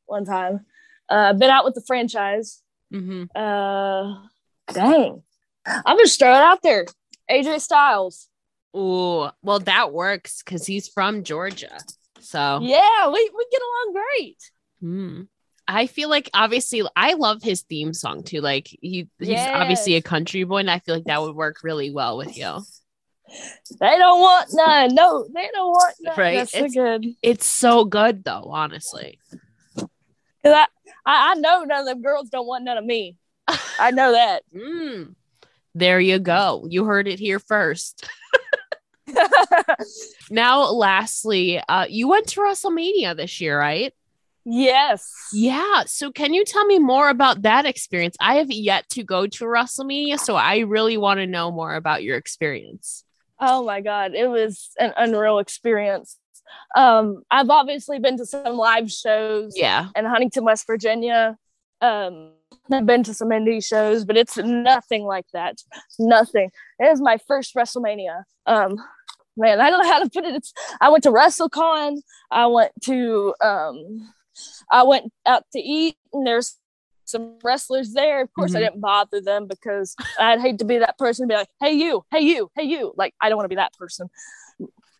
one 0.06 0.24
time. 0.24 0.64
Uh, 1.08 1.34
been 1.34 1.50
out 1.50 1.64
with 1.64 1.74
the 1.74 1.82
franchise. 1.86 2.62
Mm-hmm. 2.92 3.24
Uh, 3.34 4.22
dang, 4.72 5.22
I'm 5.66 5.98
just 5.98 6.18
throwing 6.18 6.40
out 6.40 6.62
there. 6.62 6.86
AJ 7.30 7.60
Styles. 7.60 8.28
Oh, 8.72 9.30
well, 9.42 9.60
that 9.60 9.92
works 9.92 10.42
because 10.42 10.66
he's 10.66 10.88
from 10.88 11.22
Georgia. 11.22 11.78
So 12.20 12.60
yeah, 12.62 13.08
we, 13.08 13.30
we 13.36 13.46
get 13.50 13.62
along 13.62 13.92
great. 13.92 14.50
Hmm. 14.80 15.22
I 15.66 15.86
feel 15.86 16.10
like 16.10 16.28
obviously 16.34 16.82
I 16.94 17.14
love 17.14 17.42
his 17.42 17.62
theme 17.62 17.94
song 17.94 18.22
too. 18.22 18.40
Like 18.40 18.68
he 18.68 19.08
he's 19.18 19.28
yes. 19.28 19.50
obviously 19.54 19.94
a 19.94 20.02
country 20.02 20.44
boy, 20.44 20.58
and 20.58 20.70
I 20.70 20.78
feel 20.78 20.94
like 20.94 21.04
that 21.04 21.22
would 21.22 21.34
work 21.34 21.58
really 21.62 21.90
well 21.90 22.18
with 22.18 22.36
you. 22.36 22.60
They 23.80 23.98
don't 23.98 24.20
want 24.20 24.48
none. 24.52 24.94
No, 24.94 25.26
they 25.32 25.48
don't 25.52 25.70
want 25.70 25.94
none. 26.00 26.18
Right. 26.18 26.36
That's 26.36 26.54
it's, 26.54 26.74
so 26.74 26.82
good. 26.82 27.06
It's 27.22 27.46
so 27.46 27.84
good 27.84 28.24
though, 28.24 28.44
honestly. 28.50 29.18
Cause 29.76 29.88
I, 30.44 30.66
I 31.06 31.34
know 31.36 31.64
none 31.64 31.80
of 31.80 31.86
them 31.86 32.02
girls 32.02 32.28
don't 32.28 32.46
want 32.46 32.64
none 32.64 32.76
of 32.76 32.84
me. 32.84 33.16
I 33.78 33.90
know 33.90 34.12
that. 34.12 34.42
mm. 34.54 35.14
There 35.74 36.00
you 36.00 36.18
go. 36.18 36.66
You 36.68 36.84
heard 36.84 37.08
it 37.08 37.18
here 37.18 37.38
first. 37.38 38.08
now, 40.30 40.70
lastly, 40.70 41.60
uh, 41.68 41.86
you 41.88 42.08
went 42.08 42.28
to 42.28 42.40
WrestleMania 42.40 43.16
this 43.16 43.40
year, 43.40 43.58
right? 43.58 43.92
Yes. 44.44 45.10
Yeah. 45.32 45.84
So, 45.86 46.12
can 46.12 46.34
you 46.34 46.44
tell 46.44 46.66
me 46.66 46.78
more 46.78 47.08
about 47.08 47.42
that 47.42 47.64
experience? 47.64 48.16
I 48.20 48.36
have 48.36 48.50
yet 48.50 48.88
to 48.90 49.02
go 49.02 49.26
to 49.26 49.44
WrestleMania, 49.44 50.18
so 50.18 50.36
I 50.36 50.58
really 50.58 50.96
want 50.96 51.18
to 51.18 51.26
know 51.26 51.50
more 51.50 51.74
about 51.74 52.02
your 52.02 52.16
experience. 52.16 53.04
Oh 53.40 53.64
my 53.64 53.80
God. 53.80 54.14
It 54.14 54.28
was 54.28 54.70
an 54.78 54.92
unreal 54.96 55.38
experience. 55.38 56.18
Um, 56.76 57.22
I've 57.30 57.50
obviously 57.50 57.98
been 57.98 58.16
to 58.18 58.26
some 58.26 58.56
live 58.56 58.90
shows 58.90 59.54
yeah. 59.56 59.88
in 59.96 60.04
Huntington, 60.04 60.44
West 60.44 60.66
Virginia. 60.66 61.36
Um, 61.84 62.32
I've 62.72 62.86
been 62.86 63.02
to 63.04 63.14
some 63.14 63.28
indie 63.28 63.64
shows, 63.64 64.04
but 64.04 64.16
it's 64.16 64.38
nothing 64.38 65.04
like 65.04 65.26
that. 65.32 65.58
Nothing. 65.98 66.50
It 66.78 66.84
is 66.86 67.00
my 67.00 67.18
first 67.28 67.54
WrestleMania. 67.54 68.22
Um, 68.46 68.76
man, 69.36 69.60
I 69.60 69.70
don't 69.70 69.82
know 69.82 69.92
how 69.92 70.02
to 70.02 70.10
put 70.10 70.24
it. 70.24 70.34
It's 70.34 70.52
I 70.80 70.88
went 70.88 71.04
to 71.04 71.10
WrestleCon. 71.10 71.98
I 72.30 72.46
went 72.46 72.72
to 72.84 73.34
um 73.42 74.10
I 74.70 74.82
went 74.84 75.12
out 75.26 75.44
to 75.52 75.58
eat 75.58 75.96
and 76.12 76.26
there's 76.26 76.56
some 77.04 77.38
wrestlers 77.44 77.92
there. 77.92 78.22
Of 78.22 78.32
course, 78.32 78.52
mm-hmm. 78.52 78.56
I 78.56 78.60
didn't 78.60 78.80
bother 78.80 79.20
them 79.20 79.46
because 79.46 79.94
I'd 80.18 80.40
hate 80.40 80.58
to 80.60 80.64
be 80.64 80.78
that 80.78 80.98
person 80.98 81.28
be 81.28 81.34
like, 81.34 81.48
"Hey 81.60 81.72
you, 81.74 82.04
hey 82.10 82.20
you, 82.20 82.50
hey 82.56 82.64
you." 82.64 82.94
Like 82.96 83.14
I 83.20 83.28
don't 83.28 83.36
want 83.36 83.44
to 83.44 83.54
be 83.54 83.56
that 83.56 83.74
person. 83.74 84.08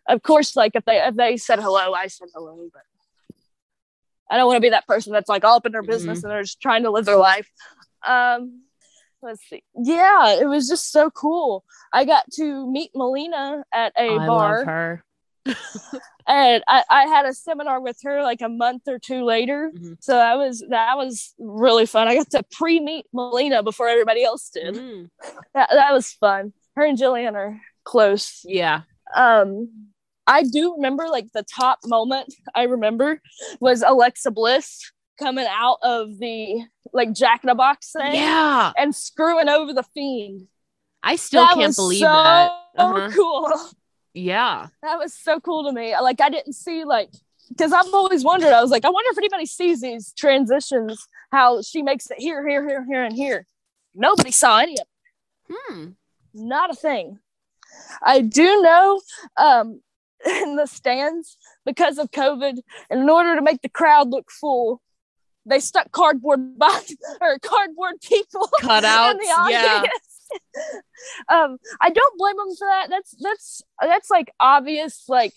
Of 0.06 0.22
course, 0.22 0.54
like 0.54 0.72
if 0.74 0.84
they 0.84 0.98
if 0.98 1.16
they 1.16 1.38
said 1.38 1.60
hello, 1.60 1.94
I 1.94 2.08
said 2.08 2.28
hello, 2.34 2.68
but 2.72 2.82
I 4.30 4.36
don't 4.36 4.46
want 4.46 4.56
to 4.56 4.60
be 4.60 4.70
that 4.70 4.86
person 4.86 5.12
that's 5.12 5.28
like 5.28 5.44
all 5.44 5.56
up 5.56 5.66
in 5.66 5.72
their 5.72 5.82
business 5.82 6.18
mm-hmm. 6.18 6.26
and 6.26 6.32
they're 6.32 6.42
just 6.42 6.60
trying 6.60 6.84
to 6.84 6.90
live 6.90 7.04
their 7.04 7.16
life. 7.16 7.50
Um, 8.06 8.62
let's 9.22 9.42
see. 9.48 9.62
Yeah, 9.74 10.38
it 10.40 10.46
was 10.46 10.68
just 10.68 10.90
so 10.90 11.10
cool. 11.10 11.64
I 11.92 12.04
got 12.04 12.30
to 12.34 12.70
meet 12.70 12.90
Melina 12.94 13.64
at 13.72 13.92
a 13.98 14.08
oh, 14.08 14.26
bar. 14.26 15.04
and 16.26 16.64
I, 16.66 16.82
I 16.88 17.06
had 17.06 17.26
a 17.26 17.34
seminar 17.34 17.80
with 17.80 17.98
her 18.04 18.22
like 18.22 18.40
a 18.40 18.48
month 18.48 18.82
or 18.88 18.98
two 18.98 19.24
later. 19.24 19.70
Mm-hmm. 19.74 19.94
So 20.00 20.14
that 20.14 20.36
was 20.38 20.64
that 20.70 20.96
was 20.96 21.34
really 21.38 21.86
fun. 21.86 22.08
I 22.08 22.14
got 22.14 22.30
to 22.30 22.44
pre-meet 22.52 23.06
Melina 23.12 23.62
before 23.62 23.88
everybody 23.88 24.24
else 24.24 24.48
did. 24.50 24.74
Mm. 24.74 25.10
That 25.54 25.68
that 25.70 25.92
was 25.92 26.12
fun. 26.12 26.52
Her 26.76 26.84
and 26.84 26.98
Jillian 26.98 27.34
are 27.34 27.60
close. 27.84 28.40
Yeah. 28.44 28.82
Um 29.14 29.68
I 30.26 30.42
do 30.42 30.74
remember 30.74 31.08
like 31.08 31.32
the 31.32 31.42
top 31.42 31.80
moment 31.84 32.34
I 32.54 32.64
remember 32.64 33.20
was 33.60 33.82
Alexa 33.82 34.30
Bliss 34.30 34.90
coming 35.18 35.46
out 35.48 35.78
of 35.82 36.18
the 36.18 36.64
like 36.92 37.12
Jack 37.12 37.44
in 37.44 37.50
a 37.50 37.54
Box 37.54 37.92
thing. 37.92 38.14
Yeah. 38.14 38.72
And 38.76 38.94
screwing 38.94 39.48
over 39.48 39.72
the 39.72 39.82
fiend. 39.94 40.46
I 41.02 41.16
still 41.16 41.44
that 41.44 41.54
can't 41.54 41.76
believe 41.76 42.00
so 42.00 42.06
that. 42.06 42.52
Uh-huh. 42.76 43.10
cool. 43.14 43.52
Yeah. 44.14 44.68
That 44.82 44.98
was 44.98 45.12
so 45.12 45.40
cool 45.40 45.64
to 45.64 45.72
me. 45.72 45.94
Like 45.98 46.20
I 46.20 46.30
didn't 46.30 46.54
see 46.54 46.84
like 46.84 47.10
because 47.48 47.72
I've 47.72 47.92
always 47.92 48.24
wondered, 48.24 48.52
I 48.52 48.62
was 48.62 48.70
like, 48.70 48.84
I 48.84 48.90
wonder 48.90 49.08
if 49.10 49.18
anybody 49.18 49.46
sees 49.46 49.80
these 49.80 50.12
transitions, 50.16 51.06
how 51.30 51.62
she 51.62 51.82
makes 51.82 52.10
it 52.10 52.18
here, 52.18 52.46
here, 52.46 52.66
here, 52.66 52.84
here, 52.86 53.04
and 53.04 53.14
here. 53.14 53.46
Nobody 53.94 54.30
saw 54.30 54.58
any 54.58 54.78
of 54.78 54.86
it. 54.86 55.56
Hmm. 55.68 55.86
Not 56.32 56.70
a 56.70 56.74
thing. 56.74 57.18
I 58.02 58.22
do 58.22 58.62
know 58.62 59.00
um, 59.36 59.80
in 60.26 60.56
the 60.56 60.66
stands 60.66 61.36
because 61.64 61.98
of 61.98 62.10
COVID, 62.10 62.58
and 62.90 63.00
in 63.00 63.08
order 63.08 63.36
to 63.36 63.42
make 63.42 63.62
the 63.62 63.68
crowd 63.68 64.10
look 64.10 64.30
full, 64.30 64.80
they 65.46 65.60
stuck 65.60 65.90
cardboard 65.92 66.58
box 66.58 66.94
or 67.20 67.38
cardboard 67.38 68.00
people 68.02 68.48
cutouts. 68.60 69.12
in 69.12 69.18
the 69.18 69.24
audience. 69.24 69.88
Yeah. 70.30 70.78
um, 71.44 71.58
I 71.80 71.90
don't 71.90 72.18
blame 72.18 72.36
them 72.36 72.56
for 72.56 72.66
that. 72.66 72.86
That's 72.90 73.14
that's 73.20 73.62
that's 73.80 74.10
like 74.10 74.32
obvious. 74.40 75.04
Like 75.08 75.32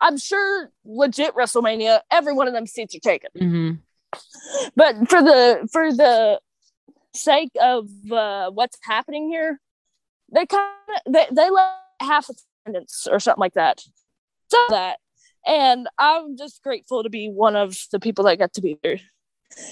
I'm 0.00 0.18
sure 0.18 0.70
legit 0.84 1.34
WrestleMania, 1.34 2.00
every 2.10 2.32
one 2.32 2.48
of 2.48 2.54
them 2.54 2.66
seats 2.66 2.94
are 2.94 3.00
taken. 3.00 3.30
Mm-hmm. 3.38 3.70
But 4.74 5.08
for 5.08 5.22
the 5.22 5.68
for 5.72 5.92
the 5.92 6.40
sake 7.14 7.52
of 7.60 7.88
uh, 8.10 8.50
what's 8.50 8.78
happening 8.82 9.28
here, 9.28 9.60
they 10.32 10.46
kind 10.46 10.70
of 11.06 11.12
they 11.12 11.26
they 11.30 11.50
let 11.50 11.76
half 12.00 12.28
attendance 12.28 13.06
or 13.10 13.20
something 13.20 13.40
like 13.40 13.54
that. 13.54 13.82
So 14.52 14.66
that, 14.68 14.98
and 15.46 15.88
I'm 15.98 16.36
just 16.36 16.62
grateful 16.62 17.02
to 17.02 17.08
be 17.08 17.28
one 17.28 17.56
of 17.56 17.76
the 17.90 17.98
people 17.98 18.24
that 18.26 18.38
got 18.38 18.52
to 18.54 18.60
be 18.60 18.78
there. 18.82 19.00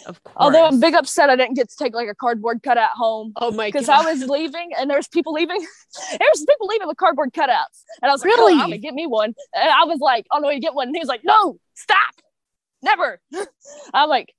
Of 0.06 0.22
course. 0.22 0.36
Although 0.36 0.66
I'm 0.66 0.80
big 0.80 0.94
upset 0.94 1.30
I 1.30 1.36
didn't 1.36 1.54
get 1.54 1.68
to 1.70 1.76
take 1.76 1.94
like 1.94 2.08
a 2.08 2.14
cardboard 2.14 2.62
cutout 2.62 2.90
home. 2.90 3.32
Oh 3.36 3.50
my 3.50 3.70
god. 3.70 3.72
Because 3.72 3.88
I 3.88 4.02
was 4.02 4.28
leaving 4.28 4.70
and 4.78 4.90
there's 4.90 5.08
people 5.08 5.32
leaving. 5.32 5.58
there's 6.18 6.44
people 6.46 6.66
leaving 6.66 6.88
with 6.88 6.96
cardboard 6.96 7.32
cutouts. 7.32 7.84
And 8.02 8.10
I 8.10 8.12
was 8.12 8.24
like, 8.24 8.34
really? 8.34 8.54
Oh, 8.54 8.56
I'm 8.56 8.70
gonna 8.70 8.78
get 8.78 8.94
me 8.94 9.06
one. 9.06 9.34
And 9.54 9.70
I 9.70 9.84
was 9.84 9.98
like, 10.00 10.26
oh 10.32 10.38
no, 10.38 10.50
you 10.50 10.60
get 10.60 10.74
one. 10.74 10.88
And 10.88 10.96
he 10.96 11.00
was 11.00 11.08
like, 11.08 11.24
no, 11.24 11.58
stop. 11.74 12.14
Never. 12.82 13.20
I'm 13.94 14.08
like, 14.08 14.34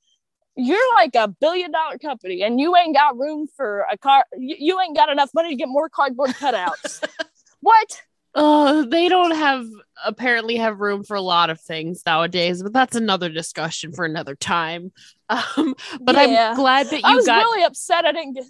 you're 0.55 0.93
like 0.95 1.15
a 1.15 1.27
billion 1.27 1.71
dollar 1.71 1.97
company 1.97 2.43
and 2.43 2.59
you 2.59 2.75
ain't 2.75 2.95
got 2.95 3.17
room 3.17 3.47
for 3.55 3.85
a 3.91 3.97
car 3.97 4.25
you, 4.37 4.55
you 4.59 4.81
ain't 4.81 4.95
got 4.95 5.09
enough 5.09 5.29
money 5.33 5.49
to 5.49 5.55
get 5.55 5.69
more 5.69 5.89
cardboard 5.89 6.31
cutouts. 6.31 7.03
what? 7.61 8.01
Oh, 8.33 8.83
they 8.83 9.09
don't 9.09 9.35
have 9.35 9.65
apparently 10.05 10.55
have 10.55 10.79
room 10.79 11.03
for 11.03 11.15
a 11.15 11.21
lot 11.21 11.49
of 11.49 11.59
things 11.59 12.01
nowadays, 12.05 12.63
but 12.63 12.71
that's 12.71 12.95
another 12.95 13.29
discussion 13.29 13.91
for 13.91 14.05
another 14.05 14.35
time. 14.35 14.91
Um, 15.31 15.75
but 16.01 16.15
yeah. 16.15 16.49
I'm 16.49 16.57
glad 16.57 16.87
that 16.87 16.97
you 16.97 17.01
I 17.05 17.15
was 17.15 17.25
got 17.25 17.37
really 17.37 17.63
upset 17.63 18.03
I 18.03 18.11
didn't 18.11 18.33
get 18.33 18.43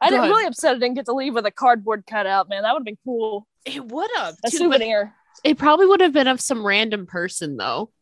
I 0.00 0.10
didn't 0.10 0.28
really 0.28 0.46
upset 0.46 0.74
I 0.74 0.78
didn't 0.80 0.94
get 0.94 1.04
to 1.04 1.12
leave 1.12 1.32
with 1.32 1.46
a 1.46 1.52
cardboard 1.52 2.06
cutout, 2.08 2.48
man. 2.48 2.64
That 2.64 2.72
would 2.72 2.80
have 2.80 2.84
been 2.84 2.98
cool. 3.04 3.46
It 3.64 3.84
would 3.84 4.10
have 4.16 4.34
a 4.44 4.50
too, 4.50 4.56
souvenir. 4.56 5.14
It 5.44 5.58
probably 5.58 5.86
would 5.86 6.00
have 6.00 6.12
been 6.12 6.26
of 6.26 6.40
some 6.40 6.66
random 6.66 7.06
person 7.06 7.56
though. 7.56 7.92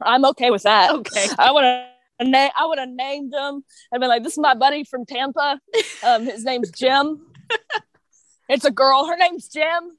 I'm 0.00 0.24
okay 0.24 0.50
with 0.50 0.62
that. 0.62 0.94
Okay. 0.94 1.26
I 1.38 1.52
would 1.52 1.64
have 1.64 1.88
na- 2.22 2.50
I 2.56 2.64
would 2.66 2.78
have 2.78 2.88
named 2.88 3.34
him 3.34 3.62
and 3.92 4.00
been 4.00 4.08
like, 4.08 4.22
"This 4.22 4.32
is 4.32 4.38
my 4.38 4.54
buddy 4.54 4.84
from 4.84 5.04
Tampa. 5.04 5.60
Um, 6.02 6.24
his 6.24 6.44
name's 6.44 6.70
Jim. 6.70 7.26
it's 8.48 8.64
a 8.64 8.70
girl. 8.70 9.06
Her 9.06 9.16
name's 9.16 9.48
Jim. 9.48 9.98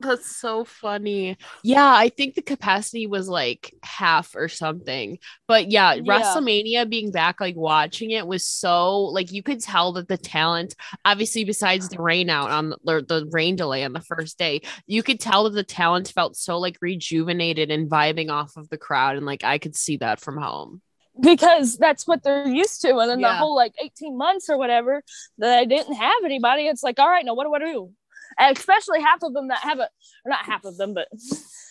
That's 0.00 0.36
so 0.36 0.64
funny. 0.64 1.36
Yeah, 1.62 1.88
I 1.88 2.08
think 2.08 2.34
the 2.34 2.42
capacity 2.42 3.06
was 3.06 3.28
like 3.28 3.72
half 3.82 4.34
or 4.34 4.48
something. 4.48 5.18
But 5.46 5.70
yeah, 5.70 5.94
yeah, 5.94 6.02
WrestleMania 6.02 6.88
being 6.88 7.10
back, 7.10 7.40
like 7.40 7.56
watching 7.56 8.10
it 8.10 8.26
was 8.26 8.44
so 8.44 9.00
like 9.00 9.32
you 9.32 9.42
could 9.42 9.60
tell 9.60 9.92
that 9.92 10.08
the 10.08 10.18
talent, 10.18 10.74
obviously, 11.04 11.44
besides 11.44 11.88
the 11.88 12.02
rain 12.02 12.30
out 12.30 12.50
on 12.50 12.70
the, 12.70 13.04
the 13.06 13.28
rain 13.30 13.56
delay 13.56 13.84
on 13.84 13.92
the 13.92 14.00
first 14.00 14.38
day, 14.38 14.62
you 14.86 15.02
could 15.02 15.20
tell 15.20 15.44
that 15.44 15.54
the 15.54 15.64
talent 15.64 16.08
felt 16.08 16.36
so 16.36 16.58
like 16.58 16.78
rejuvenated 16.80 17.70
and 17.70 17.90
vibing 17.90 18.30
off 18.30 18.56
of 18.56 18.68
the 18.68 18.78
crowd. 18.78 19.16
And 19.16 19.26
like 19.26 19.44
I 19.44 19.58
could 19.58 19.76
see 19.76 19.98
that 19.98 20.20
from 20.20 20.36
home 20.36 20.82
because 21.20 21.76
that's 21.76 22.06
what 22.06 22.22
they're 22.22 22.48
used 22.48 22.82
to. 22.82 22.98
And 22.98 23.10
then 23.10 23.20
yeah. 23.20 23.32
the 23.32 23.38
whole 23.38 23.54
like 23.54 23.74
18 23.80 24.16
months 24.16 24.50
or 24.50 24.58
whatever 24.58 25.02
that 25.38 25.58
I 25.58 25.64
didn't 25.64 25.94
have 25.94 26.24
anybody, 26.24 26.66
it's 26.66 26.82
like, 26.82 26.98
all 26.98 27.08
right, 27.08 27.24
now 27.24 27.34
what 27.34 27.44
do 27.44 27.54
I 27.54 27.72
do? 27.72 27.92
Especially 28.38 29.00
half 29.00 29.22
of 29.22 29.32
them 29.32 29.48
that 29.48 29.58
haven't, 29.58 29.90
or 30.24 30.30
not 30.30 30.44
half 30.44 30.64
of 30.64 30.76
them, 30.76 30.94
but 30.94 31.08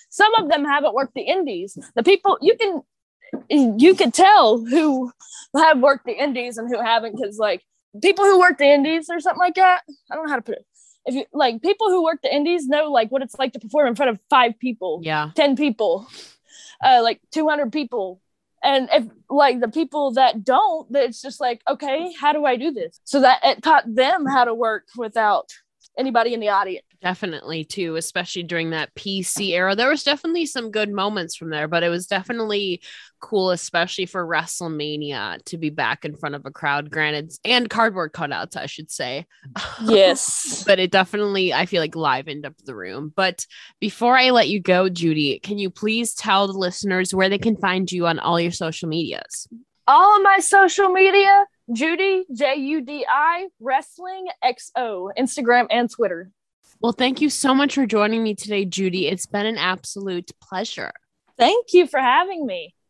some 0.09 0.33
of 0.35 0.49
them 0.49 0.65
haven't 0.65 0.93
worked 0.93 1.15
the 1.15 1.21
indies. 1.21 1.77
The 1.95 2.03
people 2.03 2.37
you 2.41 2.55
can, 2.57 2.81
you 3.49 3.95
could 3.95 4.13
tell 4.13 4.63
who 4.63 5.11
have 5.57 5.79
worked 5.79 6.05
the 6.05 6.13
indies 6.13 6.57
and 6.57 6.69
who 6.69 6.81
haven't 6.81 7.15
because 7.15 7.37
like 7.37 7.63
people 8.01 8.25
who 8.25 8.39
work 8.39 8.57
the 8.57 8.65
indies 8.65 9.09
or 9.09 9.19
something 9.19 9.39
like 9.39 9.55
that 9.55 9.81
i 10.11 10.15
don't 10.15 10.25
know 10.25 10.31
how 10.31 10.37
to 10.37 10.41
put 10.41 10.55
it. 10.55 10.65
If 11.05 11.15
you 11.15 11.25
like 11.33 11.61
people 11.61 11.89
who 11.89 12.03
work 12.03 12.19
the 12.23 12.33
indies 12.33 12.67
know 12.67 12.89
like 12.91 13.11
what 13.11 13.21
it's 13.21 13.35
like 13.37 13.53
to 13.53 13.59
perform 13.59 13.87
in 13.87 13.95
front 13.95 14.11
of 14.11 14.19
five 14.29 14.57
people 14.59 15.01
yeah. 15.03 15.31
10 15.35 15.55
people 15.55 16.07
uh 16.83 17.01
like 17.03 17.19
200 17.31 17.71
people. 17.71 18.21
And 18.63 18.87
if 18.93 19.03
like 19.29 19.59
the 19.59 19.67
people 19.67 20.11
that 20.11 20.45
don't 20.45 20.87
it's 20.95 21.21
just 21.21 21.41
like 21.41 21.61
okay 21.69 22.13
how 22.13 22.31
do 22.31 22.45
i 22.45 22.55
do 22.55 22.71
this? 22.71 23.01
So 23.03 23.19
that 23.19 23.39
it 23.43 23.61
taught 23.61 23.83
them 23.93 24.25
how 24.25 24.45
to 24.45 24.53
work 24.53 24.85
without 24.95 25.51
anybody 25.97 26.33
in 26.33 26.39
the 26.39 26.49
audience. 26.49 26.85
Definitely 27.01 27.65
too 27.65 27.95
especially 27.95 28.43
during 28.43 28.69
that 28.71 28.93
pc 28.95 29.49
era. 29.49 29.75
There 29.75 29.89
was 29.89 30.03
definitely 30.03 30.45
some 30.45 30.71
good 30.71 30.89
moments 30.89 31.35
from 31.35 31.49
there 31.49 31.67
but 31.67 31.83
it 31.83 31.89
was 31.89 32.07
definitely 32.07 32.81
cool 33.19 33.51
especially 33.51 34.05
for 34.05 34.25
wrestlemania 34.25 35.43
to 35.45 35.57
be 35.57 35.69
back 35.69 36.05
in 36.05 36.15
front 36.15 36.35
of 36.35 36.45
a 36.45 36.51
crowd. 36.51 36.89
Granted 36.89 37.33
and 37.43 37.69
cardboard 37.69 38.13
cutouts 38.13 38.55
i 38.55 38.65
should 38.65 38.91
say. 38.91 39.25
Yes. 39.83 40.63
But 40.65 40.79
it 40.79 40.91
definitely 40.91 41.53
i 41.53 41.65
feel 41.65 41.81
like 41.81 41.95
livened 41.95 42.45
up 42.45 42.55
the 42.65 42.75
room. 42.75 43.11
But 43.15 43.45
before 43.79 44.17
i 44.17 44.29
let 44.29 44.49
you 44.49 44.59
go 44.59 44.89
Judi 44.89 45.41
can 45.41 45.59
you 45.59 45.69
please 45.69 46.13
tell 46.13 46.47
the 46.47 46.53
listeners 46.53 47.13
where 47.13 47.29
they 47.29 47.37
can 47.37 47.57
find 47.57 47.91
you 47.91 48.07
on 48.07 48.19
all 48.19 48.39
your 48.39 48.51
social 48.51 48.87
medias? 48.87 49.47
All 49.85 50.15
of 50.15 50.23
my 50.23 50.39
social 50.39 50.89
media 50.89 51.45
Judi, 51.69 52.23
J 52.35 52.55
U 52.55 52.81
D 52.81 53.05
I, 53.09 53.47
Wrestling 53.59 54.27
XO, 54.43 55.09
Instagram 55.17 55.67
and 55.69 55.89
Twitter. 55.89 56.29
Well, 56.81 56.91
thank 56.91 57.21
you 57.21 57.29
so 57.29 57.55
much 57.55 57.75
for 57.75 57.85
joining 57.85 58.23
me 58.23 58.35
today, 58.35 58.65
Judi. 58.65 59.11
It's 59.11 59.25
been 59.25 59.45
an 59.45 59.57
absolute 59.57 60.31
pleasure. 60.41 60.91
Thank 61.37 61.67
you 61.73 61.87
for 61.87 61.99
having 61.99 62.45
me. 62.45 62.75